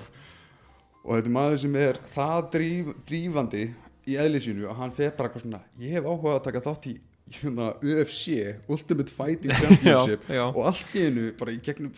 Og 1.07 1.11
þetta 1.15 1.31
er 1.31 1.35
maður 1.37 1.61
sem 1.63 1.77
er 1.83 2.01
það 2.15 2.49
dríf, 2.55 2.95
drífandi 3.07 3.65
í 4.07 4.17
eðli 4.23 4.41
sínu 4.43 4.71
að 4.71 4.81
hann 4.81 4.95
fer 4.95 5.13
bara 5.19 5.31
eitthvað 5.31 5.45
svona, 5.45 5.63
ég 5.83 5.99
hef 5.99 6.09
áhuga 6.09 6.35
að 6.37 6.45
taka 6.47 6.65
þátt 6.67 6.89
í 6.91 6.97
hérna, 7.27 7.73
UFC, 7.83 8.55
Ultimate 8.69 9.11
Fighting 9.11 9.53
Championship 9.61 10.29
já. 10.31 10.45
og 10.47 10.61
allt 10.71 10.95
í 10.95 11.07
einu 11.09 11.31
bara 11.39 11.55
í 11.55 11.59
gegnum 11.63 11.91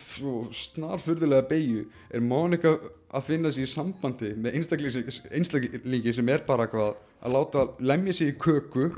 snarfurðulega 0.55 1.45
beigju 1.49 1.83
er 2.09 2.23
Monika 2.25 2.73
að 3.09 3.27
finna 3.27 3.51
sér 3.53 3.67
í 3.67 3.69
sambandi 3.69 4.33
með 4.37 4.57
einstaklingi, 4.59 6.13
sem 6.13 6.33
er 6.33 6.45
bara 6.47 6.65
eitthvað 6.65 6.97
að 7.21 7.35
láta 7.35 7.67
lemja 7.81 8.15
sig 8.17 8.33
í 8.33 8.37
köku 8.41 8.89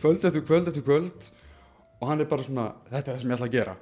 kvöld 0.00 0.24
eftir 0.28 0.44
kvöld 0.44 0.68
eftir 0.68 0.84
kvöld 0.84 1.30
og 2.00 2.08
hann 2.10 2.20
er 2.20 2.28
bara 2.28 2.44
svona, 2.44 2.70
þetta 2.90 3.04
er 3.04 3.14
það 3.14 3.22
sem 3.22 3.30
ég 3.30 3.38
ætla 3.38 3.48
að 3.48 3.54
gera. 3.54 3.74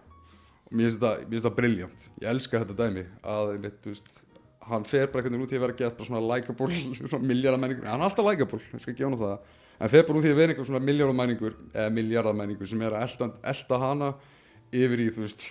Og 0.68 0.76
mér 0.76 0.90
finnst 0.90 1.00
þetta, 1.02 1.56
briljant 1.56 2.04
ég 2.22 2.28
elska 2.30 2.62
þetta 2.62 2.76
dæmi 2.78 3.06
að 3.32 3.56
einmitt, 3.56 3.80
þú 3.82 3.94
veist, 3.94 4.20
hann 4.68 4.86
fer 4.86 5.10
bara 5.10 5.26
veginn 5.26 5.42
út 5.42 5.52
í 5.52 5.58
að 5.58 5.64
vera 5.66 5.78
gett 5.80 5.98
bara 5.98 6.08
svona 6.08 6.22
likeable, 6.30 6.68
svona 7.10 7.26
miljardamenningur 7.26 7.90
hann 7.90 7.98
er 7.98 8.06
alltaf 8.06 8.28
likeable, 8.28 8.62
ég 8.70 8.84
skal 8.84 8.94
ekki 8.94 9.08
ána 9.08 9.18
það 9.18 9.58
en 9.82 9.90
fer 9.90 10.06
bara 10.06 10.20
út 10.20 10.28
í 10.28 10.30
að 10.30 10.38
vera 10.38 10.54
einhver 10.54 10.68
svona 10.68 10.84
miljardamenningur 10.86 11.56
eða 11.72 11.90
miljardamenningur 11.96 12.70
sem 12.70 12.84
er 12.86 12.96
að 12.96 13.06
elta, 13.08 13.30
elta 13.52 13.80
hana 13.82 14.12
yfir 14.72 15.02
í, 15.02 15.10
þú 15.12 15.24
veist 15.26 15.48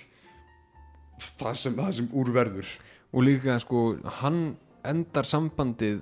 það 1.41 1.57
sem, 1.59 1.77
það 1.77 1.93
sem 1.99 2.09
úrverður 2.17 2.73
og 3.11 3.27
líka 3.27 3.59
sko 3.61 3.85
hann 4.21 4.41
endar 4.87 5.27
sambandið 5.27 6.01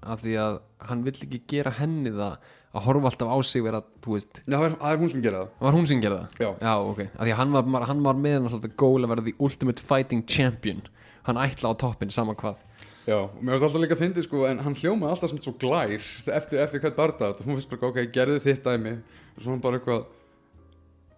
af 0.00 0.22
því 0.22 0.36
að 0.40 0.60
hann 0.88 1.04
vill 1.04 1.16
ekki 1.16 1.42
gera 1.50 1.72
henni 1.76 2.12
það 2.14 2.38
að 2.70 2.84
horfa 2.86 3.10
alltaf 3.10 3.32
á 3.34 3.38
sig 3.42 3.64
vera, 3.64 3.80
þú 4.04 4.14
veist, 4.14 4.40
Já, 4.44 4.54
það 4.54 4.66
er, 4.68 4.74
það 4.78 4.92
er 4.92 5.00
hún 5.00 5.10
sem 5.10 5.22
gera 5.24 5.38
það. 5.40 5.54
Var 5.64 5.74
hún 5.74 5.86
sem 5.90 6.02
gerði 6.04 6.18
það? 6.20 6.36
Já. 6.38 6.50
Já, 6.62 6.74
ok, 6.86 7.00
af 7.08 7.24
því 7.24 7.32
að 7.34 7.40
hann 7.40 7.54
var, 7.56 7.86
hann 7.88 8.02
var 8.04 8.20
með 8.20 8.36
alltaf 8.46 8.76
gól 8.78 9.00
að 9.00 9.12
vera 9.14 9.24
the 9.26 9.34
ultimate 9.42 9.86
fighting 9.88 10.22
champion. 10.30 10.84
Hann 11.26 11.40
ætla 11.42 11.72
á 11.74 11.80
toppin 11.82 12.14
sama 12.14 12.36
hvað 12.38 12.62
Já, 13.10 13.16
og 13.26 13.40
mér 13.42 13.56
finnst 13.56 13.66
alltaf 13.66 13.82
líka 13.82 13.96
að 13.96 14.02
fyndi 14.04 14.22
sko, 14.22 14.44
en 14.46 14.60
hann 14.62 14.76
hljómaði 14.78 15.10
alltaf 15.16 15.32
sem 15.32 15.40
svo 15.42 15.52
glær 15.58 15.90
eftir, 15.96 16.60
eftir 16.62 16.82
hvert 16.84 16.98
barða 16.98 17.32
og 17.32 17.40
hún 17.42 17.56
finnst 17.58 17.70
bara, 17.72 17.88
ok, 17.90 18.00
gerðu 18.14 18.42
þitt 18.44 18.66
dæmi. 18.66 18.92
Og 19.34 19.42
svo 19.42 19.54
hann 19.54 19.62
bara 19.64 19.80
eitthvað 19.80 20.04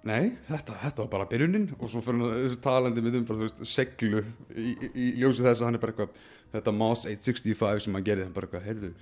nei, 0.08 0.30
þetta, 0.48 0.78
þetta 0.86 1.04
var 1.04 1.10
bara 1.12 1.28
byrjunin. 1.34 1.66
Og 1.76 1.92
svo 1.92 2.00
fyrir 2.04 2.32
þessu 2.46 2.60
talandi 2.64 3.04
með 3.04 3.18
um 3.20 3.26
bara, 3.28 3.42
þú 3.42 3.48
veist, 3.48 3.60
seglu 3.68 4.22
í, 4.56 4.72
í, 4.72 4.88
í 4.88 5.10
ljósi 5.20 5.44
þess 5.44 5.60
að 5.60 5.68
hann 5.68 5.78
er 5.78 5.84
bara 5.84 5.94
eitthvað 5.94 6.16
þetta 6.56 6.76
Moss 6.78 7.04
865 7.10 7.84
sem 7.86 7.98
hann 7.98 8.08
gerði 8.08 8.26
hann 8.28 8.34
bara 8.38 8.48
eitthvað, 8.48 8.66
heyrðu, 8.70 8.92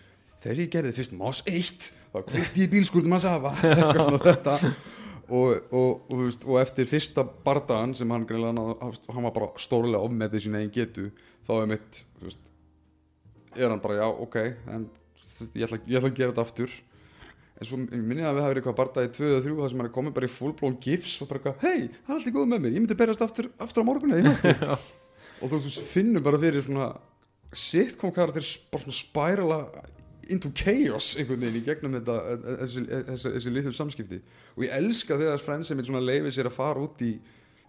þegar 0.43 0.65
ég 0.65 0.75
gerði 0.75 0.97
fyrst 0.99 1.17
Moss 1.23 1.47
1, 1.47 1.89
þá 2.11 2.21
kvitti 2.27 2.67
ég 2.67 2.75
bílskúrtum 2.75 3.19
að 3.21 3.27
safa 3.29 3.55
eitthvað 3.71 4.03
svona 4.03 4.23
þetta. 4.27 4.59
Og, 5.31 5.51
og, 5.71 5.91
og, 5.95 5.99
þú 6.11 6.23
veist, 6.27 6.45
og 6.51 6.59
eftir 6.59 6.91
fyrsta 6.91 7.23
bardagan 7.47 7.95
sem 7.95 8.11
hann 8.11 8.27
greinlega 8.27 8.93
hann 9.15 9.27
var 9.29 9.35
bara 9.37 9.53
stórlega 9.63 10.03
ofmetið 10.03 10.49
sín 10.49 10.59
eigin 10.59 10.73
getu 10.75 11.11
þá 11.47 11.61
er 11.61 11.69
mitt, 11.71 12.01
þú 12.19 12.27
veist 12.27 12.47
er 13.57 13.69
hann 13.71 13.83
bara 13.83 13.99
já, 14.01 14.07
ok 14.09 14.37
en 14.41 14.87
ég 15.57 15.67
ætla, 15.67 15.81
ég 15.87 15.99
ætla 15.99 16.11
að 16.11 16.17
gera 16.19 16.33
þetta 16.33 16.47
aftur. 16.47 16.79
En 17.61 17.69
svo 17.69 17.77
minni 17.81 18.25
að 18.25 18.39
við 18.39 18.41
hafa 18.41 18.51
verið 18.55 18.63
eitthvað 18.63 18.79
barða 18.79 19.05
í 19.05 19.13
2 19.17 19.29
eða 19.29 19.43
3 19.45 19.57
þar 19.59 19.73
sem 19.73 19.81
hann 19.83 19.89
er 19.91 19.95
komið 19.95 20.17
bara 20.17 20.29
í 20.29 20.33
fullblón 20.33 20.77
gifs 20.81 21.17
og 21.21 21.29
bara 21.29 21.41
eitthvað, 21.41 21.65
hei, 21.67 21.89
það 22.07 22.15
er 22.15 22.17
allt 22.17 22.31
í 22.31 22.35
góð 22.37 22.47
með 22.49 22.63
mér 22.65 22.75
ég 22.77 22.85
myndi 22.85 22.97
berast 23.01 23.25
aftur, 23.27 23.51
aftur 23.61 23.85
á 23.85 23.89
morgun 23.89 24.15
eða 24.15 24.23
í 24.23 24.27
nátti 24.29 24.55
og 25.41 25.53
þú 25.53 25.61
finnum 25.91 26.25
bara 26.25 26.41
fyrir 26.41 26.65
svona 26.65 26.89
sitcom 27.53 28.15
karakter 28.17 28.47
bara 28.73 28.85
svona 28.87 28.97
spærala 28.97 29.61
into 30.31 30.53
chaos 30.57 31.13
einhvern 31.19 31.43
veginn 31.43 31.61
í 31.61 31.65
gegnum 31.67 31.99
þetta 31.99 32.17
þessi, 32.63 32.85
þessi, 33.11 33.35
þessi 33.37 33.53
litur 33.53 33.77
samskipti. 33.77 34.21
Og 34.57 34.65
ég 34.65 34.75
elska 34.79 35.19
þegar 35.21 35.65
sem 35.67 35.85
svona 35.85 36.03
leifir 36.05 36.33
sér 36.33 36.49
að 36.49 36.57
fara 36.57 36.85
út 36.87 37.03
í 37.05 37.15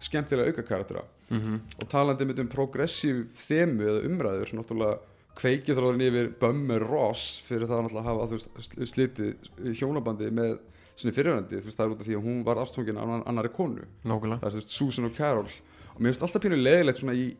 skemmtilega 0.02 0.50
auka 0.50 0.64
karaktera 0.66 1.04
mm 1.28 1.60
og 1.78 1.88
talandi 1.90 2.26
um 2.42 2.48
progressiv 2.50 3.26
þemu 3.38 3.88
eða 3.90 4.04
umræður 4.08 4.54
náttúrulega 4.58 4.98
kveikið 5.38 5.78
þróðin 5.78 6.04
yfir 6.08 6.30
Bummer 6.40 6.84
Ross 6.84 7.40
fyrir 7.46 7.68
það 7.70 7.88
að 7.90 8.06
hafa 8.08 8.26
veist, 8.32 8.50
sl- 8.66 8.88
slitið 8.90 9.50
hjónabandi 9.78 10.30
með 10.34 10.58
sinni 10.96 11.14
veist 11.16 11.78
það 11.78 11.86
er 11.86 11.94
út 11.94 12.02
af 12.02 12.08
því 12.08 12.16
að 12.18 12.26
hún 12.26 12.42
var 12.46 12.60
ástfókin 12.62 13.00
af 13.00 13.14
annarri 13.26 13.52
konu, 13.56 13.86
nákvæmlega. 14.04 14.42
Það 14.42 14.50
er 14.50 14.58
veist 14.60 14.74
Susan 14.76 15.08
og 15.08 15.14
Carol. 15.16 15.48
Og 15.92 16.00
mér 16.00 16.12
finnst 16.12 16.26
alltaf 16.26 16.44
pínu 16.44 16.58
leðilegt 16.60 17.00
svona 17.00 17.16
í 17.16 17.30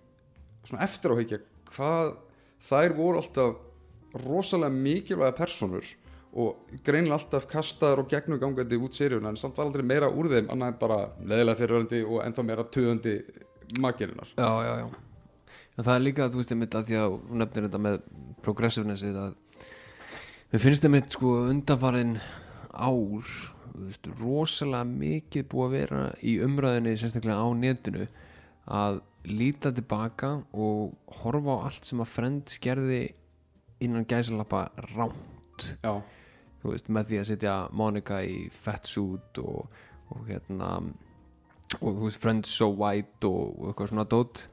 svona 0.66 0.84
eftir 0.86 1.12
áhyggja 1.14 1.40
hvað 1.72 2.14
þær 2.62 2.94
voru 2.96 3.20
alltaf 3.20 3.60
rosalega 4.22 4.72
mikilvæga 4.76 5.34
personur 5.36 5.86
og 6.32 6.78
greinilega 6.84 7.18
alltaf 7.18 7.46
kastaður 7.50 8.04
og 8.04 8.10
gegnugangandi 8.12 8.78
út 8.80 8.96
seríuna 8.96 9.32
en 9.32 9.38
samt 9.40 9.56
var 9.58 9.68
aldrei 9.68 9.84
meira 9.84 10.08
úr 10.08 10.30
þeim 10.32 10.50
annað 10.52 10.72
en 10.72 10.78
bara 10.80 10.98
leðilega 11.20 11.60
fyrirvændi 11.60 12.02
og 12.06 12.22
ennþá 12.24 12.44
meira 12.48 12.64
töðandi 12.72 13.16
magirinnar 13.80 14.30
já, 14.36 14.48
já, 14.64 14.72
já 14.80 14.86
en 15.76 15.86
það 15.86 15.94
er 15.94 16.04
líka, 16.06 16.28
þú 16.28 16.42
veist, 16.42 16.52
einmitt 16.54 16.76
að 16.76 16.90
því 16.90 17.00
að 17.00 17.16
hún 17.16 17.42
nefnir 17.42 17.66
þetta 17.68 17.82
með 17.86 17.98
progressivenessið 18.44 19.18
að 19.22 19.34
mér 20.52 20.64
finnst 20.66 20.86
einmitt 20.88 21.16
sko 21.16 21.34
undanfarin 21.48 22.18
ár 22.72 23.32
veist, 23.72 24.08
rosalega 24.20 24.88
mikið 24.88 25.48
búið 25.52 25.66
að 25.66 25.76
vera 25.78 26.02
í 26.20 26.36
umræðinni 26.44 26.94
sérstaklega 27.00 27.40
á 27.40 27.48
netinu 27.56 28.06
að 28.72 29.00
líta 29.28 29.72
tilbaka 29.74 30.34
og 30.52 31.14
horfa 31.22 31.58
á 31.58 31.64
allt 31.68 31.86
sem 31.88 32.02
að 32.02 32.10
Friends 32.10 32.58
gerði 32.62 33.04
innan 33.82 34.06
gæsalappa 34.08 34.66
rámt 34.92 35.68
já, 35.82 35.94
þú 36.62 36.74
veist, 36.74 36.90
með 36.90 37.08
því 37.10 37.20
að 37.20 37.30
setja 37.30 37.56
Monica 37.74 38.20
í 38.26 38.44
fettsuit 38.52 39.40
og, 39.42 39.66
og 40.12 40.26
hérna 40.28 40.74
og 41.80 41.88
þú 41.96 42.04
veist, 42.06 42.20
Friends 42.22 42.52
so 42.52 42.70
white 42.70 43.28
og, 43.28 43.54
og 43.58 43.70
eitthvað 43.70 43.92
svona 43.92 44.08
dót 44.10 44.46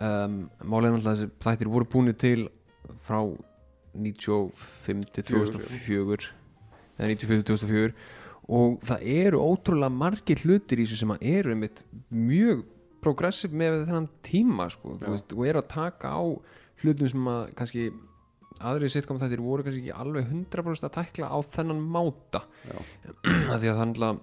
um, 0.00 0.40
málega 0.64 0.96
náttúrulega 0.96 1.14
þessi 1.14 1.30
þættir 1.44 1.70
voru 1.72 1.88
búinir 1.92 2.16
til 2.20 2.48
frá 3.04 3.20
95 3.94 5.14
til 5.16 5.26
2004 5.32 6.30
eða 7.00 7.12
94 7.12 7.46
til 7.46 7.46
2004 7.54 7.94
og 8.50 8.80
það 8.86 9.06
eru 9.14 9.40
ótrúlega 9.44 9.94
margir 9.94 10.42
hlutir 10.44 10.80
í 10.80 10.86
þessu 10.86 11.02
sem 11.04 11.14
að 11.14 11.26
eru 11.30 11.54
einmitt 11.54 11.84
mjög 12.10 12.64
progressiv 13.00 13.54
með 13.56 13.84
þennan 13.88 14.08
tíma 14.26 14.66
sko, 14.72 14.96
veist, 15.00 15.32
og 15.32 15.46
eru 15.48 15.62
að 15.62 15.70
taka 15.72 16.12
á 16.12 16.22
hlutum 16.82 17.10
sem 17.12 17.30
að 17.30 17.42
kannski 17.56 17.86
aðri 18.60 18.90
sitcom 18.92 19.20
þættir 19.20 19.42
voru 19.44 19.64
kannski 19.64 19.86
ekki 19.86 19.96
alveg 19.96 20.28
100% 20.28 20.88
að 20.88 20.94
tækla 20.98 21.30
á 21.32 21.38
þennan 21.54 21.80
máta. 21.94 22.42
Því 23.24 23.54
að 23.54 23.64
það 23.64 23.82
náttúrulega 23.92 24.18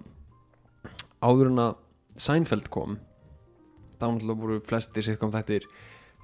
áður 1.24 1.52
en 1.52 1.62
að 1.64 1.76
Seinfeld 2.18 2.68
kom 2.74 2.98
þá 4.00 4.34
voru 4.34 4.60
flestir 4.64 5.02
sitcom 5.02 5.32
þættir 5.34 5.66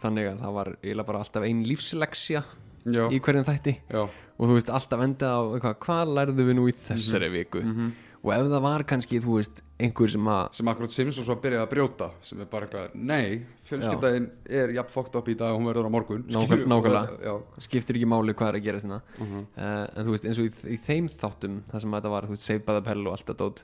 þannig 0.02 0.30
að 0.32 0.40
það 0.44 0.52
var 0.58 0.72
eiginlega 0.82 1.06
bara 1.06 1.18
alltaf 1.24 1.42
ein 1.48 1.64
lífsleksja 1.64 2.44
í 2.84 3.18
hverjum 3.24 3.44
þætti. 3.48 3.78
Já. 3.88 4.02
og 4.04 4.48
þú 4.50 4.54
veist 4.58 4.68
alltaf 4.70 5.00
enda 5.00 5.28
á 5.32 5.40
eitthvað, 5.56 5.76
hvað 5.86 6.10
lærðu 6.18 6.44
við 6.50 6.56
nú 6.58 6.64
í 6.68 6.74
þessari 6.76 7.30
viku? 7.32 7.62
Mhm. 7.64 7.92
og 8.24 8.32
ef 8.32 8.46
það 8.48 8.62
var 8.64 8.82
kannski 8.88 9.18
þú 9.20 9.34
veist 9.38 9.58
einhver 9.78 10.08
sem 10.10 10.24
að 10.32 10.54
sem 10.56 10.68
akkurat 10.68 10.90
Simpsons 10.92 11.26
var 11.28 11.36
að 11.36 11.42
byrja 11.44 11.62
að 11.64 11.70
brjóta 11.74 12.06
sem 12.24 12.40
er 12.40 12.46
bara 12.48 12.66
eitthvað, 12.66 12.94
nei, 12.94 13.42
fjölskyldaðin 13.68 14.28
er 14.48 14.72
jafn 14.76 14.92
fókt 14.94 15.16
upp 15.20 15.28
í 15.28 15.34
dag 15.36 15.52
og 15.52 15.60
hún 15.60 15.68
verður 15.68 15.88
á 15.88 15.92
morgun. 15.92 16.24
Nákvæmlega. 16.28 17.34
skiptir 17.60 17.96
ekki 17.98 18.08
máli 18.08 18.32
hvað 18.34 18.48
er 18.48 18.58
að 18.60 18.64
gerast 18.64 18.84
hérna 18.88 19.00
Mhm. 19.18 19.46
uh, 19.56 19.86
en 19.96 20.04
þú 20.06 20.10
veist 20.14 20.24
eins 20.24 20.38
og 20.40 20.46
í, 20.48 20.52
í 20.72 20.78
þeim 20.80 21.08
þáttum 21.12 21.62
það 21.72 21.80
sem 21.80 21.90
þetta 21.92 22.10
var, 22.10 22.22
þú 22.24 22.32
veist, 22.36 22.42
Saved 22.48 22.64
by 22.66 22.72
the 22.72 22.80
Bell 22.80 23.06
og 23.06 23.12
allt 23.12 23.36
dót 23.36 23.62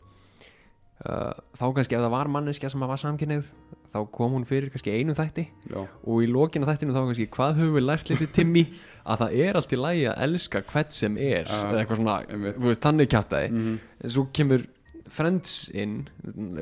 uh, 1.09 1.33
þá 1.57 1.65
kannski 1.75 1.97
ef 1.97 2.05
það 2.05 2.11
var 2.17 2.29
manneskja 2.29 2.71
sem 2.71 2.81
að 2.85 2.89
var 2.93 3.01
samkynneið 3.05 3.47
þá 3.91 3.99
kom 4.15 4.33
hún 4.37 4.45
fyrir 4.47 4.71
kannski 4.71 4.93
einu 4.95 5.15
þætti 5.19 5.45
já, 5.73 5.81
og 6.07 6.21
í 6.23 6.27
lokinu 6.31 6.67
þættinu 6.69 6.93
þá 6.95 7.01
kannski 7.09 7.27
hvað 7.35 7.57
höfum 7.59 7.75
við 7.79 7.87
lært 7.89 8.11
litið 8.13 8.33
Timmy 8.37 8.65
að 9.11 9.23
það 9.25 9.37
er 9.47 9.59
allt 9.59 9.73
í 9.75 9.79
lagi 9.81 10.05
að 10.11 10.21
elska 10.29 10.63
hvert 10.71 10.93
sem 10.95 11.17
er 11.19 11.45
Ja, 11.49 11.61
eða 11.73 11.81
eitthvað 11.85 12.01
svona, 12.03 12.19
einmitt. 12.31 12.57
þú 12.61 12.69
veist, 12.71 12.85
þannig 12.85 13.11
kjátaði 13.15 13.51
Mhm. 13.53 13.81
svo 14.15 14.27
kemur 14.33 14.67
Friends 15.11 15.71
inn 15.75 16.05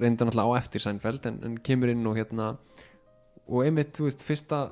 reynda 0.01 0.25
náttúrulega 0.25 0.57
á 0.57 0.61
eftir 0.62 0.81
Seinfeld 0.81 1.27
en, 1.29 1.41
en 1.45 1.59
kemur 1.61 1.91
inn 1.93 2.07
og 2.09 2.17
hérna 2.17 2.57
og 3.49 3.64
einmitt, 3.67 3.93
þú 3.99 4.07
veist, 4.09 4.25
fyrsta 4.25 4.62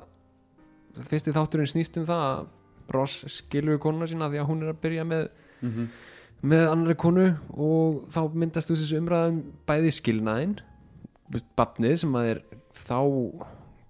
fyrsti 1.10 1.34
þátturinn 1.36 1.68
snýst 1.68 1.98
um 2.00 2.06
það 2.08 2.22
að 2.30 2.46
Ross 2.94 3.24
skilur 3.28 3.76
konuna 3.82 4.06
sína 4.08 4.30
því 4.30 4.40
að 4.40 4.48
hún 4.48 4.62
er 4.64 4.72
að 4.72 4.80
byrja 4.84 5.04
með 5.04 5.28
Mhm. 5.62 5.88
með 6.46 6.66
annari 6.70 6.94
konu 7.00 7.26
og 7.56 8.02
þá 8.12 8.20
myndast 8.36 8.68
þú 8.70 8.76
þessu 8.76 8.98
umræðum 9.00 9.38
bæði 9.66 9.92
skilnaðinn 9.96 10.56
batnið 11.58 11.96
sem 12.02 12.14
að 12.20 12.30
er 12.34 12.44
þá 12.76 13.00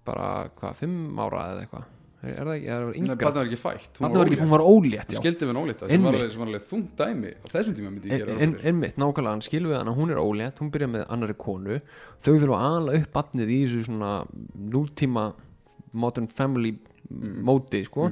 bara, 0.07 0.31
hvað, 0.57 0.81
fimm 0.81 1.21
ára 1.21 1.45
eða 1.53 1.67
eitthvað? 1.67 1.93
Er 2.27 2.33
er 2.41 2.49
það 2.49 2.55
ekki, 2.57 2.67
er 2.67 2.81
það 2.81 2.89
Nei, 2.89 2.99
yngra? 3.01 3.17
barnið 3.21 3.37
var 3.39 3.49
ekki 3.51 3.59
fætt 3.61 3.99
batnið 4.01 4.19
var 4.19 4.31
ekki, 4.31 4.39
hún 4.41 4.53
var 4.53 4.65
ólétt 4.67 5.13
já. 5.13 5.19
skildi 5.21 5.47
við 5.47 5.59
Einmitt. 5.61 6.09
alveg, 6.11 6.31
sem 6.33 6.41
var 6.43 6.49
alveg 6.51 6.65
þungt 6.71 6.95
dæmi 6.99 7.31
á 7.37 7.47
þessum 7.53 7.77
tíma 7.77 7.91
myndi 7.93 8.11
ég 8.11 8.23
gera 8.23 8.37
en, 8.47 8.55
einmitt, 8.67 8.97
nákvæmlega, 8.99 9.35
hann 9.37 9.45
skilur 9.47 9.71
við 9.71 9.79
hann 9.79 9.91
að 9.93 10.01
hún 10.01 10.15
er 10.15 10.21
ólétt 10.23 10.63
hún 10.63 10.73
byrja 10.75 10.89
með 10.91 11.05
annari 11.13 11.37
konu. 11.39 11.79
Þau 12.25 12.33
þurfa 12.33 12.59
að 12.59 12.77
ala 12.81 12.97
upp 12.99 13.13
batnið 13.19 13.53
í 13.53 13.61
þessu 13.67 13.85
svona 13.87 14.11
núltíma 14.75 15.27
modern 15.93 16.29
family 16.41 16.75
móti 17.47 17.85
sko. 17.87 18.09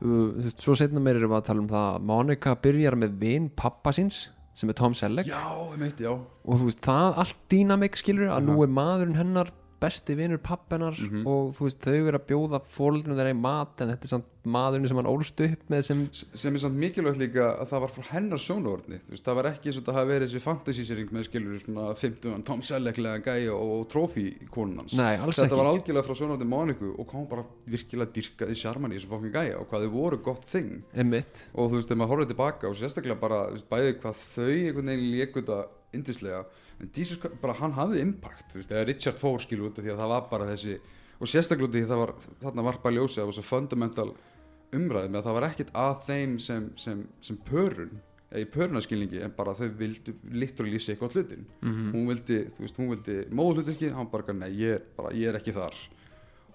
Þú 0.00 0.20
veist, 0.38 0.62
svo 0.64 0.76
setna 0.78 1.02
meir 1.04 1.18
erum 1.20 1.34
við 1.34 1.40
að 1.42 1.48
tala 1.50 1.60
um 1.60 1.68
það 1.68 1.88
að 1.90 2.06
Monica 2.08 2.54
byrjar 2.64 2.96
með 3.02 3.18
vin 3.20 3.50
pappa 3.52 3.92
síns 3.92 4.28
sem 4.60 4.72
er 4.72 4.76
Tom 4.78 4.94
Selleck. 4.96 5.30
Já, 5.30 5.40
einmitt, 5.72 6.00
já. 6.02 6.12
Og 6.12 6.60
þú 6.60 6.68
veist, 6.68 6.82
það 6.84 7.20
allt 7.24 7.40
dýnamik 7.52 7.98
skilur 8.00 8.32
að 8.34 8.50
nú 8.50 8.58
er 8.64 8.72
maðurinn 8.76 9.18
hennar 9.18 9.52
besti 9.80 10.14
vinur 10.18 10.38
pappennar 10.44 10.92
Mhm. 11.00 11.26
og 11.26 11.54
þú 11.56 11.64
veist, 11.66 11.80
þau 11.80 11.94
eru 12.08 12.18
að 12.18 12.26
bjóða 12.28 12.58
fóröldunum 12.68 13.16
þeirra 13.16 13.32
í 13.32 13.40
mat 13.40 13.80
en 13.80 13.88
þetta 13.94 14.04
er 14.04 14.12
samt 14.12 14.24
maðurinn 14.44 14.88
sem 14.88 14.96
hann 14.96 15.08
ólst 15.08 15.40
upp 15.44 15.62
með 15.68 15.82
sem 15.84 16.08
sem 16.12 16.54
er 16.54 16.60
samt 16.62 16.76
mikilvægt 16.80 17.18
líka 17.20 17.46
að 17.60 17.68
það 17.68 17.80
var 17.84 17.90
frá 17.92 18.04
hennar 18.14 18.38
sjónavörni 18.40 18.98
veist, 19.10 19.24
það 19.24 19.34
var 19.36 19.48
ekki 19.50 19.68
eins 19.68 19.78
og 19.80 19.84
það 19.84 19.98
hafi 19.98 20.10
verið 20.12 20.28
þessi 20.30 20.42
fantasy-sering 20.44 21.10
með 21.12 21.26
skilur 21.28 21.58
svona 21.64 21.86
50 21.96 22.44
Tom 22.44 22.62
Sellecklega 22.62 23.20
gæja 23.24 23.52
og 23.56 23.88
trófi 23.92 24.26
konun 24.50 24.78
hans 24.80 24.94
Nei, 24.96 25.16
alls 25.16 25.36
þetta 25.36 25.48
ekki. 25.48 25.60
var 25.60 25.70
algjörlega 25.72 26.04
frá 26.08 26.14
sjónavörni 26.20 26.48
Móniku 26.48 26.92
og 26.98 27.06
kom 27.08 27.26
bara 27.26 27.44
virkilega 27.68 28.12
dyrkaði 28.16 28.56
sjarman 28.56 28.92
í 28.92 28.96
þessu 29.00 29.08
fokkin 29.12 29.32
gæja 29.32 29.60
og 29.60 29.68
hvað 29.68 29.84
þau 29.84 29.92
voru 29.92 30.22
gott 30.24 30.44
þing 30.48 30.82
Emmitt, 30.94 31.48
og 31.54 31.70
þú 31.70 31.76
veist, 31.80 31.88
þegar 31.88 32.00
maður 32.00 32.12
horfður 32.16 32.32
tilbaka 32.32 32.68
og 32.68 32.76
sérstaklega 32.80 33.20
bara, 33.20 33.42
þú 33.48 33.56
veist, 33.58 33.68
bæði 33.68 33.92
hvað 34.00 34.24
þau 34.24 34.48
einhvern 34.48 34.86
veginn 34.86 35.34
þetta 35.40 36.44
en 36.80 36.90
Jesus, 36.96 37.18
bara 37.42 37.52
hann 37.60 37.72
hafði 37.76 38.00
impact 38.06 38.52
þú 38.54 38.60
veist, 38.62 38.72
eða 38.72 38.86
Richard 38.88 39.18
fór 39.20 39.38
skilu 39.42 39.68
út 39.68 39.78
af 39.78 39.84
því 39.84 39.92
að 39.94 40.00
það 40.02 40.12
var 40.14 40.28
bara 40.30 40.50
þessi 40.54 40.76
og 41.20 41.28
sérstaklega 41.28 41.68
út 41.68 41.74
af 41.74 41.78
því 41.78 41.84
að 41.84 41.90
það 41.94 42.02
var 42.04 42.12
þarna 42.44 42.62
var 42.70 42.78
bara 42.82 42.94
ljósið, 42.96 43.18
það 43.20 43.30
var 43.30 43.36
svo 43.38 43.46
fundamental 43.50 44.10
umræðum 44.72 45.18
að 45.18 45.26
það 45.26 45.36
var 45.36 45.46
ekkit 45.50 45.72
að 45.74 45.96
þeim 46.06 46.38
sem, 46.40 46.68
sem, 46.78 47.02
sem 47.26 47.36
pörun 47.48 47.96
eða 48.30 48.44
í 48.44 48.50
pörunaskilningi 48.54 49.22
en 49.26 49.32
bara 49.34 49.52
þau 49.58 49.66
vildu 49.80 50.12
literally 50.30 50.78
sé 50.78 50.94
eitthvað 50.94 51.16
hlutin 51.18 51.46
Mhm. 51.60 51.88
hún 51.96 52.06
vildi, 52.12 52.36
þú 52.54 52.60
veist, 52.62 52.76
hún 52.78 52.90
vildi 52.94 53.16
ekki, 53.74 53.90
hann 53.96 54.06
bara, 54.12 54.32
nei, 54.32 54.50
ég 54.54 54.76
er, 54.76 54.82
bara, 54.96 55.10
ég 55.10 55.28
er 55.32 55.38
ekki 55.40 55.52
þar 55.56 55.74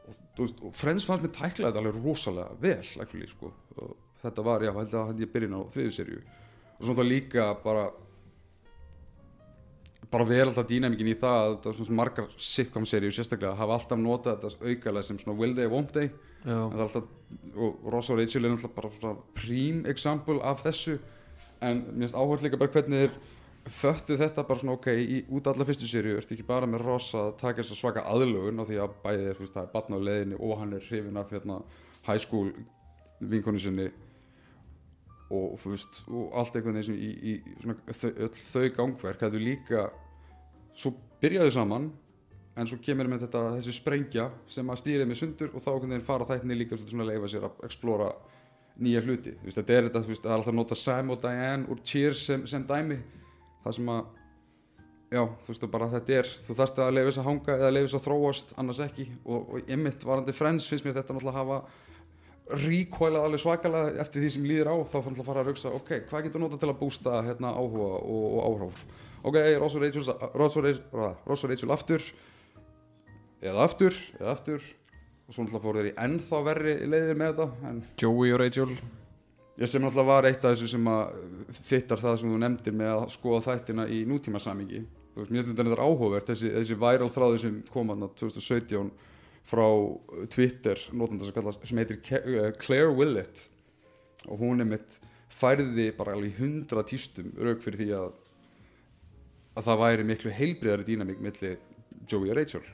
og, 0.07 0.15
veist, 0.39 0.61
og 0.63 0.73
Friends 0.73 1.03
fannst 1.05 1.25
mér 1.25 1.33
tækla 1.35 1.71
þetta 1.73 1.81
alveg 1.83 1.99
rosalega 2.05 2.55
vel 2.61 3.01
actually, 3.03 3.27
sko. 3.27 3.51
og 3.77 3.95
þetta 4.23 4.43
var, 4.47 4.61
já, 4.63 4.71
held 4.73 4.93
að 5.01 5.19
ég 5.25 5.31
byrjun 5.35 5.57
á 5.59 5.61
þriðu 5.75 5.91
serju 5.91 6.21
og 6.79 6.85
svona 6.87 7.03
líka 7.09 7.49
bara 7.63 7.89
bara 10.15 10.27
vel 10.29 10.45
alltaf 10.47 10.67
dýnamikinn 10.69 11.11
í 11.11 11.17
það 11.19 11.67
að 11.67 11.91
margar 11.95 12.31
sitcom 12.39 12.85
serju 12.87 13.11
sérstaklega 13.11 13.57
hafa 13.59 13.75
alltaf 13.75 13.99
notað 13.99 14.45
þetta 14.45 14.69
aukalega 14.71 15.07
sem 15.09 15.19
svona 15.19 15.37
will 15.39 15.55
they, 15.57 15.67
won't 15.67 15.91
they. 15.95 16.11
Er 16.45 16.83
alltaf, 16.85 17.07
og 17.57 17.87
Ross 17.91 18.11
og 18.13 18.21
Rachel 18.21 18.45
er 18.47 18.55
alltaf 18.55 18.75
bara 18.77 19.15
prím 19.35 19.83
example 19.91 20.39
af 20.45 20.63
þessu. 20.63 20.99
En 21.63 21.81
mér 21.89 22.05
finnst 22.05 22.19
áhört 22.19 22.45
líka 22.45 22.59
bara 22.61 22.71
hvernig 22.71 23.05
þeir 23.05 23.17
föttu 23.75 24.17
þetta 24.19 24.45
bara 24.45 24.61
svona 24.61 24.77
ok 24.77 24.87
í, 24.93 25.19
út 25.33 25.47
af 25.47 25.55
alla 25.55 25.65
fyrstu 25.65 25.89
sériu 25.89 26.19
ertu 26.19 26.35
ekki 26.35 26.45
bara 26.45 26.69
með 26.69 26.85
Ross 26.85 27.15
að 27.17 27.31
taka 27.41 27.63
þess 27.63 27.73
að 27.73 27.81
svaka 27.81 28.05
aðlögun 28.11 28.61
á 28.61 28.67
því 28.67 28.79
að 28.83 28.97
bæði 29.03 29.27
þú 29.31 29.43
veist, 29.45 29.55
það 29.55 29.63
er 29.63 29.71
batna 29.73 29.97
á 29.97 30.05
leiðinni 30.07 30.39
og 30.39 30.57
hann 30.61 30.75
er 30.77 30.85
hrifin 30.85 31.21
af 31.21 31.33
hérna 31.33 31.59
high 32.05 32.21
school 32.21 32.51
vinkonu 33.19 33.61
sinni. 33.61 33.89
Og 35.33 35.57
þú 35.59 35.73
veist 35.73 36.01
og 36.07 36.39
allt 36.39 36.59
veginn 36.59 36.83
sem 36.85 36.99
í, 36.99 37.11
í 37.33 37.55
svona, 37.63 37.79
þau, 37.89 38.11
þau 38.51 38.67
gangverk 38.77 39.25
hefðu 39.25 39.41
líka 39.41 39.87
svo 40.75 40.93
byrjaðu 41.21 41.53
saman 41.55 41.89
en 42.55 42.69
svo 42.69 42.79
kemur 42.83 43.09
með 43.11 43.25
þetta 43.25 43.43
þessi 43.57 43.75
sprengja 43.75 44.29
sem 44.51 44.69
að 44.71 44.81
stýrið 44.81 45.09
með 45.09 45.19
sundur 45.19 45.51
og 45.51 45.63
þá 45.63 45.69
einhvern 45.73 45.93
veginn 45.95 46.07
fara 46.07 46.27
þættinni 46.29 46.59
líka 46.59 46.79
svona 46.79 47.05
að 47.05 47.11
leifa 47.11 47.31
sér 47.31 47.47
að 47.49 47.63
explora 47.67 48.09
nýja 48.75 49.01
hluti. 49.03 49.33
Veist, 49.43 49.59
þetta 49.59 49.75
er 49.75 49.87
þetta, 49.87 50.03
það 50.03 50.29
er 50.29 50.35
alltaf 50.35 50.51
að 50.51 50.59
nota 50.59 50.77
Sam 50.79 51.11
og 51.13 51.21
Diane 51.23 51.71
úr 51.71 51.81
Cheers 51.83 52.25
sem, 52.29 52.45
sem 52.47 52.63
dæmi. 52.67 52.99
Það 53.63 53.77
sem 53.77 53.91
að 53.91 54.01
já, 55.15 55.21
þú 55.21 55.51
veist, 55.51 55.65
bara 55.75 55.89
þetta 55.93 56.19
er 56.19 56.31
þú 56.47 56.57
þarft 56.59 56.81
að 56.83 56.99
þess 56.99 57.21
að 57.21 57.29
hanga 57.29 57.57
eða 57.59 57.73
þess 57.77 57.97
að 57.99 58.05
þróast 58.07 58.53
annars 58.61 58.83
ekki. 58.87 59.07
Og, 59.23 59.49
og 59.55 59.73
ymmit 59.75 60.05
varandi 60.07 60.35
Friends 60.35 60.67
finnst 60.71 60.87
mér 60.87 60.99
þetta 60.99 61.15
náttúrulega 61.15 61.41
hafa 61.41 61.61
ríkvælað 62.61 63.25
alveg 63.25 63.41
svakalega 63.41 64.03
eftir 64.03 64.23
því 64.23 64.35
sem 64.35 64.47
líður 64.47 64.71
á. 64.71 64.75
Þá 64.91 64.97
fann 64.99 65.17
að 65.17 65.27
fara 65.31 65.43
að 65.43 65.51
hugsa, 65.51 65.73
ok, 65.75 65.95
hvað 66.11 66.27
getur 66.27 66.43
notað 66.43 66.63
til 66.63 66.71
að 66.71 66.79
bústa 66.83 67.23
hérna 67.25 67.55
áhuga 67.55 67.89
og, 67.99 68.25
og 68.27 68.39
áhráf 68.49 68.85
ok, 69.29 69.37
Ross 69.61 69.77
og 69.77 69.85
Rachel 69.85 70.09
Ross 70.37 70.57
og 70.59 70.67
Rachel, 70.67 70.81
Ross 71.25 71.45
og 71.45 71.53
Rachel 71.53 71.75
aftur. 71.75 72.09
Eða 73.45 73.63
aftur, 73.65 73.97
eða 74.19 74.33
aftur. 74.33 74.67
Og 75.25 75.33
svo 75.33 75.45
náttúrulega 75.45 75.63
fóru 75.63 75.81
þeir 75.81 75.89
í 75.89 75.95
ennþá 76.05 76.43
verri 76.45 76.75
leiðir 76.85 77.17
með 77.17 77.31
þetta 77.33 77.71
en 77.71 77.81
Joey 78.01 78.35
og 78.35 78.41
Rachel. 78.43 78.75
Ég 79.55 79.71
sem 79.71 79.81
náttúrulega 79.81 80.11
var 80.11 80.27
eitt 80.29 80.45
af 80.45 80.53
þessu 80.53 80.69
sem 80.75 80.91
að 80.91 81.17
fittar 81.55 82.01
það 82.01 82.21
sem 82.21 82.35
þú 82.35 82.43
nefndir 82.43 82.77
með 82.77 82.93
að 82.93 83.09
skoða 83.15 83.41
þættina 83.47 83.87
í 83.89 84.03
nútíma 84.09 84.41
samingi 84.43 84.83
mér 85.15 85.29
finnst 85.29 85.51
þetta 85.51 85.63
neitt 85.63 85.79
áhugavert 85.79 86.29
þessi, 86.29 86.51
þessi 86.51 86.77
viral 86.79 87.11
þráður 87.11 87.41
sem 87.45 87.59
kom 87.71 87.91
hann 87.91 88.03
2017 88.19 88.89
frá 89.47 89.65
Twitter 90.33 90.81
notanda 90.91 91.27
sem, 91.27 91.35
kallast, 91.35 91.63
sem 91.63 91.79
heitir 91.79 91.99
eh, 92.17 92.51
Claire 92.59 92.91
Willett. 92.91 93.45
Og 94.27 94.41
hún 94.41 94.63
er 94.63 94.67
mitt 94.67 94.99
færði 95.31 95.91
bara 95.95 96.15
alveg 96.15 96.39
hundra 96.39 96.83
tístum 96.87 97.31
rauk 97.37 97.61
fyrir 97.63 97.81
því 97.83 97.89
að 97.99 98.09
að 99.55 99.69
það 99.69 99.81
væri 99.83 100.07
miklu 100.11 100.33
heilbriðari 100.35 100.87
dýnamík 100.89 101.23
milli 101.23 101.55
Joey 102.09 102.29
og 102.29 102.37
Rachel. 102.37 102.65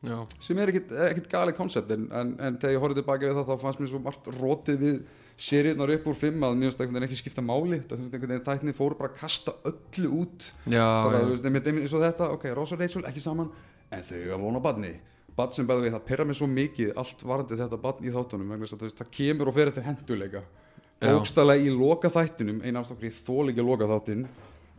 Já, 0.00 0.16
sem 0.40 0.58
er 0.58 0.70
ekkit 0.72 1.26
galið 1.28 1.58
koncept 1.58 1.90
en, 1.92 2.06
en, 2.16 2.36
en 2.40 2.54
þegar 2.60 2.76
ég 2.76 2.84
horfði 2.84 3.02
tilbaka 3.02 3.26
við 3.26 3.40
það 3.40 3.50
þá 3.50 3.64
fannst 3.64 3.82
mér 3.82 3.90
svo 3.92 4.00
margt 4.04 4.30
rótið 4.38 4.78
við 4.80 5.00
seríunar 5.40 5.92
upp 5.96 6.06
úr 6.08 6.16
fimm 6.16 6.44
að 6.44 6.54
einhvern 6.56 6.94
veginn 6.94 7.06
ekki 7.06 7.18
skipta 7.20 7.44
máli. 7.44 7.82
Það 7.84 8.00
finnst 8.00 8.14
einhvern 8.16 8.32
veginn 8.32 8.46
þættinni 8.48 8.76
fóru 8.76 8.96
bara 8.96 9.12
að 9.12 9.20
kasta 9.20 9.54
öllu 9.68 10.12
út. 10.22 10.48
Já, 10.64 10.86
bara, 11.04 11.20
veist, 11.28 11.44
einmitt, 11.44 11.68
einmitt, 11.68 11.84
eins 11.84 11.96
og 11.96 12.04
þetta, 12.04 12.30
ok, 12.36 12.48
Ross 12.56 12.76
og 12.76 12.80
Rachel 12.80 13.04
ekki 13.08 13.24
saman 13.24 13.52
en 13.90 14.04
þau 14.06 14.20
að 14.34 14.44
vona 14.44 14.62
badni 14.62 14.92
Badd 15.38 15.54
sem 15.54 15.66
bæði 15.68 15.86
við, 15.86 15.94
það 15.94 16.06
perra 16.08 16.26
mig 16.26 16.36
svo 16.36 16.48
mikið 16.50 16.90
allt 17.00 17.22
varandi 17.24 17.56
þetta 17.58 17.78
badd 17.80 18.00
í 18.02 18.12
þáttunum 18.12 18.50
vegna 18.50 18.66
þess 18.66 18.74
að 18.74 18.80
þú 18.80 18.88
veist, 18.88 18.98
það 19.00 19.12
kemur 19.16 19.50
og 19.50 19.56
fer 19.56 19.70
eftir 19.70 19.86
henduleika 19.86 20.42
Já. 20.42 21.06
bókstælega 21.06 21.64
í 21.64 21.74
loka 21.74 22.10
þættinum 22.12 22.58
eina 22.64 22.82
ástokkur 22.82 23.08
í 23.08 23.12
þóleiki 23.14 23.64
loka 23.64 23.88
þáttin 23.88 24.26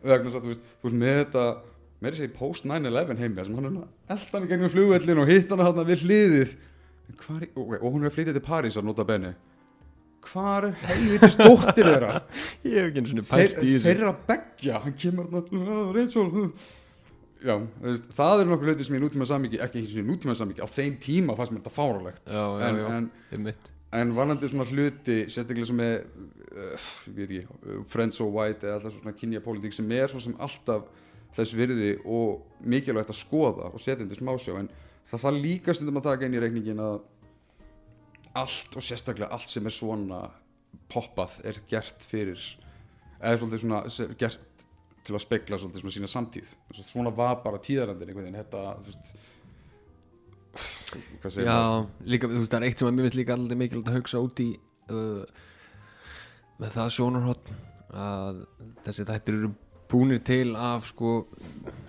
vegna 0.02 0.30
þess 0.30 0.38
að 0.40 0.44
þú 0.46 0.52
veist, 0.52 0.66
þú 0.82 0.88
veist 0.88 0.98
með 1.02 1.16
þetta 1.22 1.44
með 2.02 2.16
þessi 2.16 2.32
post 2.34 2.66
9-11 2.66 3.22
heimja 3.22 3.46
sem 3.46 3.56
hann 3.58 3.70
er 3.70 3.78
hann 4.34 4.44
í 4.46 4.50
gegnum 4.50 4.72
flugvellin 4.74 5.22
og 5.22 5.30
hitt 5.30 5.54
hann 5.54 5.62
hann 5.62 5.86
við 5.86 6.04
hliðið. 6.06 6.54
Hvar, 7.22 7.40
er- 7.44 7.50
ok, 7.54 7.72
og 7.78 7.88
hún 7.92 8.02
er 8.02 8.10
að 8.10 8.14
flytja 8.16 8.34
til 8.36 8.44
París 8.46 8.78
að 8.80 8.86
nota 8.88 9.06
benni 9.06 9.34
hvar 10.22 10.68
helvitis 10.84 11.34
dóttir 11.34 11.88
þeirra? 11.88 12.20
Ég 12.62 12.76
hef 12.78 12.90
ekki 12.92 13.00
einu 13.02 13.10
svona 13.10 13.24
pælt 13.26 13.56
í 13.58 13.72
þessu. 13.72 13.86
þeirra 13.88 14.12
beggja. 14.28 14.78
Hann 14.84 14.94
kemur 14.94 15.26
hann 15.34 15.96
Rachel 15.96 16.28
já, 17.42 17.56
það 18.14 18.42
eru 18.42 18.50
nokkuð 18.52 18.70
hluti 18.70 18.86
sem 18.86 18.96
ég 18.96 19.02
nútíma 19.02 19.26
samíki 19.28 19.60
ekki 19.64 19.80
eins 19.82 19.94
og 19.98 20.06
nútíma 20.08 20.36
samíki 20.38 20.62
á 20.62 20.68
þeim 20.70 20.96
tíma 21.02 21.34
fannst 21.38 21.54
mér 21.54 21.64
þetta 21.64 21.74
fáralegt 21.74 22.22
já, 22.30 22.38
já, 22.38 22.68
en, 22.68 22.78
já, 22.78 22.92
en, 23.34 23.48
en 23.98 24.12
varandi 24.16 24.50
svona 24.52 24.66
hluti 24.70 25.16
sérstaklega 25.26 25.70
sem 25.72 25.82
er 25.82 26.04
uh, 26.52 26.88
ekki, 27.12 27.42
uh, 27.46 27.80
Friends 27.90 28.18
so 28.20 28.28
White 28.30 28.68
eða 28.68 28.78
alltaf 28.78 28.98
svona 28.98 29.16
kynja 29.18 29.42
pólitík 29.44 29.76
sem 29.76 29.90
er 29.96 30.12
svo 30.12 30.20
sem 30.22 30.36
alltaf 30.42 30.88
þess 31.36 31.56
virði 31.56 31.94
og 32.04 32.62
mikilvægt 32.68 33.12
að 33.12 33.20
skoða 33.22 33.70
og 33.72 33.80
setja 33.80 34.04
undir 34.04 34.20
smásjá 34.20 34.58
en 34.60 34.68
það 35.10 35.24
þarf 35.24 35.42
líka 35.46 35.74
stundum 35.76 36.00
að 36.02 36.08
taka 36.10 36.28
inn 36.28 36.36
í 36.36 36.42
reikningin 36.42 36.82
að 36.84 37.00
allt 38.42 38.76
og 38.76 38.84
sérstaklega 38.84 39.32
allt 39.32 39.50
sem 39.52 39.66
er 39.68 39.74
svona 39.74 40.22
poppað 40.92 41.38
er 41.48 41.60
gert 41.68 42.04
fyrir 42.08 42.40
eða 43.20 43.38
svolítið 43.38 43.64
svona 43.64 43.82
er 43.88 44.16
gert 44.20 44.66
til 45.02 45.16
að 45.16 45.24
spegla 45.24 45.58
svolítið 45.58 45.82
svona 45.82 45.96
sína 45.96 46.08
samtíð. 46.10 46.50
Svona 46.78 47.12
var 47.14 47.40
bara 47.42 47.60
tíðarandin 47.62 48.12
einhvern 48.12 48.28
veginn 48.28 48.38
þetta, 48.38 48.60
þú 48.82 48.92
veist 48.92 49.14
Já, 51.40 51.88
líka, 52.04 52.28
þú 52.28 52.42
veist, 52.42 52.52
það 52.52 52.58
er 52.58 52.66
eitt 52.68 52.82
sem 52.82 52.88
að 52.88 52.94
mér 52.96 53.06
finnst 53.06 53.18
líka 53.18 53.34
alltaf 53.36 53.58
mikilvægt 53.58 53.88
að 53.88 53.96
hugsa 53.96 54.20
út 54.20 54.42
í 54.44 54.48
uh, 54.92 55.22
með 56.60 56.74
það 56.76 56.90
sjónarhótt 56.96 57.52
að 57.92 58.42
þessi 58.86 59.04
þættir 59.08 59.38
eru 59.38 59.50
búnir 59.92 60.22
til 60.24 60.54
af 60.56 60.86
sko 60.88 61.26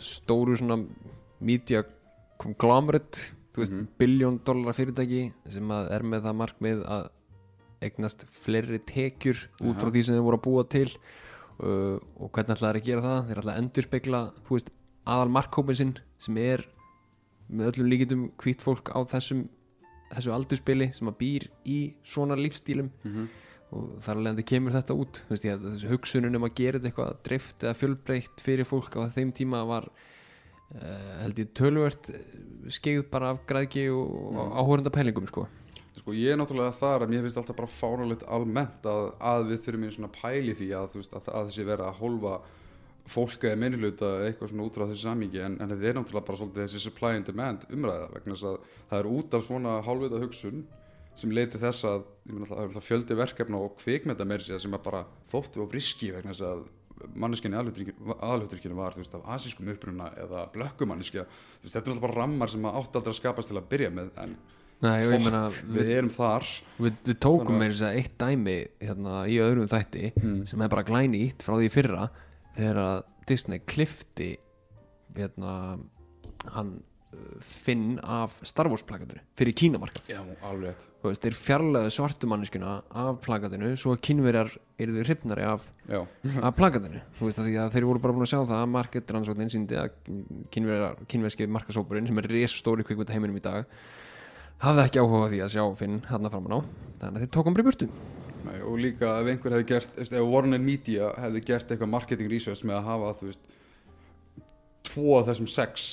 stóru 0.01 0.57
svona 0.59 0.79
media 1.39 1.83
conglomerate 2.41 3.33
veist, 3.55 3.71
Mhm. 3.71 3.87
biljón 3.99 4.39
dólarar 4.43 4.73
fyrirtæki 4.75 5.33
sem 5.47 5.71
er 5.71 6.01
með 6.03 6.23
það 6.25 6.35
markmið 6.41 6.83
að 6.85 7.09
eignast 7.83 8.25
fleiri 8.31 8.79
tekjur 8.79 9.37
út 9.61 9.77
frá 9.77 9.87
Aha. 9.87 9.91
því 9.91 10.03
sem 10.03 10.15
þeir 10.15 10.23
voru 10.23 10.37
að 10.37 10.43
búa 10.47 10.63
til 10.69 10.89
uh, 11.59 11.99
og 12.19 12.31
hvernig 12.31 12.55
ætlaði 12.57 12.79
að 12.81 12.85
gera 12.85 13.01
það 13.01 13.27
þeir 13.27 13.37
ætlaði 13.41 13.55
að 13.55 13.61
endurspegla, 13.63 14.21
aðal 15.05 15.29
markkópin 15.29 15.75
sinn 15.75 15.93
sem 16.17 16.37
er 16.37 16.65
með 17.51 17.71
öllum 17.73 17.89
líkitum 17.91 18.31
hvít 18.41 18.61
fólk 18.63 18.89
á 18.89 18.99
þessum 19.05 19.47
þessu 20.13 20.31
aldurspili 20.33 20.93
sem 20.93 21.07
að 21.07 21.17
býr 21.19 21.47
í 21.65 21.93
svona 22.03 22.35
lífstílum 22.35 22.89
Mhm. 23.03 23.27
Og 23.73 23.93
þar 24.05 24.21
alveg 24.21 24.47
kemur 24.47 24.75
þetta 24.75 24.95
út 24.97 25.21
veist, 25.29 25.45
ég, 25.47 25.61
þessi 25.63 25.91
hugsunin 25.91 26.37
um 26.37 26.47
að 26.47 26.55
gera 26.59 26.79
þetta 26.79 26.91
eitthvað 26.91 27.21
dreift 27.27 27.65
eða 27.65 27.77
fjölbreytt 27.79 28.43
fyrir 28.45 28.69
fólk 28.69 28.97
á 28.99 29.09
þeim 29.13 29.33
tíma 29.35 29.63
var 29.69 29.89
uh, 29.89 31.11
held 31.23 31.41
ég 31.41 31.51
tölvert 31.57 32.09
skeið 32.71 33.05
bara 33.11 33.33
af 33.33 33.43
græðki 33.49 33.87
og 33.91 34.33
mm. 34.33 34.55
áhórenda 34.61 34.93
pælingum 34.93 35.29
sko. 35.29 35.45
Sko 35.97 36.15
ég 36.17 36.33
er 36.33 36.39
náttúrulega 36.39 36.75
þar 36.77 37.05
að 37.05 37.13
mér 37.13 37.25
finnst 37.25 37.39
alltaf 37.41 37.59
bara 37.59 37.71
fáralegt 37.71 38.25
almennt 38.25 38.89
að, 38.89 39.07
að 39.21 39.47
við 39.51 39.63
þurfum 39.65 39.87
einu 39.87 39.95
svona 39.97 40.13
pæli 40.13 40.57
því 40.57 40.69
að, 40.79 40.99
veist, 40.99 41.15
að, 41.17 41.31
að 41.33 41.49
þessi 41.49 41.67
vera 41.69 41.89
að 41.89 41.99
hólfa 42.01 42.37
fólk 43.13 43.43
eða 43.43 43.59
minnilöta 43.59 44.13
eitthvað 44.23 44.53
svona 44.53 44.65
út 44.67 44.77
frá 44.77 44.85
þessu 44.87 45.09
samíki 45.09 45.41
en, 45.43 45.57
en 45.59 45.73
þetta 45.73 45.89
er 45.89 45.97
náttúrulega 45.97 46.27
bara 46.29 46.39
svolítið 46.39 46.63
þessi 46.63 46.83
supply 46.85 47.17
and 47.17 47.27
demand 47.27 47.65
umræða 47.67 48.05
vegna 48.13 48.37
þess 48.37 48.47
að 48.47 48.69
það 48.91 48.99
er 48.99 49.09
út 49.11 49.35
af 49.35 49.45
svona 49.47 49.73
hálfvita 49.83 50.21
hugsun 50.23 50.63
sem 51.15 51.33
leiti 51.33 51.59
þess 51.61 51.85
að 51.85 52.05
það 52.49 52.63
er 52.63 52.85
fjöldi 52.87 53.17
verkefna 53.19 53.59
og 53.61 53.75
kvikmynda 53.81 54.25
meir 54.25 54.41
sem 54.45 54.73
að 54.73 54.85
bara 54.87 55.03
þóttu 55.31 55.61
og 55.63 55.69
friski 55.73 56.11
vegna 56.15 56.33
þess 56.33 56.47
að 56.47 56.63
manneskinni 57.19 57.57
aðluturkinu 57.57 58.77
var 58.77 58.95
veist 58.97 59.13
af 59.17 59.25
asískum 59.35 59.69
uppruna 59.73 60.11
eða 60.23 60.45
veist 61.61 61.73
þetta 61.75 61.83
er 61.83 61.93
alltaf 61.93 62.03
bara 62.05 62.19
rammar 62.21 62.51
sem 62.51 62.65
að 62.65 62.77
átt 62.79 62.99
aldrei 62.99 63.13
að 63.13 63.19
skapast 63.19 63.51
til 63.51 63.59
að 63.59 63.71
byrja 63.73 63.93
með 63.93 64.11
en 64.23 64.35
Nei, 64.83 65.05
Fokk, 65.07 65.23
meina 65.23 65.41
við 65.53 65.77
við, 65.77 65.89
erum 65.95 66.11
þar 66.11 66.47
við, 66.83 66.95
við 67.07 67.17
tókum 67.23 67.59
meira 67.59 67.71
þess 67.71 67.85
að 67.87 67.97
eitt 68.01 68.15
dæmi 68.19 68.55
hérna, 68.83 69.19
í 69.31 69.37
öðrum 69.39 69.69
þætti 69.71 70.09
Mm. 70.17 70.39
sem 70.49 70.61
er 70.61 70.71
bara 70.73 70.83
glænýtt 70.87 71.45
frá 71.45 71.55
því 71.55 71.69
fyrra 71.71 72.07
þegar 72.57 72.79
að 72.83 72.97
Disney 73.29 73.61
klifti 73.63 74.31
hérna 75.15 75.53
hann 76.51 76.73
Finn 77.43 77.97
af 77.99 78.35
Star 78.47 78.69
Wars 78.71 78.83
plakatinu 78.87 79.21
fyrir 79.39 79.55
kínamarkað. 79.59 80.09
Já, 80.11 80.19
alveg 80.45 80.69
rétt. 80.69 80.85
Þú 81.01 81.11
veist, 81.11 81.25
þeir 81.25 81.37
fjarlæðu 81.39 81.93
svartumanneskuna 81.97 82.75
af 83.03 83.19
plakatinu 83.25 83.73
svo 83.79 83.95
að 83.95 84.03
kynverjar 84.07 84.53
eru 84.83 84.95
þau 84.97 85.03
hrifnari 85.07 85.47
af, 85.47 85.65
Já, 85.89 85.99
af 86.39 86.55
plakatinu. 86.57 87.01
Þú 87.17 87.27
veist 87.29 87.41
að 87.41 87.49
því 87.49 87.57
að 87.63 87.75
þeir 87.75 87.89
voru 87.89 88.03
bara 88.03 88.17
búin 88.17 88.27
að 88.27 88.31
sjá 88.33 88.39
það 88.41 88.61
að 88.61 88.71
market 88.77 89.13
rannsóknin 89.15 89.53
síndi 89.53 89.79
að 89.79 89.91
kynverjar, 90.53 91.03
kynverski 91.11 91.49
markasópurinn 91.51 92.09
sem 92.09 92.23
er 92.23 92.31
resastóri 92.31 92.87
kvikmynda 92.87 93.15
heiminum 93.15 93.39
í 93.41 93.43
dag 93.43 93.67
hafði 94.63 94.85
ekki 94.87 95.01
áhuga 95.03 95.29
því 95.31 95.39
að 95.43 95.53
sjá 95.57 95.63
Finn 95.79 96.01
hann 96.07 96.29
framan 96.31 96.55
á. 96.55 96.59
Þannig 97.01 97.17
að 97.17 97.25
þeir 97.25 97.33
tókum 97.35 97.55
bara 97.55 97.65
í 97.65 97.67
burtu. 97.67 97.89
Nei, 98.43 98.57
og 98.59 98.79
líka 98.79 99.11
ef 99.21 99.29
einhver 99.31 99.55
hefði 99.55 99.67
gert 99.71 99.99
ef 100.03 100.13
Warner 100.27 100.59
Media 100.59 101.11
hefði 101.19 101.43
gert 101.47 101.69
eitthvað 101.71 101.91
marketing 101.93 102.31
research 102.31 102.65
með 102.67 102.79
að 102.79 102.89
hafa 102.89 103.11
þú 103.19 103.29
veist 103.29 103.53
tvo 104.89 105.13
af 105.19 105.29
þessum 105.29 105.49
sex 105.49 105.85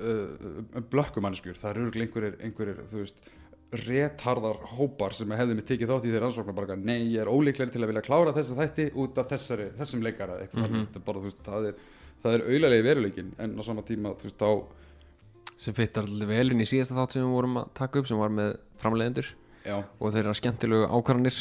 uh, 0.00 0.80
blökkumannskjur, 0.92 1.58
það 1.60 1.70
eru 1.76 1.92
einhverjir, 2.04 2.40
einhverjir 2.40 2.82
þú 2.90 3.04
veist 3.04 3.30
retarðar 3.70 4.58
hópar 4.72 5.14
sem 5.14 5.30
hefði 5.30 5.54
mig 5.54 5.66
tekið 5.68 5.92
þátt 5.92 6.06
í 6.08 6.10
þeirra 6.10 6.28
ansóknar 6.30 6.56
bara 6.56 6.66
eitthvað, 6.66 6.86
nei, 6.88 7.12
ég 7.12 7.22
er 7.22 7.30
ólíklegri 7.30 7.70
til 7.70 7.84
að 7.84 7.92
vilja 7.92 8.02
klára 8.02 8.32
þessa 8.34 8.56
þætti 8.58 8.86
út 8.98 9.20
af 9.22 9.28
þessari, 9.30 9.68
þessum 9.78 10.02
leikara. 10.02 10.40
Mm 10.50 10.64
-hmm. 10.64 11.02
bara, 11.06 11.20
þú 11.20 11.28
veist, 11.28 11.42
það 11.46 11.68
er 11.68 11.76
það 12.20 12.36
er 12.36 12.46
auðalegi 12.48 12.86
veruleikin 12.86 13.30
en 13.40 13.56
á 13.56 13.62
sama 13.64 13.84
tíma 13.86 14.12
þú 14.20 14.28
veist, 14.28 14.40
þá 14.40 15.56
sem 15.60 15.76
fittar 15.76 16.06
alltaf 16.08 16.30
vel 16.30 16.54
inn 16.54 16.64
í 16.64 16.68
síðasta 16.68 16.96
þátt 16.96 17.16
sem 17.16 17.24
við 17.24 17.36
vorum 17.36 17.60
að 17.60 17.70
taka 17.76 18.00
upp 18.00 18.08
sem 18.08 18.20
var 18.20 18.32
með 18.32 18.52
framleiðendur 18.80 19.30
já, 19.64 19.76
og 19.76 20.14
þeirra 20.14 20.36
skemmtilegu 20.36 20.88
ákvarðanir. 20.88 21.40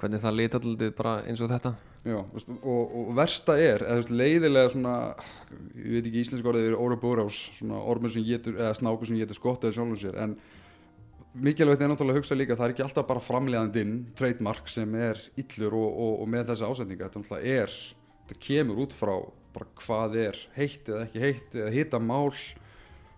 Hvernig 0.00 0.22
það 0.24 0.38
lita 0.40 0.60
alltaf 0.60 0.96
bara 0.98 1.14
eins 1.28 1.42
og 1.44 1.52
þetta 1.52 1.74
Já, 2.04 2.18
og, 2.20 2.82
og 2.84 3.12
versta 3.16 3.54
er 3.56 3.80
eða, 3.80 4.02
leiðilega 4.12 4.72
svona 4.74 4.96
ég 5.72 5.94
veit 5.94 6.08
ekki 6.10 6.20
íslensk 6.20 6.48
orðið 6.50 6.66
er 6.68 6.76
Ouroboros 6.76 7.38
svona 7.56 7.78
ormur 7.80 8.12
sem 8.12 8.26
getur, 8.26 8.58
eða 8.58 8.74
snákur 8.76 9.08
sem 9.08 9.16
getur 9.16 9.38
skott 9.38 9.64
eða 9.64 9.78
sjálfum 9.78 9.96
sér, 10.02 10.18
en 10.20 10.34
mikilvægt 11.32 11.80
er 11.80 11.88
náttúrulega 11.88 12.18
að 12.18 12.20
hugsa 12.20 12.36
líka, 12.36 12.58
það 12.58 12.66
er 12.66 12.74
ekki 12.74 12.84
alltaf 12.84 13.06
bara 13.08 13.22
framleiðandinn, 13.24 13.94
trademark 14.18 14.68
sem 14.68 14.92
er 15.00 15.22
illur 15.40 15.78
og, 15.80 15.88
og, 15.88 16.12
og 16.26 16.28
með 16.34 16.50
þessa 16.50 16.68
ásendinga 16.68 17.08
þetta 17.08 17.22
náttúrulega 17.22 17.62
er, 17.62 17.78
þetta 18.26 18.36
kemur 18.48 18.82
út 18.84 18.98
frá 18.98 19.14
bara 19.54 19.70
hvað 19.80 20.18
er 20.26 20.42
heitt 20.58 20.90
eða 20.90 21.06
ekki 21.06 21.22
heitt 21.22 21.56
eða 21.56 21.72
hitta 21.72 22.02
mál 22.02 22.34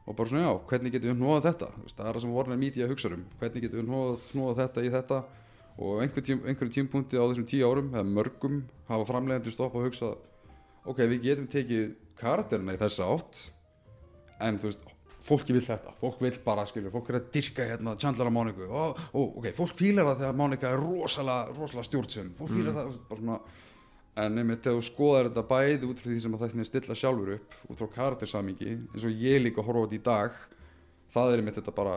og 0.06 0.14
bara 0.14 0.30
svona 0.30 0.44
já, 0.44 0.52
hvernig 0.70 0.94
getum 0.94 1.10
við 1.10 1.18
hnóðað 1.18 1.48
þetta? 1.48 1.68
Það 1.90 2.04
er 2.06 2.12
það 2.12 2.22
sem 2.22 2.34
Warner 2.36 2.60
Media 2.60 2.86
hugsa 2.86 3.10
um. 3.10 3.24
Hvernig 3.40 3.64
getum 3.64 3.80
við 3.80 3.88
hnóðað 4.36 4.60
þetta 4.60 4.84
í 4.86 4.92
þetta 4.94 5.20
og 5.76 6.00
einhver 6.02 6.24
tím, 6.24 6.42
einhverjum 6.46 6.74
tímpunkti 6.78 7.20
á 7.20 7.24
þessum 7.26 7.48
tíu 7.48 7.68
árum 7.68 7.92
eða 7.92 8.06
mörgum 8.08 8.62
hafa 8.88 9.08
framleiðendur 9.10 9.54
stoppa 9.54 9.80
og 9.80 9.88
hugsa 9.90 10.14
ok, 10.86 11.02
við 11.12 11.26
getum 11.26 11.48
tekið 11.52 11.90
karakterina 12.16 12.76
í 12.76 12.80
þessa 12.80 13.08
átt 13.12 13.42
en 14.40 14.60
þú 14.60 14.70
veist, 14.70 14.88
fólki 15.26 15.56
vil 15.56 15.64
þetta. 15.64 15.92
Fólk 16.00 16.20
vil 16.22 16.32
bara, 16.44 16.64
skilur, 16.68 16.92
fólk 16.94 17.10
er 17.10 17.18
að 17.18 17.30
dyrka 17.34 17.66
hérna 17.66 17.96
Chandler 18.00 18.30
og 18.30 18.34
Monika 18.36 18.66
og, 18.66 19.04
og 19.12 19.38
ok, 19.40 19.50
fólk 19.56 19.76
fílar 19.78 20.08
það 20.12 20.20
þegar 20.22 20.40
Monika 20.40 20.72
er 20.72 20.82
rosalega, 20.82 21.54
rosalega 21.56 21.88
stjórnsum 21.90 22.34
fólk 22.38 22.52
fílar 22.54 22.76
það, 22.76 22.82
þú 22.82 22.92
veist, 22.94 23.06
bara 23.10 23.24
svona 23.24 23.40
en 24.16 24.40
einmitt 24.40 24.62
þegar 24.64 24.78
þú 24.78 24.84
skoðar 24.86 25.28
þetta 25.28 25.42
bæði 25.50 25.88
út 25.90 25.98
frá 26.00 26.08
því 26.08 26.20
sem 26.24 26.36
að 26.36 26.44
þetta 26.46 26.68
stilla 26.70 26.96
sjálfur 26.96 27.32
upp 27.34 27.56
út 27.66 27.80
frá 27.80 27.90
karaktersamingi 27.98 28.70
eins 28.76 29.04
og 29.04 29.24
ég 29.26 29.42
líka 29.42 29.64
horfa 29.64 29.82
á 29.82 29.84
þetta 29.84 29.98
í 29.98 30.04
dag 30.06 30.38
það 31.12 31.32
er 31.32 31.42
einmitt 31.42 31.58
þetta 31.60 31.74
bara 31.76 31.96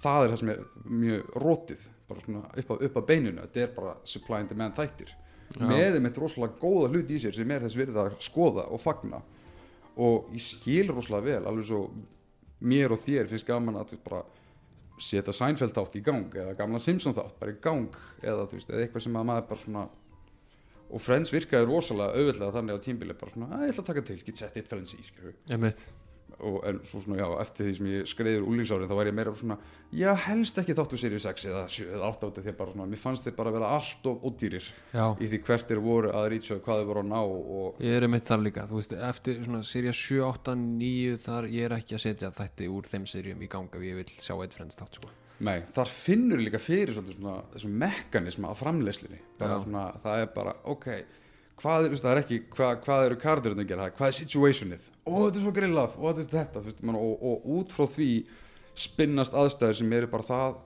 það 0.00 0.24
er 0.24 0.32
það 0.32 0.40
sem 0.42 0.52
er 0.52 0.62
mjög 1.00 1.34
rótið 1.44 1.88
bara 2.10 2.24
svona 2.24 2.44
upp 2.62 2.72
að, 2.74 2.86
upp 2.86 3.00
að 3.00 3.08
beininu 3.10 3.44
þetta 3.44 3.64
er 3.64 3.74
bara 3.76 3.96
supply 4.14 4.40
and 4.40 4.52
demand 4.52 4.78
þættir 4.78 5.12
Já. 5.50 5.66
með 5.66 5.98
einmitt 5.98 6.18
rosalega 6.22 6.58
góða 6.62 6.90
hluti 6.92 7.16
í 7.16 7.22
sér 7.22 7.36
sem 7.36 7.50
er 7.50 7.64
þess 7.64 7.78
virðið 7.78 8.02
að 8.04 8.18
skoða 8.22 8.66
og 8.70 8.82
fagna 8.82 9.22
og 10.00 10.30
ég 10.34 10.44
skil 10.44 10.90
rosalega 10.92 11.26
vel 11.26 11.48
alveg 11.50 11.70
svo 11.70 11.80
mér 12.60 12.94
og 12.94 13.02
þér 13.02 13.30
finnst 13.30 13.48
gaman 13.48 13.80
að 13.80 13.96
bara 14.04 14.22
setja 15.00 15.32
Seinfeld 15.32 15.72
þátt 15.76 15.96
í 15.96 16.04
gang 16.04 16.34
eða 16.36 16.56
gamla 16.58 16.80
Simpson 16.82 17.16
þátt 17.16 17.38
bara 17.40 17.54
í 17.54 17.58
gang 17.62 17.96
eða, 18.20 18.44
þú 18.46 18.58
veist, 18.58 18.70
eða 18.70 18.84
eitthvað 18.84 19.06
sem 19.06 19.16
að 19.16 19.28
maður 19.30 19.48
bara 19.48 19.64
svona 19.64 19.86
og 20.90 21.02
Friends 21.02 21.32
virkaði 21.32 21.68
rosalega 21.70 22.18
auðvitað 22.18 22.54
þannig 22.58 22.78
á 22.78 22.84
tímbili 22.84 23.16
bara 23.18 23.34
svona, 23.34 23.50
að 23.54 23.64
ég 23.64 23.74
ætla 23.74 23.84
að 23.84 23.90
taka 23.92 24.06
til, 24.08 24.20
get 24.26 24.40
sett 24.42 24.56
eitt 24.58 24.70
Friends 24.70 24.94
í 24.96 25.02
skilur. 25.06 25.36
Og, 26.40 26.56
en 26.64 26.78
svo 26.88 27.02
svona, 27.04 27.18
já, 27.20 27.26
eftir 27.42 27.66
því 27.66 27.72
sem 27.76 27.88
ég 27.90 28.08
skreiður 28.08 28.46
úlínsárið 28.48 28.90
þá 28.90 28.94
var 28.96 29.08
ég 29.10 29.16
meira 29.16 29.32
svona, 29.36 29.56
já, 29.92 30.10
helst 30.24 30.60
ekki 30.62 30.76
þáttu 30.78 30.98
Sirius 31.00 31.26
6 31.28 31.46
eða 31.50 31.64
7 31.74 31.86
eða 31.98 32.08
8 32.08 32.28
átti 32.30 32.44
því 32.46 32.54
bara 32.60 32.74
svona, 32.74 32.86
mér 32.90 33.02
fannst 33.02 33.26
þeir 33.26 33.36
bara 33.36 33.52
vera 33.54 33.72
allt 33.76 34.08
of 34.10 34.24
ódýrir 34.24 34.68
í 35.20 35.30
því 35.30 35.40
hvert 35.46 35.70
þeir 35.70 35.82
voru 35.84 36.12
að 36.16 36.28
rýtsa 36.34 36.58
hvað 36.64 36.80
þeir 36.80 36.90
voru 36.90 37.04
að 37.04 37.10
ná 37.10 37.20
og 37.20 37.84
ég 37.84 37.98
er 37.98 38.08
einmitt 38.08 38.28
þar 38.30 38.44
líka 38.46 38.66
þú 38.70 38.80
veist, 38.80 38.96
eftir 39.10 39.40
svona 39.44 39.62
serja 39.68 39.94
7, 40.00 40.20
8, 40.30 40.56
9 40.64 41.22
þar 41.26 41.50
ég 41.52 41.68
er 41.68 41.76
ekki 41.76 41.98
að 41.98 42.04
setja 42.06 42.34
þætti 42.40 42.70
úr 42.72 42.90
þeim 42.90 43.08
serjum 43.10 43.44
í 43.44 43.50
ganga 43.50 43.80
ef 43.80 43.88
ég 43.90 44.00
vil 44.00 44.10
sjá 44.16 44.36
eitt 44.40 44.56
frends 44.56 44.80
þátt 44.80 45.00
sko. 45.00 45.12
Nei, 45.40 45.62
þar 45.72 45.88
finnur 45.88 46.40
líka 46.40 46.60
fyrir 46.60 46.92
svona 46.96 47.38
þessum 47.54 47.78
mekanisma 47.80 48.52
á 48.52 48.54
svona, 49.64 49.86
það 50.04 50.24
er 50.24 50.32
bara, 50.34 50.52
ok 50.68 50.90
hvað 51.60 51.90
veist, 51.90 52.04
það 52.04 52.12
er 52.12 52.22
ekki, 52.22 52.40
hvað, 52.54 52.72
hvað 52.86 53.06
eru 53.08 53.20
karakterinn 53.20 53.62
að 53.62 53.70
gera, 53.70 53.88
það 53.88 53.98
hvað 53.98 54.10
er 54.10 54.18
situationið? 54.18 54.88
Ó, 55.04 55.12
þetta 55.12 55.40
er 55.40 55.44
svo 55.44 55.54
grillað, 55.56 55.96
ó, 55.96 56.04
þetta 56.08 56.24
er 56.24 56.32
þetta 56.34 56.64
veist, 56.66 56.82
man, 56.88 56.98
og, 57.00 57.24
og 57.30 57.48
út 57.58 57.74
frá 57.76 57.86
því 57.94 58.10
spinnast 58.80 59.36
aðstæður 59.36 59.80
sem 59.80 59.96
eru 59.98 60.10
bara 60.10 60.28
það 60.30 60.58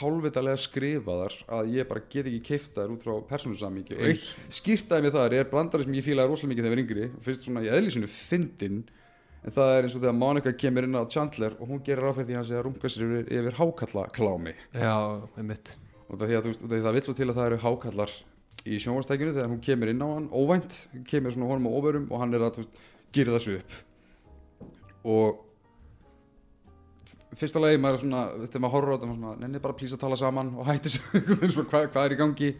hálfvitalega 0.00 0.60
skrifaðar 0.60 1.34
að 1.52 1.74
ég 1.76 1.88
bara 1.88 2.02
get 2.12 2.28
ekki 2.28 2.40
keifta 2.44 2.84
þær 2.84 2.94
út 2.94 3.04
frá 3.04 3.12
persónusamíki 3.28 3.96
og 3.96 4.06
eitt 4.08 4.54
skýrtaði 4.56 5.04
mig 5.04 5.14
þar 5.14 5.36
er 5.36 5.50
brandari 5.50 5.86
sem 5.86 5.96
ég 5.98 6.06
fílaði 6.06 6.32
rosalega 6.32 6.52
mikið 6.52 6.66
þegar 6.66 6.70
ég 6.70 6.76
var 6.76 6.82
yngri 6.84 7.06
og 7.10 7.26
finnst 7.26 7.46
svona 7.46 7.64
í 7.64 7.70
eðlísinu 7.72 8.10
fyndin 8.12 8.80
en 9.40 9.56
það 9.56 9.74
er 9.74 9.86
eins 9.86 9.96
og 9.96 10.02
þegar 10.02 10.16
Monica 10.16 10.54
kemur 10.62 10.88
inn 10.88 10.98
á 11.00 11.04
Chandler 11.12 11.56
og 11.58 11.70
hún 11.72 11.84
gerir 11.84 12.08
hann 12.08 12.48
sé 12.48 12.56
að 12.56 12.66
runga 12.66 12.92
sér 12.92 13.06
yfir, 13.06 13.30
yfir 13.38 13.56
hákalla 13.60 14.08
klámi 14.16 14.56
Já, 14.72 14.96
einmitt. 15.36 15.76
Og 16.08 16.18
það, 16.18 16.26
því 16.26 16.36
að, 16.36 16.42
þú 16.42 16.50
veist, 16.50 16.64
út 16.64 16.70
af 16.70 16.74
því 16.74 16.84
það 16.86 16.96
vill 16.96 17.06
svo 17.06 17.16
til 17.16 17.28
að 17.28 17.36
það 17.38 17.48
eru 17.50 17.60
hákallar 17.64 18.14
í 18.68 18.80
sjónvarstækjunu 18.80 19.36
þegar 19.36 19.52
hún 19.52 19.62
kemur 19.64 19.92
inn 19.92 20.02
á 20.04 20.08
hann 20.08 20.26
óvænt, 20.32 20.74
kemur 21.08 21.32
svona 21.34 21.48
honum 21.48 21.70
á 21.70 21.76
óverum 21.76 22.10
og 22.10 22.20
hann 22.22 22.34
er 22.36 22.44
að 22.44 22.60
veist, 22.60 22.82
gera 23.14 23.36
þessu 23.36 23.60
upp. 23.60 23.78
Og 25.08 25.46
fyrsta 27.38 27.62
lagi 27.62 27.78
maður 27.80 27.96
er 27.98 28.02
svona, 28.04 28.26
þegar 28.42 28.64
maður 28.64 28.76
horfir 28.76 28.90
á 28.90 28.94
þetta 28.96 29.08
maður 29.08 29.22
svona, 29.22 29.38
nenni 29.44 29.62
bara 29.62 29.78
plýsa 29.78 29.96
að 29.96 30.04
tala 30.04 30.20
saman 30.20 30.52
og 30.56 30.68
hætti 30.68 30.92
þessu 30.92 31.64
hvað, 31.70 31.88
hvað 31.94 32.04
er 32.04 32.14
í 32.16 32.20
gangi? 32.20 32.52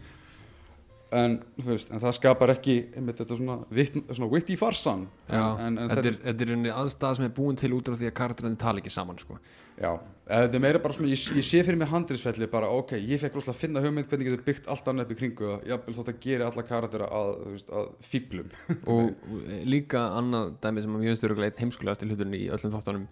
En, 1.11 1.33
veist, 1.59 1.89
en 1.91 1.99
það 1.99 2.13
skapar 2.15 2.53
ekki 2.53 2.77
einmitt 2.95 3.17
þetta 3.19 3.35
svona, 3.35 3.57
vitn, 3.75 4.05
svona 4.13 4.29
witty 4.31 4.55
farsan 4.55 5.01
en, 5.27 5.65
en, 5.67 5.79
þetta, 5.91 6.05
er, 6.07 6.19
þetta 6.23 6.45
er 6.45 6.51
rauninni 6.53 6.71
aðstæða 6.71 7.17
sem 7.17 7.25
er 7.27 7.33
búin 7.35 7.59
til 7.59 7.73
út 7.75 7.91
af 7.91 7.97
því 7.99 8.07
að 8.07 8.15
karakterinn 8.21 8.55
tala 8.61 8.79
ekki 8.79 8.93
saman 8.93 9.19
sko. 9.19 9.35
Já, 9.81 9.91
eða 10.29 10.45
þetta 10.45 10.57
er 10.59 10.63
meira 10.63 10.81
bara 10.83 10.95
svona, 10.95 11.09
ég, 11.09 11.21
ég 11.39 11.45
sé 11.47 11.61
fyrir 11.65 11.79
mig 11.81 11.89
handriðsfelli 11.89 12.47
bara, 12.51 12.69
ok, 12.77 12.93
ég 12.99 13.21
fekk 13.21 13.37
rosalega 13.37 13.55
að 13.55 13.61
finna 13.63 13.81
hugmynd 13.83 14.09
hvernig 14.11 14.29
getur 14.29 14.43
byggt 14.45 14.69
allt 14.69 14.91
annað 14.91 15.07
upp 15.07 15.15
í 15.15 15.17
kringu 15.21 15.47
það, 15.47 15.63
jafnvel 15.71 15.95
þótt 15.97 16.11
að 16.11 16.19
gera 16.25 16.49
alla 16.51 16.65
karaktera 16.67 17.07
að, 17.17 17.31
veist, 17.47 17.71
að 17.79 17.87
fýblum. 18.11 18.51
og 18.93 19.09
og 19.09 19.47
líka 19.65 20.03
annað 20.19 20.53
dæmi 20.61 20.85
sem 20.85 20.99
að 20.99 21.07
mjög 21.07 21.17
störu 21.21 21.39
gleitt 21.39 21.63
heimskulegast 21.63 22.05
í 22.05 22.11
hlutunni 22.11 22.43
í 22.43 22.51
öllum 22.53 22.75
þáttunum 22.75 23.09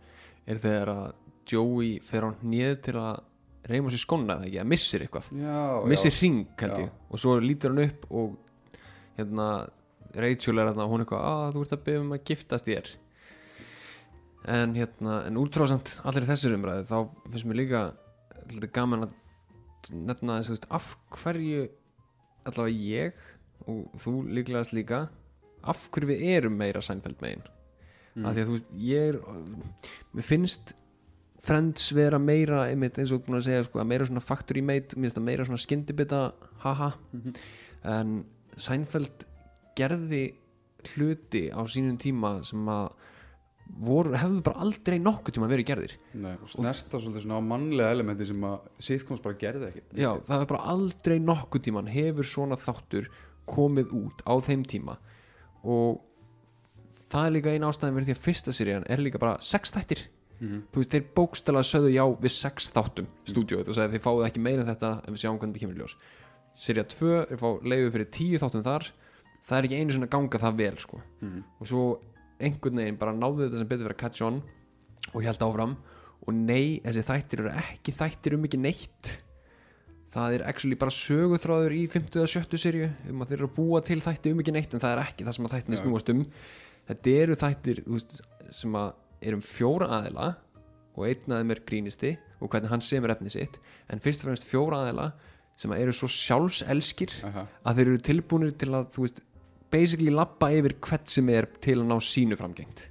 er 0.49 0.61
þegar 0.61 0.93
að 0.93 1.09
Joey 1.49 1.97
fer 2.05 2.29
á 2.29 2.29
hnið 2.43 2.77
til 2.85 2.95
að 3.01 3.25
reyma 3.69 3.91
sér 3.93 4.01
skonna 4.03 4.37
eða 4.37 4.47
ekki, 4.47 4.61
að 4.61 4.69
missir 4.69 5.03
eitthvað. 5.05 5.33
Já, 5.41 5.59
missir 5.89 6.15
hring 6.15 6.45
held 6.61 6.77
Já. 6.77 6.85
ég. 6.85 6.95
Og 7.09 7.21
svo 7.21 7.35
lítur 7.41 7.73
hann 7.73 7.83
upp 7.85 8.05
og 8.09 8.37
hérna 9.17 9.49
Rachel 10.15 10.57
er 10.61 10.71
hérna 10.71 10.87
hún 10.89 11.03
eitthvað 11.03 11.25
að 11.29 11.55
þú 11.55 11.63
ert 11.65 11.75
að 11.75 11.85
byggja 11.85 12.03
um 12.03 12.13
að 12.15 12.25
giftast 12.29 12.69
þér 12.69 12.91
en 14.47 14.75
hérna 14.77 15.23
en 15.27 15.39
útráðsamt 15.41 15.97
allir 16.07 16.27
þessir 16.29 16.55
umræðu 16.55 16.87
þá 16.87 16.97
finnst 17.27 17.49
mér 17.49 17.59
líka 17.59 17.83
lítið 18.49 18.71
gaman 18.75 19.07
að 19.07 19.15
nefna 19.95 20.39
þess 20.39 20.49
að 20.49 20.55
veist, 20.55 20.67
af 20.71 20.89
hverju 21.19 21.67
allavega 22.49 22.89
ég 22.89 23.23
og 23.69 24.01
þú 24.01 24.15
líklegast 24.39 24.75
líka 24.75 25.05
af 25.67 25.87
hverju 25.91 26.13
við 26.13 26.25
erum 26.37 26.59
meira 26.59 26.81
Seinfeld 26.83 27.19
megin? 27.23 27.43
Mm. 28.15 28.25
af 28.25 28.35
því 28.35 28.41
að 28.41 28.49
þú 28.49 28.55
veist 28.57 28.75
ég 28.81 29.09
er 29.11 29.19
mér 30.15 30.25
finnst 30.25 30.75
Friends 31.39 31.93
vera 31.95 32.19
meira 32.19 32.65
einmitt 32.67 32.97
eins 32.99 33.13
og 33.15 33.23
búin 33.23 33.37
að 33.39 33.45
segja 33.47 33.63
sko, 33.63 33.79
að 33.79 33.87
meira 33.93 34.07
svona 34.09 34.23
factory 34.23 34.63
made 34.65 34.97
mér 34.97 35.07
finnst 35.07 35.17
það 35.19 35.27
meira 35.29 35.45
svona 35.47 35.63
skyndibita 35.63 36.19
haha. 36.65 36.89
En 37.87 38.17
Seinfeld 38.59 39.23
gerði 39.79 40.25
hluti 40.91 41.45
á 41.47 41.63
sínum 41.63 41.95
tíma 42.01 42.39
sem 42.47 42.67
að 42.67 42.89
voru, 43.77 44.11
hefðu 44.17 44.41
bara 44.43 44.59
aldrei 44.65 44.97
nokkuð 44.99 45.35
tíma 45.37 45.47
verið 45.51 45.67
gerðir 45.69 45.93
Nei, 46.13 46.33
og 46.41 46.49
snerta 46.49 46.97
svolítið 46.99 47.25
svona 47.27 47.37
á 47.39 47.49
mannlega 47.51 47.91
elementi 47.95 48.25
sem 48.25 48.41
að 48.49 48.59
sitcoms 48.79 49.21
bara 49.21 49.37
gerði 49.39 49.67
ekki. 49.69 49.83
já, 50.01 50.11
það 50.27 50.41
er 50.41 50.49
bara 50.49 50.65
aldrei 50.73 51.19
nokkuð 51.19 51.61
tíman 51.67 51.87
hefur 51.93 52.23
svona 52.25 52.57
þáttur 52.59 53.09
komið 53.49 53.91
út 53.93 54.23
á 54.25 54.33
þeim 54.41 54.63
tíma 54.65 54.97
og 55.63 56.01
það 57.09 57.25
er 57.27 57.33
líka 57.37 57.53
eina 57.55 57.69
ástæðin 57.71 57.95
fyrir 57.97 58.09
því 58.09 58.15
að 58.17 58.23
fyrsta 58.27 58.53
serían 58.55 58.85
er 58.89 59.01
líka 59.03 59.19
bara 59.21 59.37
sex 59.41 59.71
þættir 59.75 60.07
Mhm. 60.39 60.61
þú 60.71 60.79
veist, 60.79 60.91
þeir 60.93 61.03
bókstala 61.17 61.59
sögðu 61.67 61.89
já 61.91 62.03
við 62.15 62.31
sex 62.31 62.69
þáttum 62.71 63.07
stúdíóið 63.27 63.67
og 63.67 63.75
sagði 63.75 63.97
þið 63.97 64.03
fáið 64.05 64.27
ekki 64.29 64.39
meira 64.45 64.61
en 64.63 64.69
þetta 64.69 64.91
en 65.03 65.13
við 65.13 65.19
sjáum 65.19 65.39
hvernig 65.41 65.55
það 65.57 65.63
kemur 65.65 65.79
ljós 65.81 65.95
Serja 66.55 66.83
2 66.87 67.09
er 67.31 67.37
fá 67.37 67.49
leiðu 67.67 67.91
fyrir 67.91 68.07
10 68.09 68.39
þáttum 68.39 68.63
þar 68.63 68.87
það 69.49 69.57
er 69.57 69.67
ekki 69.67 69.79
einu 69.81 69.91
svona 69.97 70.09
ganga 70.09 70.39
það 70.39 70.55
vel 70.61 70.77
sko. 70.79 71.01
Mhm. 71.21 71.43
og 71.59 71.67
svo 71.67 71.83
einhvern 72.39 72.81
veginn 72.81 72.99
bara 72.99 73.15
náðu 73.15 73.45
þetta 73.45 73.61
sem 73.61 73.69
betur 73.69 73.87
fyrir 73.87 73.97
að 73.97 74.03
catch 74.03 74.25
on 74.25 74.41
og 75.13 75.23
held 75.25 75.45
áfram. 75.45 75.75
Og 76.27 76.35
nei, 76.35 76.79
þessi 76.83 77.05
þættir 77.07 77.43
eru 77.43 77.51
ekki 77.61 77.95
þættir 77.95 78.35
um 78.35 78.45
ekki 78.47 78.59
neitt. 78.61 79.11
Það 80.13 80.35
er 80.35 80.43
actually 80.49 80.77
bara 80.79 80.93
söguþráður 80.93 81.75
í 81.77 81.83
50 81.91 82.19
eða 82.19 82.31
70 82.33 82.63
serju 82.63 82.89
um 83.11 83.21
að 83.23 83.31
þeir 83.31 83.39
eru 83.39 83.49
að 83.49 83.55
búa 83.59 83.81
til 83.85 83.99
þætti 84.03 84.33
um 84.33 84.41
ekki 84.43 84.55
neitt 84.55 84.73
en 84.73 84.83
það 84.83 84.95
er 84.95 85.03
ekki 85.03 85.27
það 85.27 85.37
sem 85.37 85.47
að 85.47 85.55
þættinni 85.55 85.79
snúast 85.79 86.11
um. 86.13 86.23
Þetta 86.89 87.15
eru 87.23 87.37
þættir 87.43 87.81
veist, 87.85 88.15
sem 88.57 88.77
að 88.79 88.93
er 89.29 89.37
um 89.37 89.43
fjóra 89.45 89.89
aðila 89.99 90.29
og 90.97 91.05
einn 91.05 91.35
af 91.35 91.41
þeim 91.43 91.53
er 91.53 91.61
grínisti 91.69 92.13
og 92.39 92.49
hvernig 92.49 92.71
hann 92.73 92.83
semur 92.83 93.13
efni 93.13 93.31
sitt. 93.31 93.59
En 93.91 94.01
fyrst 94.03 94.23
og 94.23 94.31
fremst 94.31 94.47
fjóra 94.49 94.81
aðila 94.83 95.11
sem 95.59 95.73
að 95.75 95.83
eru 95.83 95.95
svo 95.95 96.09
sjálfselskir 96.11 97.13
Aha. 97.27 97.45
að 97.67 97.79
þeir 97.79 97.91
eru 97.91 98.03
tilbúinir 98.09 98.53
til 98.57 98.71
að 98.73 98.89
þú 98.95 99.05
veist, 99.05 99.21
basically 99.73 100.13
lappa 100.13 100.51
yfir 100.55 100.77
hvert 100.85 101.11
sem 101.11 101.29
er 101.33 101.49
til 101.63 101.79
að 101.81 101.89
ná 101.91 101.97
sínu 102.03 102.37
framgengt. 102.39 102.87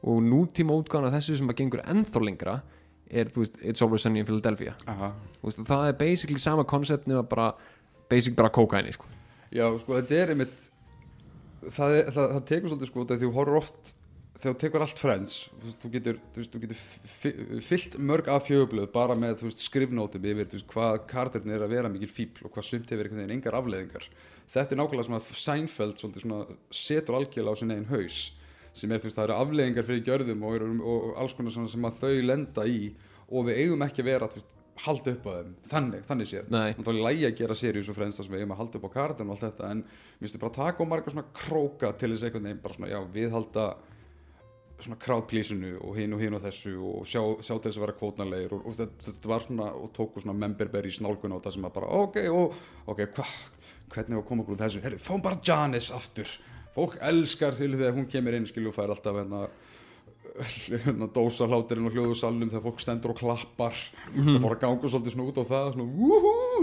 Og 0.00 0.20
nútíma 0.24 0.76
útgáðan 0.76 1.10
af 1.10 1.18
þessu 1.18 1.38
sem 1.40 1.52
að 1.52 1.60
gengur 1.60 1.84
ennþá 1.84 2.24
lengra 2.24 2.58
er, 3.10 3.28
þú 3.28 3.42
veist, 3.42 3.60
It's 3.60 3.84
Always 3.84 4.06
Sunny 4.06 4.22
in 4.22 4.28
Philadelphia. 4.28 4.76
Veist, 5.42 5.62
það 5.68 5.86
er 5.90 5.96
basically 6.00 6.40
sama 6.40 6.64
koncept 6.68 7.08
nema 7.10 7.24
bara, 7.28 7.52
basic 8.12 8.36
bara 8.38 8.52
kókaini 8.54 8.94
sko. 8.96 9.08
Já, 9.50 9.66
sko, 9.82 9.98
þetta 9.98 10.20
er 10.20 10.34
einmitt 10.34 10.70
það, 11.68 11.96
er, 11.96 12.12
það, 12.14 12.28
það 12.34 12.44
tekur 12.50 12.72
svolítið 12.72 12.90
sko 12.90 13.06
þegar 13.08 13.22
þú 13.22 13.32
horfir 13.36 13.58
oft 13.60 13.92
þegar 14.40 14.54
þú 14.54 14.60
tekur 14.62 14.84
allt 14.86 15.02
friends 15.02 15.36
þú, 15.50 15.62
veist, 15.66 15.80
þú 15.82 15.92
getur, 15.94 16.18
þú, 16.20 16.40
veist, 16.40 16.54
þú 16.54 16.62
getur 16.64 17.62
fyllt 17.66 17.96
mörg 18.10 18.30
af 18.32 18.46
fjögublöð 18.48 18.90
bara 18.94 19.16
með 19.18 19.40
þú 19.40 19.48
veist, 19.50 19.64
skrifnótum 19.66 20.28
yfir 20.32 20.48
þú 20.48 20.58
veist, 20.58 20.68
hvað 20.72 21.00
karakterin 21.10 21.56
er 21.56 21.66
að 21.66 21.74
vera 21.74 21.92
mikil 21.92 22.10
fíbl 22.12 22.46
og 22.46 22.54
hvað 22.54 22.68
sumt 22.70 22.92
hefur 22.92 23.08
einhvern 23.08 23.24
veginn 23.24 23.36
engar 23.36 23.58
afleðingar 23.58 24.06
þetta 24.50 24.74
er 24.74 24.80
nákvæmlega 24.80 25.08
sem 25.08 25.18
að 25.18 25.32
Seinfeld 25.44 26.00
svona 26.02 26.42
setur 26.74 27.18
algjörlega 27.20 27.56
á 27.56 27.60
sin 27.60 27.74
eigin 27.74 27.90
haus 27.90 28.20
sem 28.76 28.92
er 28.92 29.02
þú 29.02 29.08
veist, 29.08 29.18
það 29.18 29.26
eru 29.26 29.36
afleðingar 29.36 29.86
fyrir 29.86 30.06
gjörðum 30.06 30.46
og, 30.46 30.64
og, 30.64 30.88
og 30.94 31.20
alls 31.20 31.34
konar 31.36 31.54
svona 31.54 31.70
sem 31.72 31.86
að 31.88 32.00
þau 32.04 32.24
lenda 32.30 32.66
í 32.70 32.80
og 33.30 33.46
við 33.48 33.62
eigum 33.64 33.86
ekki 33.86 34.04
að 34.04 34.10
vera 34.10 34.30
veist, 34.30 34.56
halda 34.80 35.12
upp 35.12 35.26
á 35.28 35.30
þeim, 35.34 35.52
þannig, 35.68 36.04
þannig 36.08 36.28
séð. 36.30 36.54
Þá 36.80 36.90
er 36.92 36.98
lægi 37.04 37.26
að 37.28 37.38
gera 37.40 37.56
og 37.82 37.96
frends 37.98 38.20
þar 38.20 38.26
sem 38.26 38.34
við 38.34 38.42
eigum 38.42 38.54
að 38.54 38.60
halda 38.62 38.78
upp 38.78 38.86
á 38.88 38.96
kartan 38.96 39.28
og 39.28 39.36
allt 39.36 39.44
þetta 39.44 39.70
en 39.74 39.82
við 39.84 40.26
veist 40.26 40.40
bara 40.40 40.56
taka 40.56 40.86
á 40.86 40.90
marga 40.92 41.12
svona 41.12 41.32
króka 41.36 41.92
til 42.00 42.12
þess 42.14 42.26
einhvern 42.28 42.48
veginn 42.48 42.62
bara 42.64 42.76
svona, 42.78 42.92
já, 42.92 43.00
við 43.12 43.34
halda 43.34 43.66
svona 44.80 44.96
crowdpleasinu 45.00 45.74
og 45.84 45.96
hinn 45.98 46.16
og 46.16 46.22
hinn 46.24 46.36
og 46.38 46.44
þessu 46.44 46.72
og 46.80 47.04
sjá, 47.08 47.20
sjá 47.44 47.52
til 47.52 47.68
þess 47.68 47.80
að 47.80 47.84
vera 47.84 47.96
kvótnarlegir 47.98 48.54
og, 48.56 48.62
og 48.64 48.76
þetta, 48.78 49.06
þetta 49.10 49.32
var 49.32 49.44
svona, 49.44 49.68
og 49.76 49.92
tóku 49.96 50.22
svona 50.22 50.36
memberberry 50.40 50.92
snálgun 50.94 51.36
á 51.36 51.42
það 51.44 51.56
sem 51.58 51.68
að 51.68 51.74
bara, 51.76 51.90
ok, 52.00 52.18
og, 52.32 52.56
ok, 52.94 53.02
hva, 53.18 53.26
hvernig 53.90 54.20
að 54.20 54.28
koma 54.28 54.44
okkur 54.44 54.56
úr 54.56 54.62
þessu, 54.62 54.84
herri, 54.84 55.00
fáum 55.02 55.24
bara 55.24 55.40
Janice 55.44 55.94
aftur, 55.96 56.30
fólk 56.74 56.96
elskar 57.10 57.56
til 57.58 57.72
þegar 57.74 57.96
hún 57.96 58.08
kemur 58.10 58.36
inn, 58.38 58.46
skilju, 58.48 58.70
og 58.70 58.76
fær 58.76 58.94
alltaf 58.94 59.18
hérna 59.18 59.48
hérna 60.70 61.08
dósa 61.10 61.46
hláturinn 61.48 61.88
og 61.88 61.94
hljóðu 61.94 62.14
salnum 62.18 62.50
þegar 62.50 62.64
fólk 62.64 62.82
stendur 62.82 63.14
og 63.14 63.18
klappar. 63.18 63.76
Það 64.14 64.38
fór 64.44 64.54
að 64.54 64.62
ganga 64.62 64.90
svolítið 64.92 65.14
svona 65.14 65.26
út 65.26 65.40
á 65.40 65.44
það 65.50 65.70
svona 65.74 65.86
wúhú. 65.98 66.62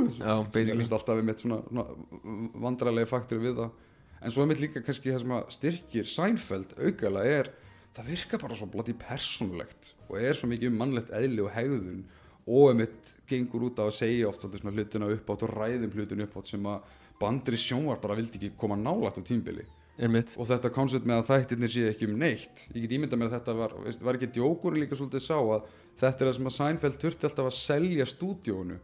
Mér 0.53 0.79
finnst 0.79 0.95
alltaf 0.95 1.19
við 1.19 1.27
mitt 1.27 1.43
svona, 1.43 1.59
svona 1.67 2.55
vandrarlega 2.63 3.09
faktur 3.09 3.41
við 3.43 3.57
það. 3.61 3.73
En 4.17 4.33
svo 4.33 4.43
er 4.43 4.51
mitt 4.51 4.61
líka 4.63 4.83
kannski 4.85 5.13
það 5.13 5.23
sem 5.23 5.33
að 5.37 5.49
styrkir 5.57 6.07
Seinfeld 6.09 6.77
aukala 6.79 7.25
er 7.27 7.51
það 7.97 8.13
virkar 8.13 8.41
bara 8.41 8.57
svo 8.57 8.69
blotti 8.71 8.95
persónulegt 8.97 9.91
og 10.07 10.17
er 10.21 10.37
svo 10.37 10.49
mikið 10.49 10.71
um 10.71 10.79
mannlegt 10.81 11.13
eðli 11.17 11.43
og 11.43 11.53
hegðun 11.53 12.01
og 12.47 12.71
er 12.71 12.79
mitt 12.81 13.13
gengur 13.29 13.67
út 13.67 13.81
á 13.81 13.85
að 13.89 13.97
segja 13.97 14.29
oft 14.29 14.43
svolítið 14.43 14.63
svona 14.63 14.75
hlutina 14.77 15.09
upp 15.13 15.31
átt 15.33 15.45
og 15.45 15.53
ræðum 15.53 15.93
hlutina 15.95 16.27
upp 16.27 16.37
átt 16.39 16.51
sem 16.53 16.69
að 16.71 16.95
bandri 17.21 17.59
sjónvar 17.59 18.01
bara 18.03 18.17
vildi 18.17 18.39
ekki 18.39 18.53
koma 18.59 18.77
nálægt 18.79 19.19
á 19.19 19.23
tímbili 19.25 19.65
er 19.97 20.11
mitt 20.13 20.35
og 20.37 20.49
þetta 20.49 20.71
koncept 20.73 21.07
með 21.09 21.23
að 21.23 21.31
þættirnir 21.31 21.73
sé 21.73 21.87
ekki 21.91 22.09
um 22.09 22.19
neitt 22.21 22.67
ég 22.73 22.83
get 22.83 22.93
ímyndað 22.97 23.21
mér 23.21 23.31
að 23.31 23.35
þetta 23.39 23.57
var 23.57 23.73
veist, 23.85 24.05
var 24.05 24.19
ekki 24.19 24.29
djókurinn 24.35 24.83
líka 24.83 24.99
svolítið 24.99 25.25
sá 25.25 25.37
að 25.39 25.65
þetta 25.97 26.13
er 26.13 26.29
það 26.29 26.37
sem 26.37 26.51
að 26.51 26.55
Seinfeld 26.57 27.01
þurfti 27.01 27.29
alltaf 27.29 27.49
að 27.49 27.57
selja 27.57 28.07
stúdíónu 28.11 28.77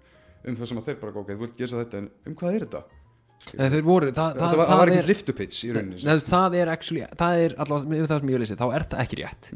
um 0.44 0.58
það 0.60 0.70
sem 0.70 0.82
að 0.82 0.90
þeir 0.90 1.00
bara 1.04 1.22
ok, 1.22 1.32
þú 1.32 1.46
vilt 1.46 1.58
gera 1.62 1.82
þetta 1.84 2.02
en 2.02 2.12
um 2.28 2.38
hvað 2.40 2.58
er 2.58 2.66
þetta? 2.68 2.84
Voru, 3.84 4.10
það, 4.16 4.38
það, 4.40 4.54
var, 4.56 4.68
það, 4.70 4.78
var 4.80 4.92
ekki 4.94 5.08
liftupitch 5.10 5.66
í 5.68 5.72
rauninni 5.76 5.98
veist, 6.00 6.30
það 6.32 6.54
er 6.62 6.70
actually, 6.72 7.08
það 7.20 7.42
er 7.44 7.56
allavega 7.60 7.92
með 7.92 8.06
það 8.08 8.22
sem 8.22 8.32
ég 8.32 8.42
lýsi, 8.44 8.58
þá 8.60 8.66
er 8.70 8.86
það 8.94 9.02
ekki 9.04 9.20
rétt. 9.20 9.50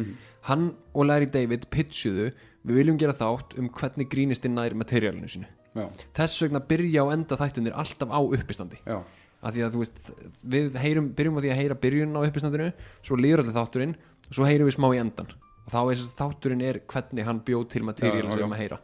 Hann 0.49 0.65
og 0.91 1.07
Larry 1.07 1.29
David 1.31 1.67
pitchuðu 1.71 2.27
við 2.67 2.81
viljum 2.81 2.99
gera 2.99 3.15
þátt 3.15 3.55
um 3.61 3.69
hvernig 3.73 4.09
grínistinn 4.11 4.55
nær 4.57 4.75
materiálinu 4.77 5.29
sinu 5.31 5.47
já, 5.77 5.87
þess 6.17 6.43
vegna 6.43 6.61
byrja 6.67 7.05
og 7.05 7.13
enda 7.15 7.37
þættinir 7.39 7.77
alltaf 7.77 8.11
á 8.11 8.19
uppistandi. 8.19 8.79
Já, 8.83 8.99
af 9.37 9.53
því 9.53 9.65
að 9.65 9.73
þú 9.75 9.81
veist, 9.83 10.11
við 10.55 10.77
heyrum, 10.81 11.09
byrjum 11.17 11.37
á 11.37 11.41
því 11.43 11.51
að 11.53 11.59
heyra 11.61 11.79
byrjun 11.85 12.17
á 12.17 12.21
uppistandinu, 12.25 12.69
svo 13.05 13.19
líður 13.19 13.43
allir 13.43 13.57
þátturinn 13.57 13.97
og 13.97 14.37
svo 14.37 14.47
heyrum 14.47 14.69
við 14.69 14.77
smá 14.77 14.87
í 14.89 15.01
endan 15.01 15.33
og 15.67 15.73
þá 15.73 15.79
er 15.81 15.97
þess 15.97 16.11
að 16.13 16.21
þátturinn 16.21 16.63
er 16.63 16.79
hvernig 16.93 17.27
hann 17.27 17.41
bjóð 17.47 17.65
til 17.73 17.83
materiál 17.85 18.21
sem 18.21 18.31
við 18.31 18.39
erum 18.39 18.55
að 18.55 18.63
heyra. 18.63 18.79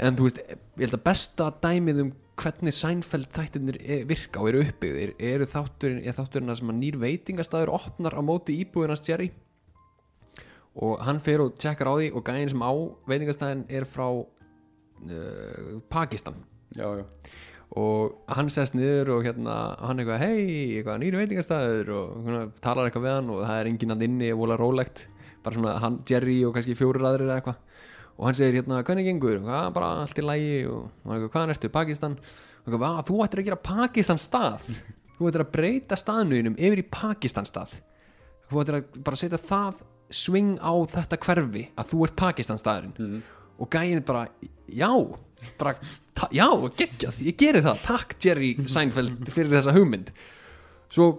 En 0.00 0.16
þú 0.16 0.26
veist, 0.26 0.40
ég 0.50 0.82
held 0.86 0.96
að 0.96 1.06
besta 1.06 1.46
dæmið 1.62 2.02
um 2.04 2.10
hvernig 2.40 2.74
Seinfeld 2.74 3.28
þættirnir 3.36 3.76
e- 3.84 4.00
virka 4.08 4.40
og 4.40 4.48
eru 4.48 4.62
uppbyggðir 4.64 5.12
eru 5.30 5.46
þátturinn, 5.48 6.00
er 6.00 6.16
þátturinn 6.16 6.52
að 6.52 6.60
sem 6.62 6.72
að 6.72 6.78
nýr 6.80 6.98
veitingastæður 7.02 7.72
opnar 7.76 8.16
á 8.16 8.20
móti 8.24 8.56
íbúðinans 8.64 9.04
Jerry 9.06 9.28
og 10.78 11.00
hann 11.02 11.20
fer 11.22 11.42
og 11.42 11.56
tjekkar 11.58 11.90
á 11.90 11.94
því 11.98 12.10
og 12.14 12.24
gæðin 12.26 12.50
sem 12.52 12.62
á 12.62 12.72
veitingastæðin 13.10 13.62
er 13.68 13.86
frá 13.88 14.06
uh, 14.10 15.78
Pakistan. 15.90 16.36
Já, 16.76 16.86
já. 17.00 17.04
og 17.80 18.20
hann 18.30 18.50
sest 18.50 18.76
niður 18.78 19.16
og 19.16 19.24
hérna 19.26 19.56
hann 19.80 20.02
eitthvað 20.02 20.22
hei, 20.22 20.82
nýri 21.02 21.18
veitingastæður 21.18 21.90
og 21.96 22.12
svona, 22.20 22.44
talar 22.62 22.86
eitthvað 22.86 23.06
við 23.06 23.16
hann 23.16 23.32
og 23.34 23.42
það 23.42 23.56
er 23.56 23.72
enginn 23.72 23.96
að 23.96 24.06
inni 24.06 24.30
og 24.34 24.44
vola 24.44 24.60
rólegt. 24.60 25.08
Bara 25.42 25.56
svona 25.56 25.74
hann, 25.82 25.98
Jerry 26.06 26.38
og 26.46 26.54
kannski 26.54 26.78
fjórir 26.78 27.06
aðrir 27.08 27.26
eða 27.26 27.40
eitthvað. 27.40 27.66
Og 28.20 28.26
hann 28.28 28.36
segir 28.36 28.60
hérna 28.60 28.82
hvernig 28.84 29.06
gengur, 29.08 29.38
hvað, 29.42 29.68
bara 29.74 29.92
allt 30.04 30.18
í 30.20 30.24
lægi 30.26 30.56
og 30.68 30.88
hann 31.06 31.16
eitthvað, 31.16 31.34
hvaðan 31.34 31.54
ertu, 31.54 31.70
Pakistan? 31.72 32.16
Og 32.60 32.66
eitthvað, 32.68 32.88
"Ah, 32.90 33.02
þú 33.08 33.22
ættir 33.24 33.40
að 33.40 33.46
gera 33.48 33.56
Pakistan 33.56 34.18
stað. 34.18 34.66
Þú 35.16 35.30
ættir 35.30 35.44
að 35.44 35.52
breyta 35.52 35.96
staðnuðinum 35.96 36.58
yfir 36.58 36.78
í 36.78 36.90
Pakistan 36.90 37.48
stað 37.48 37.80
þú 38.50 38.62
ættir 38.64 38.78
að 38.80 39.00
bara 39.06 39.18
setja 39.18 39.38
það 39.38 39.82
sving 40.14 40.56
á 40.58 40.72
þetta 40.90 41.18
hverfi 41.24 41.64
að 41.78 41.90
þú 41.92 42.04
ert 42.06 42.16
Pakistan 42.18 42.60
staðurinn 42.60 43.20
og 43.60 43.68
gæin 43.70 43.98
er 43.98 44.06
bara, 44.06 44.26
já 44.66 44.90
bara, 45.60 45.74
já, 46.32 46.46
geggjað, 46.76 47.20
ég 47.24 47.36
geri 47.40 47.62
það. 47.64 47.82
Takk 47.86 48.16
Jerry 48.20 48.50
Seinfeld 48.68 49.30
fyrir 49.32 49.52
þessa 49.54 49.74
hugmynd. 49.76 50.12
Svo 50.92 51.10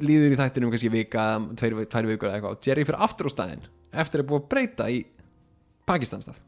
líður 0.00 0.34
í 0.34 0.40
þættinum 0.40 0.72
kannski 0.72 0.90
vika, 0.92 1.26
tveir, 1.60 1.76
tveir 1.92 2.08
vikur 2.08 2.30
eða 2.30 2.40
eitthvað 2.40 2.66
Jerry 2.68 2.86
fyrir 2.88 3.04
aftur 3.04 3.28
á 3.28 3.34
staðinn 3.34 3.68
eftir 3.90 4.22
að 4.22 4.28
búið 4.30 4.42
að 4.42 4.50
breyta 4.54 4.88
í 4.92 5.00
Pakistanstað. 5.88 6.40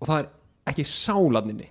Og 0.00 0.08
það 0.08 0.22
er 0.22 0.30
ekki 0.70 0.86
sáladninni 0.86 1.68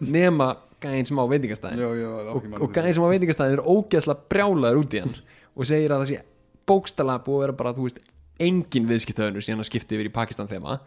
nema 0.00 0.52
gæin 0.82 1.06
sem 1.06 1.18
á 1.18 1.24
veitingastæðin 1.30 1.78
já, 1.78 1.88
já, 2.00 2.08
og, 2.32 2.46
og 2.58 2.72
gæðin 2.74 2.96
sem 2.96 3.06
á 3.06 3.12
veitingastæðin 3.12 3.58
er 3.58 3.64
ógeðslega 3.70 4.28
brjálaður 4.32 4.80
út 4.82 4.96
í 4.96 5.02
hann 5.04 5.14
og 5.52 5.68
segir 5.68 5.94
að 5.94 6.02
það 6.02 6.10
sé 6.10 6.22
bókstala 6.68 7.18
búið 7.22 7.36
að 7.38 7.44
vera 7.44 7.56
bara, 7.60 7.74
þú 7.76 7.86
veist, 7.86 8.00
engin 8.42 8.90
viðskiptöðunur 8.90 9.44
síðan 9.44 9.64
að 9.64 9.70
skipti 9.70 9.96
yfir 9.96 10.10
í 10.10 10.14
Pakistan 10.14 10.50
þema 10.50 10.78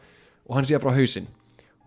og 0.45 0.53
hann 0.57 0.67
sé 0.67 0.79
frá 0.81 0.93
hausinn. 0.95 1.27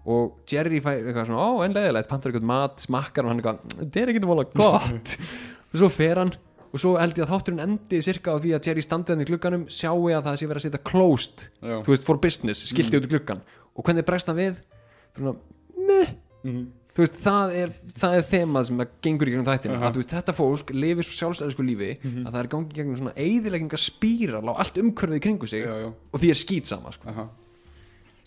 Og 0.09 0.39
Jerry 0.49 0.81
fær 0.81 1.03
eitthvað 1.03 1.29
svona, 1.29 1.45
ó, 1.45 1.51
en 1.67 1.75
leðilegt 1.77 2.09
pantar 2.11 2.33
eitthvað 2.33 2.49
mat, 2.49 2.81
smakkar 2.81 3.27
og 3.27 3.33
hann 3.33 3.43
eitthvað 3.43 3.81
þetta 3.83 4.01
er 4.01 4.13
ekkert 4.15 4.29
vola 4.31 4.47
gott. 4.55 5.17
Og 5.69 5.77
svo 5.83 5.91
fer 5.93 6.23
hann 6.23 6.33
og 6.69 6.81
svo 6.83 6.95
held 7.01 7.17
ég 7.17 7.25
að 7.25 7.33
þátturinn 7.33 7.65
endi 7.65 8.01
cirka 8.05 8.35
á 8.37 8.41
því 8.41 8.55
að 8.57 8.69
Jerry 8.69 8.85
standið 8.85 9.15
hann 9.15 9.25
í 9.25 9.29
glugganum 9.29 9.69
sjái 9.73 10.17
að 10.17 10.27
það 10.27 10.41
sé 10.41 10.49
verið 10.51 10.61
að 10.61 10.67
setja 10.67 10.83
closed 10.85 11.45
Já. 11.63 11.77
þú 11.85 11.95
veist, 11.95 12.05
for 12.09 12.21
business, 12.21 12.65
skilti 12.69 13.01
út 13.01 13.09
í 13.09 13.13
gluggan 13.15 13.41
og 13.73 13.87
hvernig 13.87 14.05
bregst 14.09 14.29
hann 14.29 14.37
við? 14.37 14.61
Svona, 15.17 15.33
meh 15.89 16.13
þú 16.99 17.05
veist, 17.05 17.19
það 17.23 17.53
er, 17.63 17.75
það 18.03 18.15
er 18.19 18.25
þemað 18.33 18.65
sem 18.69 18.81
að 18.83 18.95
gengur 19.07 19.29
í 19.29 19.33
gegnum 19.37 19.47
þættina 19.47 19.77
að 19.79 19.93
þú 19.95 20.01
veist, 20.03 20.15
þetta 20.17 20.33
fólk 20.35 20.71
lifir 20.75 21.07
svo 21.07 21.15
sjálfstæðisku 21.21 21.67
lífi 21.69 21.91
að 22.03 22.31
það 22.33 22.39
er 22.41 22.49
gangi 22.55 22.73
í 22.75 22.79
gegnum 22.81 22.97
svona 22.99 23.13
eðilegginga 23.23 23.79
spíral 23.79 24.43
á 24.51 24.53
allt 24.59 24.81
umhverfið 24.83 25.21
í 25.21 25.23
kringu 25.29 25.47
sig 25.51 25.63
Já, 25.63 25.77
já. 25.85 25.93
og 25.95 26.19
því 26.25 26.33
er 26.35 26.41
skýt 26.43 26.67
sama 26.73 26.91
sko. 26.97 27.13
Aha. 27.13 27.29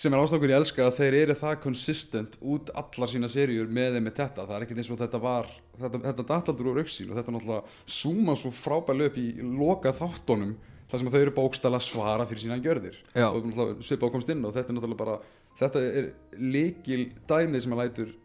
sem 0.01 0.13
er 0.15 0.24
ástakur 0.24 0.49
ég 0.49 0.57
elska 0.57 0.88
að 0.88 0.95
þeir 1.01 1.17
eru 1.19 1.36
það 1.38 1.59
consistent 1.67 2.38
út 2.41 2.72
allar 2.80 3.11
sína 3.11 3.28
seríur 3.30 3.67
með 3.69 3.97
þeim 3.99 4.07
með 4.07 4.15
þetta 4.17 4.47
það 4.47 4.55
er 4.55 4.63
ekkert 4.65 4.80
eins 4.82 4.89
og 4.95 5.01
þetta 5.03 5.19
var 5.22 5.51
þetta, 5.78 5.99
þetta 6.07 6.26
dataldur 6.32 6.72
úr 6.72 6.80
auksín 6.82 7.11
og 7.11 7.19
þetta 7.19 7.36
náttúrulega 7.36 7.76
súma 7.99 8.34
svo 8.39 8.49
frábælega 8.55 9.11
upp 9.11 9.19
í 9.22 9.28
loka 9.59 9.93
þáttunum 9.99 10.55
þar 10.89 10.99
sem 11.03 11.11
að 11.11 11.13
þau 11.13 11.22
eru 11.28 11.36
bókstala 11.38 11.78
að 11.78 11.86
svara 11.91 12.26
fyrir 12.32 12.41
sína 12.47 12.57
gjörðir 12.63 12.97
Já. 13.13 13.28
og 13.30 13.84
svipa 13.86 14.09
á 14.09 14.13
komst 14.15 14.32
inn 14.34 14.41
og 14.47 14.55
þetta 14.55 14.74
er 14.74 14.80
náttúrulega 14.80 15.03
bara 15.03 15.19
þetta 15.61 15.84
er 16.01 16.09
líkil 16.39 17.03
dæmið 17.30 17.63
sem 17.67 17.76
að 17.78 17.82
lætur 17.84 18.09
uh, 18.09 18.20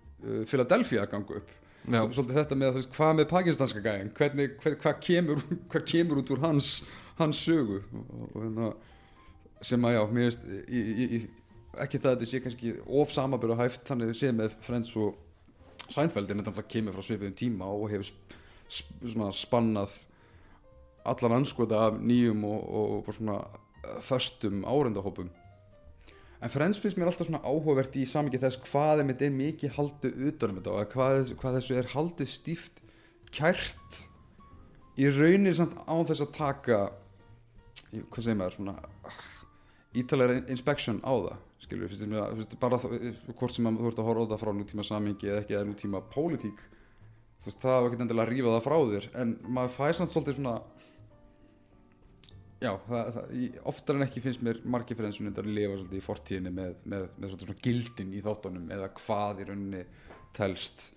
Philadelphia 0.50 1.04
að 1.04 1.12
ganga 1.14 1.40
upp. 1.40 1.54
Já. 1.86 2.00
S- 2.00 2.16
svolítið 2.16 2.38
þetta 2.40 2.58
með 2.58 2.78
veist 2.80 2.94
hvað 2.96 3.16
með 3.20 3.28
pakistanska 3.30 3.82
gæðin 3.84 4.12
hvað, 4.16 4.40
hvað, 4.82 5.00
kemur, 5.06 5.42
út 6.22 6.32
úr 6.34 6.42
hans, 6.42 6.70
hans 7.20 7.42
sögu? 7.46 7.82
Og, 7.94 8.14
og, 8.32 8.38
hérna 8.42 8.72
sem 9.64 9.86
að 9.88 9.96
já, 9.96 10.00
veist 10.16 10.48
í, 10.66 10.80
í, 10.80 11.06
í, 11.06 11.20
ekki 11.84 12.00
það 12.00 12.10
að 12.10 12.16
þetta 12.16 12.30
sé 12.30 12.40
kannski 12.44 12.74
of 13.00 13.14
samaböru 13.14 13.56
hæft 13.58 13.86
þannig 13.88 14.16
sé 14.18 14.32
með 14.34 14.56
Friends 14.64 14.92
og 15.00 15.22
Seinfeld 15.86 16.32
en 16.32 16.42
þetta 16.42 16.66
kemur 16.66 16.96
frá 16.96 17.06
svipiðum 17.06 17.36
tíma 17.38 17.70
og 17.70 17.88
hefur 17.92 18.08
sp, 18.10 18.36
sp, 18.66 18.96
svona 19.04 19.30
spannað 19.36 19.94
allan 21.06 21.38
anskota 21.38 21.84
af 21.86 22.00
nýjum 22.02 22.42
og, 22.48 22.62
og, 22.66 22.94
og 23.08 23.14
svona 23.14 23.38
eh, 23.38 24.00
föstum 24.02 24.64
árendahópum 24.66 25.30
en 26.42 26.52
Friends 26.52 26.80
finnst 26.82 26.98
mér 27.00 27.10
alltaf 27.10 27.28
svona 27.30 27.42
áhugavert 27.44 27.96
í 27.96 28.04
samingi 28.08 28.40
þess 28.42 28.60
hvað 28.66 29.02
er 29.04 29.24
er 29.28 29.32
mikið 29.34 29.74
haldið 29.78 30.20
utanum 30.30 30.60
þetta 30.60 30.74
og 30.74 30.92
hvað, 30.92 31.32
hvað 31.40 31.58
þessu 31.60 31.78
er 31.80 31.90
haldið 31.94 32.30
stíft 32.32 32.82
kært. 33.32 34.04
Í 34.96 35.08
rauninni 35.12 35.52
samt 35.56 35.76
án 35.88 36.06
þess 36.08 36.24
að 36.24 36.36
taka 36.36 36.78
hvað 37.92 38.22
segir 38.22 38.38
maður 38.38 38.56
svona 38.58 38.76
ah, 39.06 39.26
ítalega 39.96 40.40
inspection 40.52 41.00
á 41.04 41.12
það 41.12 41.36
skilur, 41.66 41.90
finnst 41.90 42.08
mér 42.10 42.22
að 42.22 42.40
finnst 42.40 42.56
bara 42.62 42.78
þó- 42.80 42.90
hvort 43.32 43.54
sem 43.54 43.66
þú 43.66 43.90
ert 43.90 44.00
að 44.00 44.08
horfa 44.10 44.24
á 44.24 44.30
það 44.32 44.42
frá 44.42 44.50
nútíma 44.54 44.84
samingi 44.86 45.30
eða 45.30 45.42
ekki 45.42 45.56
eða 45.56 45.68
nútíma 45.70 46.02
pólitík 46.12 46.60
þú 47.40 47.48
veist, 47.48 47.62
það 47.62 47.76
var 47.80 47.88
ekki 47.90 48.04
endilega 48.04 48.26
að 48.26 48.32
rífa 48.32 48.52
það 48.56 48.64
frá 48.66 48.76
þér. 48.92 49.08
En 49.22 49.32
maður 49.56 49.74
fær 49.76 49.96
samt 49.98 50.12
svolítið 50.12 50.38
svona 50.40 50.54
já, 52.66 52.72
það, 52.88 53.14
það, 53.14 53.30
oftar 53.72 53.98
en 53.98 54.06
ekki 54.06 54.24
finnst 54.24 54.42
mér 54.44 54.60
margir 54.74 54.98
fyrir 54.98 55.10
eins 55.10 55.22
og 55.22 55.30
að 55.30 55.48
lifa 55.52 55.78
svolítið 55.78 56.00
í 56.00 56.04
fortíðinni 56.04 56.52
með, 56.56 56.76
með, 56.92 57.08
með 57.16 57.32
svona 57.36 57.56
gildin 57.64 58.12
í 58.12 58.22
þáttunum 58.24 58.68
eða 58.76 58.92
hvað 59.00 59.42
í 59.42 59.48
rauninni 59.50 59.82
telst 60.36 60.90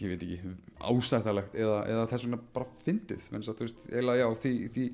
ég 0.00 0.12
veit 0.12 0.22
ekki, 0.22 0.54
ásættalegt 0.78 1.56
eða, 1.58 1.78
eða 1.90 2.08
þess 2.10 2.26
vegna 2.26 2.40
bara 2.54 2.68
fyndið. 2.84 3.28
Að 3.32 3.46
þú 3.48 3.66
veist, 3.66 3.86
eiginlega 3.90 4.20
já, 4.20 4.28
því, 4.42 4.52
því, 4.74 4.84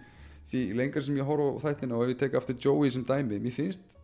því 0.52 0.62
lengar 0.78 1.06
sem 1.06 1.18
ég 1.18 1.28
horf 1.28 1.58
á 1.60 1.64
þættina 1.66 1.98
og 1.98 2.04
ef 2.06 2.14
ég 2.14 2.22
teka 2.22 2.40
aftur 2.40 2.58
Joey 2.62 2.94
sem 2.94 3.04
dæmi, 3.08 3.40
mér 3.42 3.56
finnst 3.56 3.98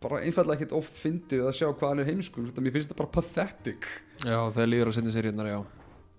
bara 0.00 0.22
einfallega 0.24 0.60
ekkert 0.60 0.78
ófyndið 0.78 1.44
að 1.44 1.56
sjá 1.58 1.66
hvað 1.68 1.92
hann 1.92 2.02
er 2.04 2.10
heimskur, 2.12 2.48
þetta 2.48 2.64
mér 2.64 2.76
finnst 2.76 2.92
það 2.92 3.00
bara 3.02 3.14
pathetic. 3.18 3.90
Já, 4.22 4.38
það 4.54 4.70
líður 4.70 4.92
á 4.92 4.96
sinni 4.96 5.14
seríunar, 5.14 5.50
já. 5.50 5.60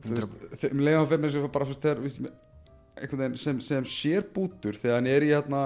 Þú 0.01 0.15
veist, 0.17 0.39
þegar 0.57 0.77
mér 0.77 0.87
leiðan 0.89 1.09
fyrir 1.09 1.23
mér 1.23 1.33
sem 1.33 1.51
bara 1.55 1.69
þegar, 1.71 2.01
veist, 2.05 2.21
veginn 2.21 2.50
sem, 3.39 3.61
sem 3.63 3.87
sér 3.89 4.27
bútur 4.33 4.77
þegar 4.77 4.99
hann 4.99 5.09
er 5.11 5.25
í 5.25 5.31
hérna 5.31 5.61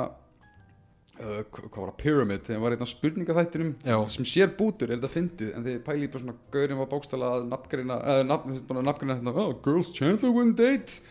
uh, 1.20 1.42
hva- 1.44 1.68
hvað 1.68 1.82
var 1.82 1.92
það, 1.92 2.00
Pyramid 2.04 2.46
þegar 2.46 2.56
hann 2.58 2.66
var 2.66 2.76
hérna 2.76 2.90
spurningaþættinum 2.92 3.76
Já. 3.84 3.98
sem 4.16 4.30
sér 4.30 4.56
bútur 4.58 4.90
er 4.92 5.00
þetta 5.00 5.14
fyndið 5.16 5.52
en 5.52 5.68
þegar 5.68 5.84
pæli 5.90 6.10
bara 6.14 6.24
svona 6.24 6.38
gaurinn 6.56 6.82
var 6.82 6.92
bókstala 6.94 7.34
að 7.36 7.46
nafngreina 7.52 8.00
eða 8.14 8.26
nafngreina 8.30 9.20
hérna 9.20 9.36
oh, 9.44 9.54
girls 9.66 9.94
Chandler 9.96 10.34
one 10.34 10.56
date. 10.58 11.02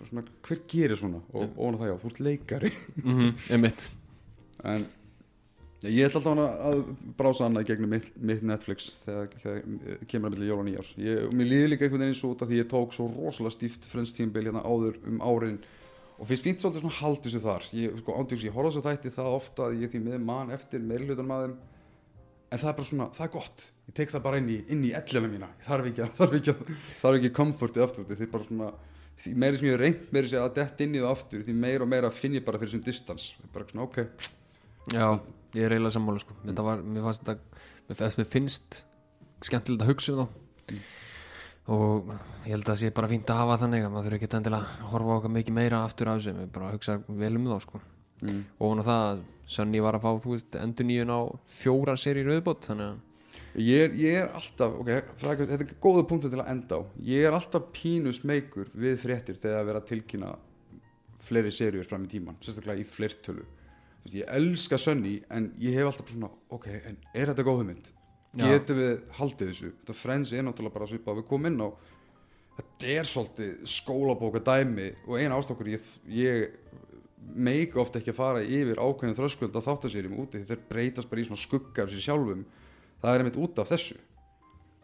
Svona, 0.00 0.24
hver 0.46 0.62
gerir 0.64 0.96
svona? 0.96 1.20
Og 1.36 1.52
á 1.60 1.64
það 1.76 1.90
já, 1.90 1.96
þú 2.00 2.10
ert 2.10 2.20
leikari. 2.24 2.70
Mm 3.02 3.18
-hmm, 3.18 3.32
en 3.52 3.60
ég 5.88 6.04
ætla 6.04 6.20
alltaf 6.20 6.30
hana 6.34 6.46
að 6.70 6.80
brása 7.16 7.48
í 7.48 7.66
gegnum 7.68 7.94
mitt, 7.94 8.08
mitt 8.20 8.42
Netflix 8.44 8.90
þegar, 9.06 9.30
þegar 9.40 9.60
eh, 9.64 10.06
kemur 10.10 10.28
að 10.28 10.34
milli 10.36 10.50
jól 10.50 10.58
og 10.60 10.66
nýjárs 10.68 10.94
ég, 11.00 11.22
og 11.24 11.36
mér 11.38 11.48
líði 11.54 11.70
líka 11.72 11.86
einhvern 11.86 12.04
veginn 12.04 12.18
svo 12.18 12.34
út 12.34 12.44
af 12.44 12.50
því 12.50 12.60
ég 12.60 12.68
tók 12.68 12.92
svo 12.96 13.06
rosalega 13.14 13.54
stíft 13.56 13.86
Friends 13.88 14.12
tímabil 14.16 14.50
hérna 14.50 14.64
áður 14.66 14.98
um 15.08 15.22
árin 15.24 15.56
og 16.20 16.28
finnst 16.28 16.44
fínt 16.44 16.60
svolítið 16.60 16.84
svona 16.84 16.98
haldið 16.98 17.32
sér 17.32 17.44
þar. 17.46 17.66
Ég, 17.72 17.96
sko, 18.02 18.14
ándjóks, 18.20 18.44
ég 18.44 18.52
horfði 18.52 18.74
svo 18.76 18.82
þætti 18.84 19.12
það 19.14 19.36
ofta 19.38 19.66
að 19.70 19.78
ég 19.80 19.92
því 19.92 20.00
með 20.04 20.26
mann 20.28 20.52
eftir 20.52 20.82
meðlutunum 20.84 21.32
að 21.32 21.44
þeim 21.46 21.54
en 22.50 22.58
það 22.58 22.68
er 22.68 22.76
bara 22.76 22.88
svona, 22.90 23.08
það 23.16 23.26
er 23.26 23.32
gott. 23.38 23.66
Ég 23.86 23.96
tek 23.96 24.12
það 24.12 24.24
bara 24.26 24.40
inn 24.42 24.50
í, 24.50 24.58
inn 24.74 24.84
í 24.84 24.92
ellina 25.00 25.30
mína. 25.32 25.50
Ég 25.62 25.68
þarf 25.70 25.88
ekki 25.90 26.08
þarf 26.18 26.36
ekki 26.40 26.54
þarf 27.00 27.18
ekki 27.20 27.32
komfortið 27.40 27.86
aftur 27.86 28.08
því 28.10 28.30
bara 28.34 28.48
svona, 28.50 28.70
því 29.24 29.34
meiri 29.44 29.60
sem 29.60 29.70
ég 29.70 29.76
hef 29.76 29.82
reynt 29.84 30.14
meiri 30.16 30.40
að 30.42 30.54
dett 30.60 30.84
inn 30.84 30.96
í 30.96 31.00
það 31.00 31.14
aftur 31.14 31.44
því 31.46 31.56
meira 31.64 31.86
og 31.86 31.92
meira 31.94 32.12
finn 32.12 32.36
ég 32.36 32.44
bara 32.44 32.60
fyrir 32.60 32.74
sem 32.74 32.84
distans 32.84 33.30
bara 33.54 33.68
svona, 33.70 33.86
ok, 33.86 34.30
já, 34.92 35.06
ég 35.56 35.66
er 35.66 35.74
eiginlega 35.74 35.96
sammála 35.96 36.22
sko. 36.22 36.36
þetta 36.46 36.66
var, 36.66 36.82
mér 36.86 37.06
fannst 37.06 37.28
þetta 37.90 38.10
mér 38.20 38.30
finnst 38.30 38.82
skemmtilegt 39.46 39.84
að 39.84 39.92
hugsa 39.92 40.14
um 40.14 40.20
þá 40.20 40.76
og 41.70 42.10
ég 42.46 42.54
held 42.54 42.64
að 42.64 42.70
það 42.72 42.80
sé 42.82 42.90
bara 42.94 43.10
fínt 43.10 43.30
að 43.30 43.42
hafa 43.42 43.58
þannig 43.64 43.84
að 43.84 43.92
maður 43.94 44.08
þurfi 44.08 44.18
ekki 44.20 44.38
endilega 44.38 44.70
að 44.70 44.88
horfa 44.94 45.12
á 45.12 45.16
okkar 45.18 45.34
mikið 45.36 45.56
meira 45.58 45.82
aftur 45.86 46.10
af 46.10 46.18
þessu, 46.18 46.34
við 46.38 46.48
bara 46.54 46.72
hugsa 46.74 46.96
vel 47.06 47.36
um 47.36 47.46
þá 47.50 47.60
sko. 47.66 47.80
mm. 48.24 48.40
og 48.58 48.72
hún 48.72 48.82
á 48.82 48.88
það 48.88 49.04
að 49.10 49.28
Sönni 49.50 49.80
var 49.82 49.96
að 49.98 50.04
fá 50.04 50.10
þú 50.22 50.34
veist, 50.36 50.56
endur 50.62 50.86
nýjun 50.86 51.10
á 51.10 51.20
fjórar 51.50 51.98
serið 51.98 52.28
rauðbót 52.30 52.68
þannig 52.70 52.92
að 52.92 53.06
Ég 53.58 53.80
er, 53.82 53.94
ég 53.98 54.16
er 54.20 54.28
alltaf, 54.38 54.76
ok, 54.78 54.90
það 55.18 55.40
þetta 55.50 55.64
er 55.64 55.70
góða 55.82 56.04
punktu 56.06 56.28
til 56.30 56.38
að 56.38 56.50
enda 56.52 56.76
á 56.78 56.80
Ég 57.02 57.24
er 57.26 57.34
alltaf 57.34 57.64
pínu 57.74 58.12
smeykur 58.14 58.68
við 58.78 59.00
fréttir 59.02 59.40
þegar 59.42 59.64
að 59.64 59.70
vera 59.72 59.80
tilkynna 59.88 60.28
fleiri 61.26 61.50
seríur 61.54 61.88
fram 61.88 62.04
í 62.06 62.12
tíman, 62.12 62.38
sérstaklega 62.44 62.84
í 62.84 62.86
veist, 62.86 63.42
Ég 64.10 64.28
elska 64.32 64.78
Sunny 64.80 65.18
en 65.30 65.50
ég 65.60 65.76
hef 65.76 65.90
alltaf 65.90 66.10
svona, 66.10 66.30
ok, 66.50 66.66
en 66.88 66.98
er 67.12 67.30
þetta 67.30 67.46
góð 67.46 67.64
mynd? 67.68 67.90
Já. 68.38 68.46
Getum 68.46 68.78
við 68.78 68.92
haldið 69.18 69.50
þessu? 69.50 69.72
Þetta 69.80 69.96
Friends 69.98 70.32
er 70.32 70.44
náttúrulega 70.46 70.76
bara 70.76 70.88
svipað 70.90 71.20
við 71.20 71.26
komum 71.30 71.50
inn 71.50 71.64
á 71.66 71.68
Þetta 72.60 72.88
er 72.92 73.08
svolítið 73.08 73.68
skólabóka 73.72 74.40
dæmi 74.44 74.90
og 75.06 75.14
eina 75.16 75.36
ástokkur 75.38 75.70
ég, 75.70 75.84
ég 76.12 76.50
meika 77.20 77.80
ofta 77.80 78.00
ekki 78.00 78.12
að 78.12 78.18
fara 78.18 78.42
yfir 78.44 78.80
ákveðin 78.80 79.16
þröskuld 79.16 79.56
að 79.56 79.66
þáttasérum 79.68 80.18
úti 80.20 80.42
þeir 80.48 80.62
breytast 80.68 81.10
bara 81.10 81.22
í 81.22 81.26
svona 81.28 81.40
skugga 81.40 81.84
af 81.84 81.92
sér 81.92 82.04
sjálfum 82.04 82.44
það 83.00 83.12
er 83.12 83.22
einmitt 83.22 83.40
út 83.40 83.60
af 83.62 83.70
þessu 83.70 83.96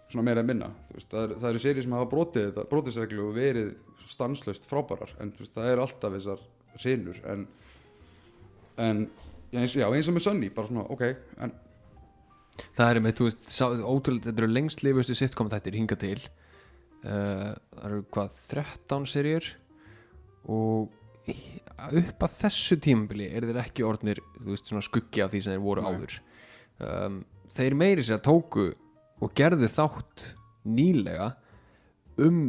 svona 0.06 0.26
meira 0.28 0.42
en 0.44 0.48
minna 0.48 0.70
veist, 0.92 1.10
það, 1.10 1.22
er, 1.22 1.34
það 1.42 1.48
eru 1.50 1.62
séri 1.64 1.84
sem 1.84 1.94
hafa 1.96 2.10
brotið 2.12 2.48
þetta 2.48 2.66
brotisreglu 2.70 3.24
og 3.26 3.36
verið 3.36 3.72
stanslaust 4.06 4.68
frábærar 4.70 5.14
en 5.22 5.32
veist, 5.38 5.54
það 5.56 5.72
eru 5.72 5.86
alltaf 5.86 6.16
þessar 6.16 6.44
hrinur 6.78 7.22
en, 7.32 7.46
en 8.82 9.06
eins, 9.56 9.74
já, 9.76 9.86
eins 9.88 10.08
og 10.10 10.16
með 10.16 10.26
Sunny 10.26 10.50
bara 10.54 10.70
svona, 10.70 10.86
ok, 10.92 11.06
en 11.44 11.54
Það 12.76 12.90
er 12.90 13.00
með, 13.04 13.14
þú 13.18 13.26
veist, 13.28 13.42
sá, 13.52 13.66
ótrúlega, 13.68 14.30
þetta 14.30 14.42
eru 14.42 14.48
lengst 14.48 14.82
lifustu 14.84 15.16
sitcom 15.16 15.50
þættir 15.52 15.74
hinga 15.76 15.98
til. 16.00 16.16
Uh, 17.04 17.52
Það 17.76 17.88
eru 17.90 17.98
hvað, 18.16 18.38
13 18.48 19.08
serjur 19.12 19.48
og 20.48 20.94
upp 21.26 22.24
að 22.24 22.36
þessu 22.40 22.78
tímabili 22.80 23.26
er 23.28 23.44
þeir 23.48 23.60
ekki 23.60 23.84
orðnir, 23.84 24.22
þú 24.38 24.54
veist, 24.54 24.70
svona 24.70 24.84
skuggi 24.86 25.24
af 25.24 25.32
því 25.34 25.42
sem 25.44 25.56
þeir 25.56 25.64
voru 25.66 25.84
Nei. 25.84 25.90
áður. 25.92 26.16
Um, 26.86 27.18
Þeir 27.56 27.76
meiri 27.78 28.04
sér 28.04 28.18
að 28.18 28.24
tóku 28.26 28.64
og 29.24 29.32
gerðu 29.36 29.68
þátt 29.72 30.24
nýlega 30.66 31.30
um 32.24 32.40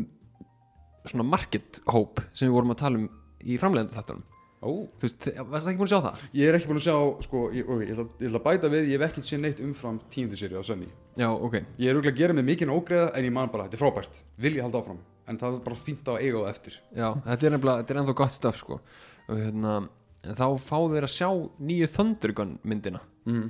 svona 1.07 1.27
market 1.27 1.79
hope 1.87 2.23
sem 2.33 2.49
við 2.49 2.55
vorum 2.57 2.73
að 2.73 2.81
tala 2.81 2.99
um 2.99 3.05
í 3.47 3.59
framlegandi 3.61 3.95
þáttunum 3.95 4.25
ó, 4.61 4.69
Þú 4.97 5.05
veist, 5.05 5.27
varst 5.37 5.65
það 5.65 5.71
ekki 5.71 5.81
búin 5.81 5.87
að 5.87 5.91
sjá 5.93 5.99
það? 6.05 6.21
ég 6.39 6.49
er 6.49 6.57
ekki 6.57 6.69
búin 6.71 6.79
að 6.81 6.85
sjá 6.87 6.95
sko, 7.27 7.41
ég, 7.53 7.67
ok, 7.67 7.81
ég, 7.83 7.91
ætla, 7.93 8.05
ég 8.17 8.29
ætla 8.29 8.41
að 8.41 8.45
bæta 8.47 8.71
við, 8.73 8.87
ég 8.91 8.97
hef 9.01 9.05
ekkert 9.11 9.27
séð 9.27 9.41
neitt 9.43 9.61
umfram 9.63 9.99
tíundu 10.13 10.39
séri 10.39 10.57
á 10.57 10.63
Sunny. 10.65 10.87
Já, 11.19 11.27
ok. 11.33 11.59
Ég 11.77 11.91
er 11.91 11.99
auðvitað 11.99 12.13
að 12.13 12.21
gera 12.21 12.37
mig 12.37 12.47
mikinn 12.47 12.73
ógreða 12.73 13.11
en 13.13 13.27
ég 13.27 13.35
man 13.35 13.51
bara, 13.53 13.67
þetta 13.67 13.77
er 13.77 13.83
frábært, 13.83 14.21
vil 14.41 14.53
ég 14.57 14.65
halda 14.65 14.81
áfram? 14.81 15.03
En 15.27 15.37
það 15.41 15.59
er 15.59 15.61
bara 15.67 15.79
fínt 15.83 16.09
á 16.09 16.13
eiga 16.17 16.41
á 16.41 16.43
eftir. 16.49 16.79
Já, 16.95 17.07
þetta 17.27 17.47
er 17.49 17.55
nefnilega, 17.57 17.83
þetta 17.83 17.93
er 17.93 18.01
ennþá 18.01 18.17
gott 18.21 18.35
stöf 18.37 18.59
sko. 18.63 18.79
Og 19.27 19.41
hérna, 19.43 19.75
þá 20.23 20.45
fá 20.63 20.77
þeir 20.87 21.07
að 21.07 21.13
sjá 21.13 21.29
nýju 21.69 21.89
Thundergun 21.97 22.57
myndina. 22.63 23.03
Mm. 23.27 23.47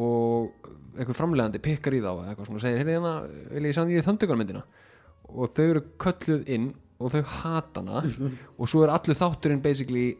og 0.00 0.68
einhver 0.98 1.14
framlegandi 1.14 1.60
pikkar 1.62 1.94
í 1.94 2.00
þá 2.02 2.08
eitthvað 2.30 2.48
svona 2.48 2.58
og 2.58 2.62
segir, 2.64 2.80
hérna, 2.86 3.12
vil 3.54 3.66
ég 3.68 3.74
sjá 3.76 3.84
nýju 3.86 4.02
Thundergun 4.06 4.40
myndina? 4.40 4.62
Og 5.30 5.52
þau 5.54 5.64
eru 5.68 5.82
kölluð 6.02 6.48
inn 6.50 6.72
og 7.00 7.14
þau 7.14 7.22
hata 7.36 7.82
hana. 7.82 8.02
Og 8.60 8.68
svo 8.68 8.82
er 8.84 8.92
allur 8.92 9.16
þátturinn 9.16 9.62
basically 9.64 10.18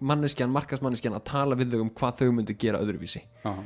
manneskjan, 0.00 0.52
markasmanneskjan 0.54 1.16
að 1.18 1.26
tala 1.30 1.58
við 1.58 1.74
þau 1.74 1.84
um 1.84 1.92
hvað 1.98 2.22
þau 2.22 2.32
myndu 2.38 2.56
gera 2.58 2.80
öðruvísi 2.84 3.22
Aha. 3.48 3.64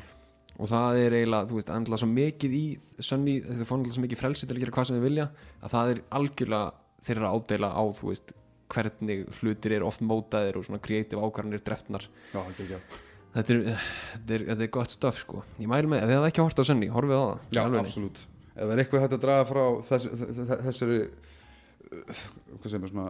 og 0.59 0.70
það 0.70 1.01
er 1.03 1.16
eiginlega, 1.18 1.49
þú 1.51 1.59
veist, 1.59 1.72
andla 1.74 1.99
svo 2.01 2.09
mikið 2.12 2.57
í 2.59 2.62
Sunny, 2.99 3.39
þau 3.45 3.66
fór 3.68 3.78
andla 3.80 3.97
svo 3.97 4.05
mikið 4.07 4.22
frelsi 4.22 4.49
til 4.49 4.57
að 4.57 4.64
gera 4.64 4.76
hvað 4.76 4.89
sem 4.91 5.01
þau 5.01 5.07
vilja, 5.07 5.28
að 5.61 5.74
það 5.76 5.93
er 5.95 6.03
algjörlega 6.20 6.72
þeirra 7.03 7.33
ádela 7.37 7.72
á, 7.74 7.83
þú 7.99 8.11
veist 8.12 8.35
hvernig 8.72 9.24
hlutir 9.41 9.76
eru 9.76 9.89
oft 9.89 10.03
mótaðir 10.07 10.59
og 10.61 10.66
svona 10.66 10.80
kreatív 10.83 11.20
ákvarðanir 11.20 11.64
drefnar 11.66 12.07
já, 12.33 12.39
ekki, 12.41 12.68
ekki. 12.68 13.01
þetta 13.35 13.55
er, 13.57 13.64
þetta 14.14 14.37
er, 14.37 14.45
þetta 14.53 14.66
er 14.66 14.70
gott 14.78 14.95
stöf 14.95 15.18
sko 15.24 15.43
ég 15.59 15.68
mæli 15.68 15.91
með, 15.93 16.05
ef 16.05 16.09
þið 16.09 16.16
hefði 16.16 16.30
ekki 16.30 16.45
hort 16.47 16.62
á 16.62 16.64
Sunny, 16.68 16.89
horfið 16.93 17.18
á 17.20 17.24
það 17.24 17.59
já, 17.59 17.62
alvörunni. 17.66 17.91
absolutt 17.91 18.22
ef 18.53 18.62
það 18.62 18.72
er 18.72 18.83
eitthvað 18.85 19.05
hægt 19.05 19.16
að 19.18 19.24
draga 19.26 19.49
frá 19.51 19.62
þess, 19.91 20.09
þess, 20.22 20.55
þessari 20.68 20.99
svona, 22.64 23.07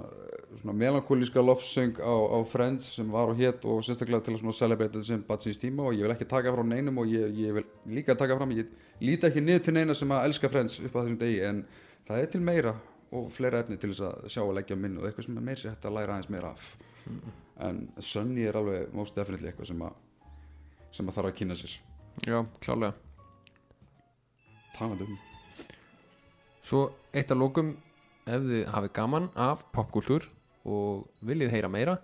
svona 0.60 0.74
melankólíska 0.76 1.42
lofsöng 1.44 1.98
á, 2.00 2.14
á 2.14 2.38
Friends 2.48 2.94
sem 2.96 3.10
var 3.12 3.32
og 3.32 3.38
hétt 3.38 3.64
og 3.64 3.82
sérstaklega 3.86 4.24
til 4.26 4.36
að 4.36 4.54
celebrate 4.56 4.96
þetta 4.96 5.06
sem 5.06 5.24
batsins 5.28 5.60
tíma 5.60 5.86
og 5.88 5.96
ég 5.96 6.06
vil 6.06 6.14
ekki 6.14 6.28
taka 6.30 6.52
frá 6.54 6.62
neinum 6.66 6.98
og 7.02 7.10
ég, 7.10 7.34
ég 7.36 7.54
vil 7.58 7.66
líka 7.86 8.16
taka 8.18 8.36
fram 8.36 8.54
ég 8.56 8.72
líti 9.00 9.28
ekki 9.28 9.44
niður 9.44 9.66
til 9.66 9.76
neina 9.76 9.94
sem 9.94 10.10
að 10.10 10.28
elska 10.30 10.50
Friends 10.52 10.80
upp 10.80 10.96
á 10.96 11.00
þessum 11.02 11.20
degi 11.20 11.44
en 11.48 11.62
það 12.08 12.24
er 12.24 12.32
til 12.32 12.42
meira 12.42 12.74
og 13.12 13.28
fleira 13.32 13.60
efni 13.60 13.76
til 13.76 13.92
þess 13.92 14.06
að 14.08 14.32
sjá 14.32 14.42
og 14.42 14.54
leggja 14.56 14.76
minn 14.76 14.98
og 14.98 15.06
eitthvað 15.06 15.28
sem 15.28 15.38
er 15.38 15.46
meira 15.48 15.60
sér 15.60 15.74
hægt 15.74 15.88
að 15.88 15.96
læra 15.98 16.16
aðeins 16.16 16.32
meira 16.32 16.52
af. 16.56 16.72
En 17.62 17.82
Sunny 18.00 18.46
er 18.48 18.56
alveg 18.56 18.94
most 18.96 19.16
definitely 19.16 19.52
eitthvað 19.52 19.72
sem 19.72 19.82
að 19.84 20.00
sem 20.92 21.08
að 21.08 21.18
þarf 21.18 21.30
að 21.30 21.38
kynna 21.38 21.56
sér. 21.56 21.78
Já, 22.28 22.38
klálega 22.60 22.92
talandi 24.76 25.06
um 25.06 25.18
Svo 26.62 26.82
eitt 27.12 27.32
að 27.32 27.42
lókum 27.42 27.72
ef 28.26 28.44
þið 28.46 28.66
hafið 28.70 28.92
gaman 28.98 29.30
af 29.34 29.64
popkultúr 29.74 30.28
og 30.68 31.06
viljið 31.26 31.54
heyra 31.56 31.70
meira 31.72 31.96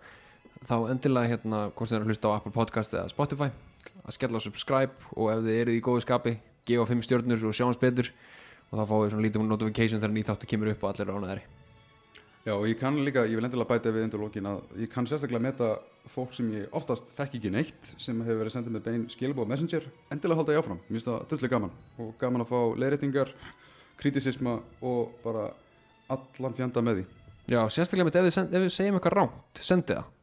þá 0.67 0.91
endilega 0.91 1.31
hérna 1.35 1.59
hvort 1.71 1.91
þið 1.91 1.97
er 1.99 2.03
að 2.03 2.09
hlusta 2.11 2.31
á 2.31 2.37
Apple 2.37 2.55
Podcast 2.55 2.95
eða 2.97 3.13
Spotify 3.13 3.51
að 4.03 4.17
skella 4.17 4.41
á 4.41 4.47
subscribe 4.47 4.95
og 5.15 5.31
ef 5.35 5.45
þið 5.45 5.61
eruð 5.61 5.79
í 5.79 5.85
góðu 5.85 6.01
skapi 6.03 6.33
gefa 6.69 6.89
fimm 6.89 7.03
stjörnur 7.05 7.47
og 7.49 7.55
sjáum 7.57 7.77
betur. 7.81 8.09
Og 8.69 8.77
þá 8.77 8.85
fáið 8.85 9.03
þið 9.05 9.13
svona 9.15 9.25
lítið 9.25 9.41
notification 9.49 10.01
þegar 10.03 10.15
nýþáttu 10.17 10.47
kemur 10.51 10.69
upp 10.75 10.83
og 10.83 10.91
allir 10.91 11.07
er 11.09 11.17
ánæðari 11.17 11.45
Já, 12.47 12.53
og 12.55 12.65
ég 12.69 12.79
kann 12.81 12.97
líka, 13.05 13.27
ég 13.29 13.37
vil 13.37 13.45
endilega 13.45 13.69
bæta 13.69 13.91
við 13.93 14.05
undir 14.07 14.21
lókin 14.23 14.47
að 14.49 14.59
ég 14.81 14.89
kann 14.93 15.07
sérstaklega 15.09 15.43
meta 15.43 15.69
fólk 16.09 16.33
sem 16.37 16.47
ég 16.55 16.69
oftast 16.77 17.11
þekki 17.13 17.37
ekki 17.41 17.51
neitt 17.53 17.83
sem 18.01 18.21
hefur 18.25 18.41
verið 18.41 18.55
sendið 18.55 18.73
með 18.77 18.85
bein 18.87 19.05
skilabóð 19.13 19.51
messenger 19.51 19.85
endilega 20.15 20.39
halda 20.41 20.55
ég 20.55 20.61
áfram, 20.63 20.81
mér 20.89 20.95
finnst 20.97 21.11
það 25.25 25.49
allan 26.15 26.57
fjanda 26.59 26.85
með 26.85 27.01
því. 27.01 27.09
Já, 27.49 27.61
sérstaklega 27.73 28.09
með 28.09 28.31
send, 28.37 28.55
ef 28.55 28.65
þið 28.65 28.75
segjum 28.75 28.99
eitthvað 28.99 29.17
rámt, 29.19 29.63
sendið 29.65 30.01
það 30.01 30.15